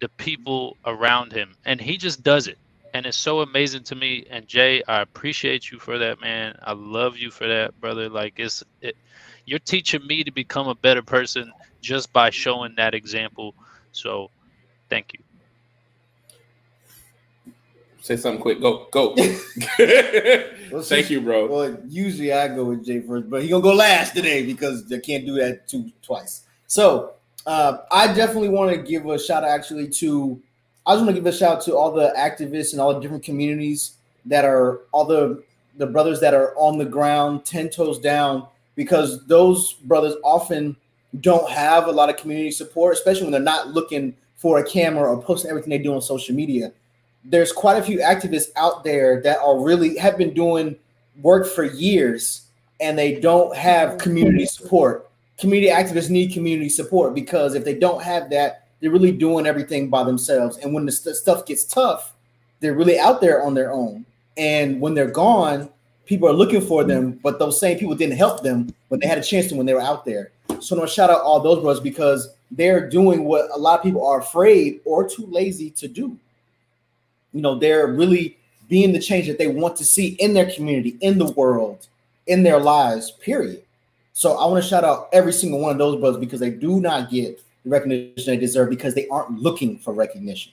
the 0.00 0.08
people 0.10 0.76
around 0.86 1.32
him. 1.32 1.56
And 1.64 1.80
he 1.80 1.96
just 1.96 2.22
does 2.22 2.46
it. 2.48 2.58
And 2.94 3.06
it's 3.06 3.16
so 3.16 3.40
amazing 3.40 3.84
to 3.84 3.94
me. 3.94 4.26
And 4.30 4.48
jay 4.48 4.82
i 4.88 5.00
appreciate 5.00 5.70
you 5.70 5.78
for 5.78 5.98
that 5.98 6.20
man. 6.20 6.58
I 6.62 6.72
love 6.72 7.18
you 7.18 7.30
for 7.30 7.46
that 7.46 7.78
brother. 7.80 8.08
Like 8.08 8.34
it's 8.38 8.64
it, 8.80 8.96
you're 9.50 9.58
teaching 9.58 10.06
me 10.06 10.22
to 10.22 10.30
become 10.30 10.68
a 10.68 10.74
better 10.74 11.02
person 11.02 11.52
just 11.80 12.12
by 12.12 12.30
showing 12.30 12.74
that 12.76 12.94
example 12.94 13.54
so 13.92 14.30
thank 14.88 15.12
you 15.12 15.18
Say 18.02 18.16
something 18.16 18.40
quick. 18.40 18.60
Go, 18.60 18.86
go. 18.90 19.14
Well, 20.72 20.82
Thank 20.82 21.10
you, 21.10 21.20
bro. 21.20 21.46
Well, 21.46 21.76
usually 21.88 22.32
I 22.32 22.46
go 22.48 22.64
with 22.64 22.84
Jay 22.84 23.00
first, 23.00 23.28
but 23.28 23.42
he 23.42 23.48
gonna 23.48 23.62
go 23.62 23.74
last 23.74 24.14
today 24.14 24.46
because 24.46 24.90
I 24.92 25.00
can't 25.00 25.26
do 25.26 25.34
that 25.34 25.66
two 25.66 25.90
twice. 26.00 26.44
So 26.68 27.14
uh, 27.44 27.78
I 27.90 28.12
definitely 28.12 28.50
want 28.50 28.70
to 28.70 28.80
give 28.80 29.04
a 29.06 29.18
shout 29.18 29.42
out 29.42 29.50
actually 29.50 29.88
to 29.88 30.40
I 30.86 30.94
just 30.94 31.04
want 31.04 31.16
to 31.16 31.20
give 31.20 31.26
a 31.26 31.36
shout 31.36 31.56
out 31.56 31.62
to 31.64 31.76
all 31.76 31.90
the 31.90 32.14
activists 32.16 32.72
and 32.72 32.80
all 32.80 32.94
the 32.94 33.00
different 33.00 33.24
communities 33.24 33.96
that 34.26 34.44
are 34.44 34.82
all 34.92 35.04
the 35.04 35.42
the 35.76 35.86
brothers 35.86 36.20
that 36.20 36.34
are 36.34 36.56
on 36.56 36.78
the 36.78 36.84
ground, 36.84 37.44
ten 37.44 37.68
toes 37.68 37.98
down, 37.98 38.46
because 38.76 39.26
those 39.26 39.74
brothers 39.74 40.14
often 40.24 40.76
don't 41.20 41.50
have 41.50 41.86
a 41.86 41.92
lot 41.92 42.08
of 42.08 42.16
community 42.16 42.50
support, 42.50 42.94
especially 42.94 43.22
when 43.24 43.32
they're 43.32 43.40
not 43.40 43.68
looking 43.68 44.14
for 44.36 44.58
a 44.58 44.64
camera 44.64 45.08
or 45.08 45.20
posting 45.20 45.50
everything 45.50 45.70
they 45.70 45.78
do 45.78 45.94
on 45.94 46.00
social 46.00 46.34
media. 46.34 46.72
There's 47.24 47.52
quite 47.52 47.76
a 47.76 47.82
few 47.82 47.98
activists 47.98 48.48
out 48.56 48.84
there 48.84 49.20
that 49.22 49.38
are 49.40 49.60
really 49.60 49.98
have 49.98 50.16
been 50.16 50.32
doing 50.32 50.76
work 51.20 51.46
for 51.46 51.64
years 51.64 52.46
and 52.80 52.98
they 52.98 53.20
don't 53.20 53.54
have 53.54 53.98
community 53.98 54.46
support. 54.46 55.10
Community 55.36 55.70
activists 55.70 56.10
need 56.10 56.32
community 56.32 56.70
support 56.70 57.14
because 57.14 57.54
if 57.54 57.64
they 57.64 57.74
don't 57.74 58.02
have 58.02 58.30
that, 58.30 58.68
they're 58.80 58.90
really 58.90 59.12
doing 59.12 59.46
everything 59.46 59.90
by 59.90 60.02
themselves. 60.02 60.56
And 60.58 60.72
when 60.72 60.86
the 60.86 60.92
st- 60.92 61.16
stuff 61.16 61.44
gets 61.44 61.64
tough, 61.64 62.14
they're 62.60 62.74
really 62.74 62.98
out 62.98 63.20
there 63.20 63.42
on 63.42 63.54
their 63.54 63.72
own. 63.72 64.06
And 64.36 64.80
when 64.80 64.94
they're 64.94 65.10
gone, 65.10 65.70
people 66.10 66.28
are 66.28 66.32
looking 66.32 66.60
for 66.60 66.82
them, 66.82 67.12
but 67.22 67.38
those 67.38 67.60
same 67.60 67.78
people 67.78 67.94
didn't 67.94 68.16
help 68.16 68.42
them 68.42 68.74
when 68.88 68.98
they 68.98 69.06
had 69.06 69.16
a 69.16 69.22
chance 69.22 69.46
to 69.46 69.54
when 69.54 69.64
they 69.64 69.74
were 69.74 69.80
out 69.80 70.04
there. 70.04 70.32
So 70.58 70.74
to 70.74 70.84
shout 70.88 71.08
out 71.08 71.20
all 71.20 71.38
those 71.38 71.62
brothers 71.62 71.78
because 71.78 72.34
they're 72.50 72.90
doing 72.90 73.22
what 73.22 73.48
a 73.54 73.56
lot 73.56 73.78
of 73.78 73.84
people 73.84 74.04
are 74.04 74.18
afraid 74.18 74.80
or 74.84 75.08
too 75.08 75.24
lazy 75.26 75.70
to 75.70 75.86
do. 75.86 76.18
You 77.32 77.42
know, 77.42 77.60
they're 77.60 77.86
really 77.86 78.36
being 78.68 78.92
the 78.92 78.98
change 78.98 79.28
that 79.28 79.38
they 79.38 79.46
want 79.46 79.76
to 79.76 79.84
see 79.84 80.16
in 80.18 80.34
their 80.34 80.50
community, 80.50 80.98
in 81.00 81.16
the 81.16 81.30
world, 81.30 81.86
in 82.26 82.42
their 82.42 82.58
lives, 82.58 83.12
period. 83.12 83.62
So 84.12 84.36
I 84.36 84.46
want 84.46 84.64
to 84.64 84.68
shout 84.68 84.82
out 84.82 85.10
every 85.12 85.32
single 85.32 85.60
one 85.60 85.70
of 85.70 85.78
those 85.78 86.00
brothers 86.00 86.18
because 86.18 86.40
they 86.40 86.50
do 86.50 86.80
not 86.80 87.08
get 87.08 87.40
the 87.62 87.70
recognition 87.70 88.24
they 88.26 88.36
deserve 88.36 88.68
because 88.68 88.96
they 88.96 89.06
aren't 89.06 89.38
looking 89.38 89.78
for 89.78 89.94
recognition. 89.94 90.50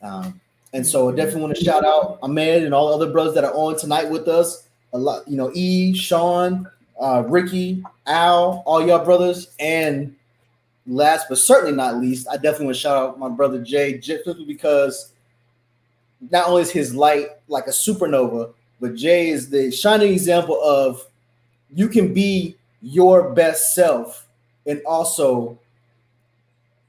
Um, 0.00 0.40
and 0.72 0.86
so 0.86 1.10
I 1.10 1.16
definitely 1.16 1.42
want 1.42 1.56
to 1.56 1.64
shout 1.64 1.84
out 1.84 2.20
Ahmed 2.22 2.62
and 2.62 2.72
all 2.72 2.90
the 2.90 3.04
other 3.04 3.12
brothers 3.12 3.34
that 3.34 3.42
are 3.42 3.52
on 3.52 3.76
tonight 3.76 4.08
with 4.08 4.28
us. 4.28 4.65
A 4.96 4.98
lot, 4.98 5.28
you 5.28 5.36
know, 5.36 5.50
E, 5.52 5.94
Sean, 5.94 6.66
uh, 6.98 7.22
Ricky, 7.26 7.84
Al, 8.06 8.62
all 8.64 8.86
y'all 8.86 9.04
brothers. 9.04 9.48
And 9.60 10.16
last 10.86 11.26
but 11.28 11.36
certainly 11.36 11.76
not 11.76 11.98
least, 11.98 12.26
I 12.28 12.36
definitely 12.36 12.66
want 12.66 12.76
to 12.76 12.80
shout 12.80 12.96
out 12.96 13.18
my 13.18 13.28
brother 13.28 13.62
Jay 13.62 14.00
simply 14.00 14.46
because 14.46 15.12
not 16.30 16.48
only 16.48 16.62
is 16.62 16.70
his 16.70 16.94
light 16.94 17.26
like 17.48 17.66
a 17.66 17.70
supernova, 17.70 18.54
but 18.80 18.94
Jay 18.94 19.28
is 19.28 19.50
the 19.50 19.70
shining 19.70 20.12
example 20.12 20.58
of 20.62 21.06
you 21.74 21.88
can 21.88 22.14
be 22.14 22.56
your 22.80 23.34
best 23.34 23.74
self 23.74 24.26
and 24.66 24.80
also 24.86 25.58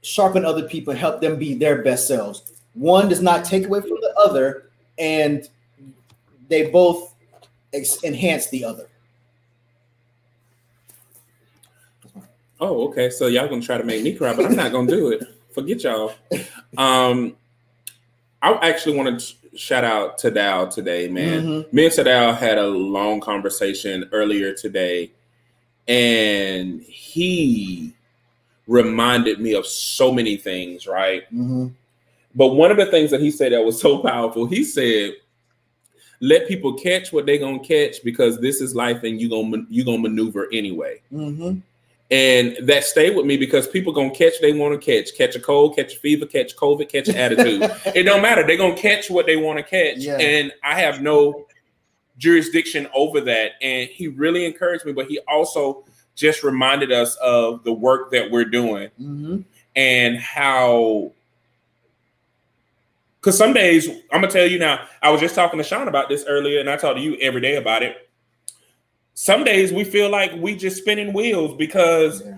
sharpen 0.00 0.46
other 0.46 0.66
people 0.66 0.92
and 0.92 0.98
help 0.98 1.20
them 1.20 1.38
be 1.38 1.52
their 1.52 1.82
best 1.82 2.08
selves. 2.08 2.52
One 2.72 3.10
does 3.10 3.20
not 3.20 3.44
take 3.44 3.66
away 3.66 3.82
from 3.82 3.98
the 4.00 4.14
other, 4.18 4.70
and 4.98 5.46
they 6.48 6.70
both 6.70 7.14
ex- 7.72 8.02
enhance 8.04 8.48
the 8.50 8.64
other. 8.64 8.88
Oh, 12.60 12.88
okay. 12.88 13.10
So 13.10 13.26
y'all 13.28 13.48
gonna 13.48 13.62
try 13.62 13.78
to 13.78 13.84
make 13.84 14.02
me 14.02 14.14
cry, 14.14 14.34
but 14.34 14.46
I'm 14.46 14.56
not 14.56 14.72
gonna 14.72 14.90
do 14.90 15.08
it. 15.12 15.22
Forget 15.54 15.82
y'all. 15.84 16.12
Um, 16.76 17.36
I 18.42 18.52
actually 18.68 18.96
want 18.96 19.20
to 19.20 19.34
shout 19.56 19.84
out 19.84 20.18
to 20.18 20.30
Dow 20.30 20.66
today, 20.66 21.08
man. 21.08 21.42
Mhm. 21.44 21.72
Me 21.72 21.84
and 21.86 21.94
Sadal 21.94 22.36
had 22.36 22.58
a 22.58 22.66
long 22.66 23.20
conversation 23.20 24.08
earlier 24.12 24.52
today, 24.52 25.10
and 25.86 26.82
he 26.82 27.92
reminded 28.66 29.40
me 29.40 29.54
of 29.54 29.66
so 29.66 30.12
many 30.12 30.36
things, 30.36 30.86
right? 30.86 31.24
Mhm. 31.34 31.72
But 32.34 32.48
one 32.48 32.70
of 32.70 32.76
the 32.76 32.86
things 32.86 33.10
that 33.10 33.20
he 33.20 33.30
said 33.30 33.52
that 33.52 33.64
was 33.64 33.80
so 33.80 33.98
powerful, 33.98 34.46
he 34.46 34.62
said, 34.62 35.14
"Let 36.20 36.48
people 36.48 36.74
catch 36.74 37.12
what 37.12 37.26
they're 37.26 37.38
gonna 37.38 37.58
catch 37.60 38.02
because 38.02 38.40
this 38.40 38.60
is 38.60 38.74
life, 38.74 39.02
and 39.04 39.20
you 39.20 39.28
gonna 39.28 39.64
you 39.68 39.84
gonna 39.84 39.98
maneuver 39.98 40.48
anyway." 40.52 41.00
Mhm. 41.12 41.62
And 42.10 42.56
that 42.62 42.84
stayed 42.84 43.14
with 43.14 43.26
me 43.26 43.36
because 43.36 43.68
people 43.68 43.92
gonna 43.92 44.10
catch 44.10 44.40
they 44.40 44.54
want 44.54 44.80
to 44.80 44.84
catch, 44.84 45.14
catch 45.16 45.36
a 45.36 45.40
cold, 45.40 45.76
catch 45.76 45.94
a 45.94 45.98
fever, 45.98 46.24
catch 46.24 46.56
COVID, 46.56 46.88
catch 46.90 47.08
an 47.08 47.16
attitude. 47.16 47.62
it 47.94 48.04
don't 48.04 48.22
matter. 48.22 48.46
They're 48.46 48.56
gonna 48.56 48.76
catch 48.76 49.10
what 49.10 49.26
they 49.26 49.36
want 49.36 49.58
to 49.58 49.62
catch. 49.62 49.98
Yeah. 49.98 50.18
And 50.18 50.52
I 50.64 50.80
have 50.80 51.02
no 51.02 51.46
jurisdiction 52.16 52.88
over 52.94 53.20
that. 53.22 53.52
And 53.60 53.88
he 53.90 54.08
really 54.08 54.44
encouraged 54.44 54.86
me, 54.86 54.92
but 54.92 55.06
he 55.06 55.20
also 55.28 55.84
just 56.14 56.42
reminded 56.42 56.92
us 56.92 57.14
of 57.16 57.62
the 57.64 57.72
work 57.72 58.10
that 58.10 58.30
we're 58.30 58.44
doing 58.44 58.88
hmm 58.96 59.40
and 59.76 60.16
how 60.16 61.12
because 63.20 63.36
some 63.36 63.52
days 63.52 63.88
i'm 64.12 64.20
gonna 64.20 64.28
tell 64.30 64.46
you 64.46 64.58
now 64.58 64.80
i 65.02 65.10
was 65.10 65.20
just 65.20 65.34
talking 65.34 65.58
to 65.58 65.64
sean 65.64 65.88
about 65.88 66.08
this 66.08 66.24
earlier 66.28 66.60
and 66.60 66.70
i 66.70 66.76
talk 66.76 66.94
to 66.96 67.02
you 67.02 67.16
every 67.20 67.40
day 67.40 67.56
about 67.56 67.82
it 67.82 68.08
some 69.14 69.42
days 69.44 69.72
we 69.72 69.84
feel 69.84 70.08
like 70.10 70.32
we 70.36 70.54
just 70.56 70.76
spinning 70.76 71.12
wheels 71.12 71.56
because 71.56 72.22
Yeah. 72.24 72.36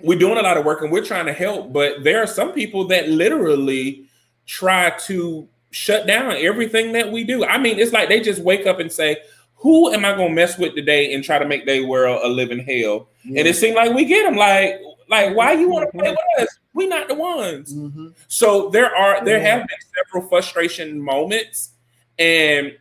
we're 0.00 0.18
doing 0.18 0.38
a 0.38 0.42
lot 0.42 0.56
of 0.56 0.64
work 0.64 0.82
and 0.82 0.90
we're 0.92 1.04
trying 1.04 1.26
to 1.26 1.32
help 1.32 1.72
but 1.72 2.02
there 2.04 2.22
are 2.22 2.26
some 2.26 2.52
people 2.52 2.86
that 2.88 3.08
literally 3.08 4.06
try 4.46 4.90
to 5.06 5.48
shut 5.70 6.06
down 6.06 6.32
everything 6.32 6.92
that 6.92 7.10
we 7.12 7.24
do 7.24 7.44
i 7.44 7.58
mean 7.58 7.78
it's 7.78 7.92
like 7.92 8.08
they 8.08 8.20
just 8.20 8.40
wake 8.42 8.66
up 8.66 8.80
and 8.80 8.90
say 8.90 9.16
who 9.54 9.92
am 9.92 10.04
i 10.04 10.12
gonna 10.16 10.30
mess 10.34 10.58
with 10.58 10.74
today 10.74 11.12
and 11.14 11.22
try 11.24 11.38
to 11.38 11.46
make 11.46 11.66
their 11.66 11.86
world 11.86 12.20
a 12.22 12.28
living 12.28 12.58
hell 12.60 13.08
Yeah. 13.24 13.40
and 13.40 13.48
it 13.48 13.56
seemed 13.56 13.76
like 13.76 13.92
we 13.94 14.04
get 14.04 14.24
them 14.24 14.36
like 14.36 14.80
like 15.08 15.34
why 15.36 15.52
you 15.52 15.68
want 15.68 15.90
to 15.90 15.98
play 15.98 16.10
with 16.10 16.48
us 16.48 16.58
we 16.74 16.86
not 16.86 17.08
the 17.08 17.14
ones 17.14 17.74
Mhm. 17.74 18.14
so 18.28 18.68
there 18.70 18.94
are 18.94 19.24
there 19.24 19.40
have 19.40 19.66
been 19.66 19.78
several 19.94 20.28
frustration 20.28 21.00
moments, 21.00 21.70
and 22.18 22.76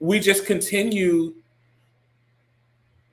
we 0.00 0.18
just 0.18 0.46
continue 0.46 1.34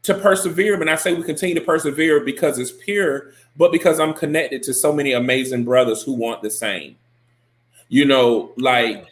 to 0.03 0.13
persevere. 0.13 0.79
And 0.79 0.89
I 0.89 0.95
say 0.95 1.13
we 1.13 1.21
continue 1.23 1.53
to 1.55 1.61
persevere 1.61 2.21
because 2.21 2.57
it's 2.59 2.71
pure, 2.71 3.33
but 3.57 3.73
because 3.73 3.99
I'm 3.99 4.13
connected 4.13 4.63
to 4.63 4.73
so 4.73 4.93
many 4.93 5.11
amazing 5.11 5.65
brothers 5.65 6.01
who 6.01 6.13
want 6.13 6.41
the 6.41 6.49
same. 6.49 6.95
You 7.89 8.05
know, 8.05 8.53
like 8.57 9.05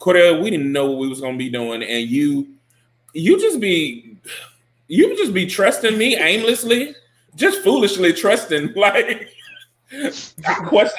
Cordell, 0.00 0.42
we 0.42 0.50
didn't 0.50 0.72
know 0.72 0.90
what 0.90 0.98
we 0.98 1.08
was 1.08 1.20
gonna 1.20 1.38
be 1.38 1.50
doing, 1.50 1.82
and 1.82 2.08
you 2.08 2.48
you 3.14 3.38
just 3.40 3.60
be 3.60 4.16
you 4.88 5.16
just 5.16 5.32
be 5.32 5.46
trusting 5.46 5.96
me 5.96 6.16
aimlessly, 6.16 6.94
just 7.38 7.62
foolishly 7.62 8.12
trusting, 8.12 8.72
like 8.76 9.30
I 10.46 10.54
question 10.66 10.98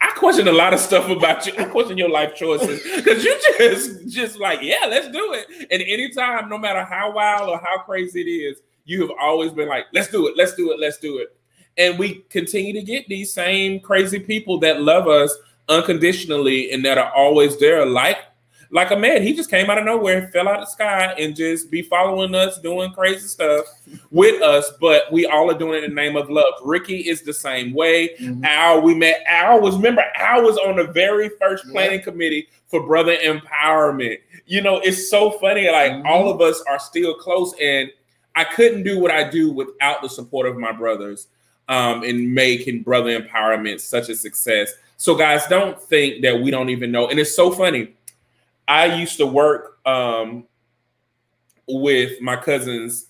I 0.00 0.12
question 0.16 0.46
a 0.46 0.52
lot 0.52 0.72
of 0.72 0.78
stuff 0.78 1.08
about 1.08 1.44
you. 1.46 1.54
I 1.58 1.64
question 1.64 1.98
your 1.98 2.10
life 2.10 2.36
choices 2.36 2.80
because 2.96 3.24
you 3.24 3.36
just 3.58 4.08
just 4.08 4.38
like, 4.38 4.60
yeah, 4.62 4.86
let's 4.88 5.08
do 5.08 5.32
it. 5.34 5.66
And 5.70 5.82
anytime, 5.82 6.48
no 6.48 6.58
matter 6.58 6.84
how 6.84 7.12
wild 7.12 7.48
or 7.48 7.58
how 7.58 7.82
crazy 7.82 8.20
it 8.20 8.30
is, 8.30 8.60
you 8.84 9.00
have 9.00 9.10
always 9.20 9.52
been 9.52 9.68
like, 9.68 9.86
let's 9.92 10.08
do 10.08 10.28
it, 10.28 10.36
let's 10.36 10.54
do 10.54 10.72
it, 10.72 10.78
let's 10.78 10.98
do 10.98 11.18
it. 11.18 11.36
And 11.78 11.98
we 11.98 12.24
continue 12.28 12.72
to 12.74 12.82
get 12.82 13.08
these 13.08 13.32
same 13.32 13.80
crazy 13.80 14.20
people 14.20 14.58
that 14.58 14.82
love 14.82 15.08
us 15.08 15.34
unconditionally 15.68 16.70
and 16.70 16.84
that 16.84 16.98
are 16.98 17.12
always 17.16 17.58
there, 17.58 17.84
like 17.86 18.18
like 18.72 18.90
a 18.90 18.96
man. 18.96 19.22
He 19.22 19.34
just 19.34 19.50
came 19.50 19.68
out 19.68 19.78
of 19.78 19.84
nowhere, 19.84 20.28
fell 20.28 20.48
out 20.48 20.60
of 20.60 20.66
the 20.66 20.70
sky, 20.70 21.14
and 21.18 21.36
just 21.36 21.70
be 21.70 21.82
following 21.82 22.34
us, 22.34 22.58
doing 22.58 22.90
crazy 22.92 23.28
stuff 23.28 23.66
with 24.10 24.42
us. 24.42 24.72
But 24.80 25.12
we 25.12 25.26
all 25.26 25.50
are 25.50 25.58
doing 25.58 25.78
it 25.78 25.84
in 25.84 25.90
the 25.90 25.94
name 25.94 26.16
of 26.16 26.30
love. 26.30 26.54
Ricky 26.64 27.00
is 27.00 27.20
the 27.22 27.34
same 27.34 27.74
way. 27.74 28.16
Mhm. 28.18 28.44
Al, 28.44 28.80
we 28.80 28.94
met 28.94 29.22
Al 29.26 29.60
was 29.60 29.76
remember 29.76 30.02
Al 30.16 30.42
was 30.42 30.56
on 30.56 30.76
the 30.76 30.84
very 30.84 31.28
first 31.40 31.68
planning 31.70 32.00
committee 32.00 32.48
for 32.68 32.84
brother 32.86 33.14
empowerment. 33.16 34.18
You 34.46 34.62
know, 34.62 34.78
it's 34.78 35.10
so 35.10 35.32
funny. 35.32 35.68
Like 35.70 35.92
Mhm. 35.92 36.06
all 36.06 36.30
of 36.30 36.40
us 36.40 36.62
are 36.66 36.78
still 36.78 37.14
close, 37.14 37.54
and 37.60 37.90
I 38.34 38.44
couldn't 38.44 38.84
do 38.84 38.98
what 38.98 39.10
I 39.10 39.28
do 39.28 39.52
without 39.52 40.00
the 40.00 40.08
support 40.08 40.46
of 40.46 40.56
my 40.56 40.72
brothers 40.72 41.28
um, 41.68 42.02
in 42.02 42.32
making 42.34 42.82
brother 42.82 43.18
empowerment 43.20 43.80
such 43.80 44.08
a 44.08 44.16
success. 44.16 44.72
So, 44.96 45.14
guys, 45.14 45.46
don't 45.46 45.80
think 45.80 46.22
that 46.22 46.40
we 46.40 46.50
don't 46.50 46.70
even 46.70 46.90
know. 46.90 47.08
And 47.08 47.18
it's 47.20 47.34
so 47.34 47.50
funny. 47.50 47.88
I 48.68 48.86
used 48.96 49.16
to 49.18 49.26
work 49.26 49.78
um, 49.86 50.44
with 51.68 52.20
my 52.20 52.36
cousin's 52.36 53.06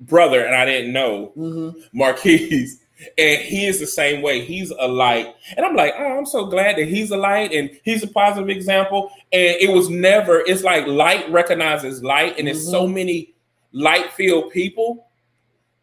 brother, 0.00 0.44
and 0.44 0.54
I 0.54 0.64
didn't 0.64 0.92
know. 0.92 1.32
Mhm. 1.36 1.74
Marquise. 1.92 2.80
And 3.18 3.42
he 3.42 3.66
is 3.66 3.80
the 3.80 3.88
same 3.88 4.22
way. 4.22 4.42
He's 4.44 4.70
a 4.70 4.86
light. 4.86 5.34
And 5.56 5.66
I'm 5.66 5.74
like, 5.74 5.94
oh, 5.98 6.16
I'm 6.16 6.24
so 6.24 6.46
glad 6.46 6.76
that 6.76 6.86
he's 6.86 7.10
a 7.10 7.16
light 7.16 7.52
and 7.52 7.68
he's 7.82 8.04
a 8.04 8.06
positive 8.06 8.48
example. 8.48 9.10
And 9.32 9.56
it 9.60 9.70
was 9.72 9.90
never, 9.90 10.38
it's 10.46 10.62
like 10.62 10.86
light 10.86 11.28
recognizes 11.30 12.04
light, 12.04 12.38
and 12.38 12.48
it's 12.48 12.64
so 12.70 12.86
many 12.86 13.34
light 13.72 14.12
filled 14.12 14.52
people. 14.52 15.08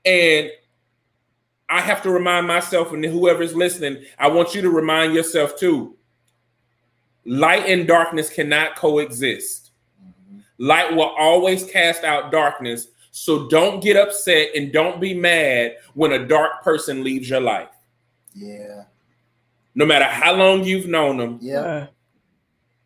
And 0.05 0.49
I 1.69 1.81
have 1.81 2.01
to 2.03 2.09
remind 2.09 2.47
myself 2.47 2.93
and 2.93 3.03
whoever's 3.03 3.53
listening, 3.53 4.03
I 4.17 4.29
want 4.29 4.55
you 4.55 4.61
to 4.61 4.69
remind 4.69 5.13
yourself 5.13 5.57
too. 5.59 5.97
Light 7.25 7.67
and 7.67 7.87
darkness 7.87 8.29
cannot 8.29 8.75
coexist. 8.75 9.71
Mm-hmm. 10.03 10.39
Light 10.57 10.95
will 10.95 11.13
always 11.17 11.63
cast 11.65 12.03
out 12.03 12.31
darkness. 12.31 12.87
So 13.11 13.47
don't 13.49 13.83
get 13.83 13.97
upset 13.97 14.49
and 14.55 14.71
don't 14.71 14.99
be 14.99 15.13
mad 15.13 15.75
when 15.93 16.13
a 16.13 16.25
dark 16.25 16.63
person 16.63 17.03
leaves 17.03 17.29
your 17.29 17.41
life. 17.41 17.69
Yeah. 18.33 18.83
No 19.75 19.85
matter 19.85 20.05
how 20.05 20.33
long 20.33 20.63
you've 20.63 20.87
known 20.87 21.17
them. 21.17 21.37
Yeah. 21.41 21.87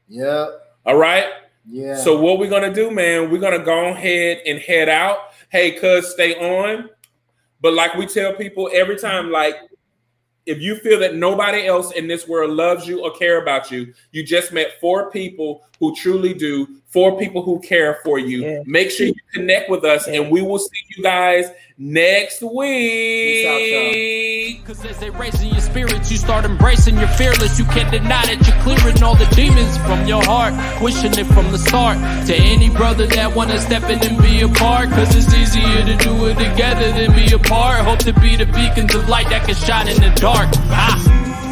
Yeah. 0.08 0.48
All 0.86 0.98
right. 0.98 1.26
Yeah. 1.68 1.96
So 1.96 2.20
what 2.20 2.40
we're 2.40 2.50
gonna 2.50 2.74
do, 2.74 2.92
man? 2.92 3.32
We're 3.32 3.40
gonna 3.40 3.64
go 3.64 3.86
ahead 3.86 4.42
and 4.46 4.60
head 4.60 4.90
out. 4.90 5.18
Hey, 5.50 5.72
cuz 5.72 6.12
stay 6.12 6.36
on. 6.36 6.90
But 7.62 7.74
like 7.74 7.96
we 7.96 8.06
tell 8.06 8.34
people 8.34 8.70
every 8.74 8.98
time, 8.98 9.32
like 9.32 9.56
if 10.46 10.62
you 10.62 10.76
feel 10.78 11.00
that 11.00 11.16
nobody 11.16 11.66
else 11.66 11.92
in 11.92 12.08
this 12.08 12.28
world 12.28 12.52
loves 12.52 12.88
you 12.88 13.04
or 13.04 13.12
care 13.12 13.42
about 13.42 13.72
you, 13.72 13.94
you 14.12 14.24
just 14.24 14.54
met 14.54 14.80
four 14.80 15.10
people 15.10 15.64
who 15.80 15.96
truly 15.96 16.34
do, 16.34 16.68
four 16.88 17.18
people 17.18 17.42
who 17.42 17.60
care 17.62 18.00
for 18.04 18.20
you. 18.20 18.42
Yeah. 18.42 18.64
Make 18.66 18.92
sure 18.92 19.08
you 19.08 19.16
connect 19.34 19.70
with 19.70 19.84
us, 19.84 20.08
and 20.08 20.30
we 20.32 20.42
will 20.42 20.60
see 20.60 20.86
you 20.96 21.04
guys 21.04 21.48
next 21.78 22.42
week. 22.42 23.46
Cause 24.66 24.84
as 24.86 24.98
they 25.00 25.10
raising 25.10 25.52
your 25.52 25.62
spirits, 25.62 26.12
you 26.12 26.18
start 26.18 26.46
embracing 26.46 26.98
your 26.98 27.08
fearless. 27.10 27.60
You 27.60 27.66
can't 27.66 27.92
deny 27.92 28.26
that 28.26 28.48
you're 28.48 28.58
clearing 28.64 29.04
all 29.04 29.16
the 29.16 29.26
demons 29.36 29.78
from 29.80 30.08
your 30.08 30.24
heart, 30.24 30.54
pushing 30.80 31.14
it 31.14 31.28
from 31.28 31.52
the 31.52 31.58
start. 31.58 31.98
To 32.28 32.36
any 32.36 32.70
brother 32.70 33.06
that 33.08 33.36
wanna 33.36 33.60
step 33.60 33.84
in 33.84 34.02
and 34.04 34.18
be 34.22 34.42
a 34.42 34.48
part, 34.48 34.90
cause 34.90 35.16
it's 35.16 35.34
easier 35.34 35.86
to 35.86 35.96
do 36.04 36.28
it 36.28 36.38
together 36.38 36.92
than 36.94 37.14
be 37.16 37.32
apart. 37.34 37.86
Hope 37.86 38.00
to 38.00 38.14
be 38.14 38.36
the 38.36 38.46
beacons 38.46 38.96
of 38.96 39.08
light 39.10 39.30
that 39.30 39.46
can 39.46 39.56
shine 39.56 39.88
in 39.88 40.02
the 40.02 40.12
dark. 40.20 40.50
Ah. 40.70 41.45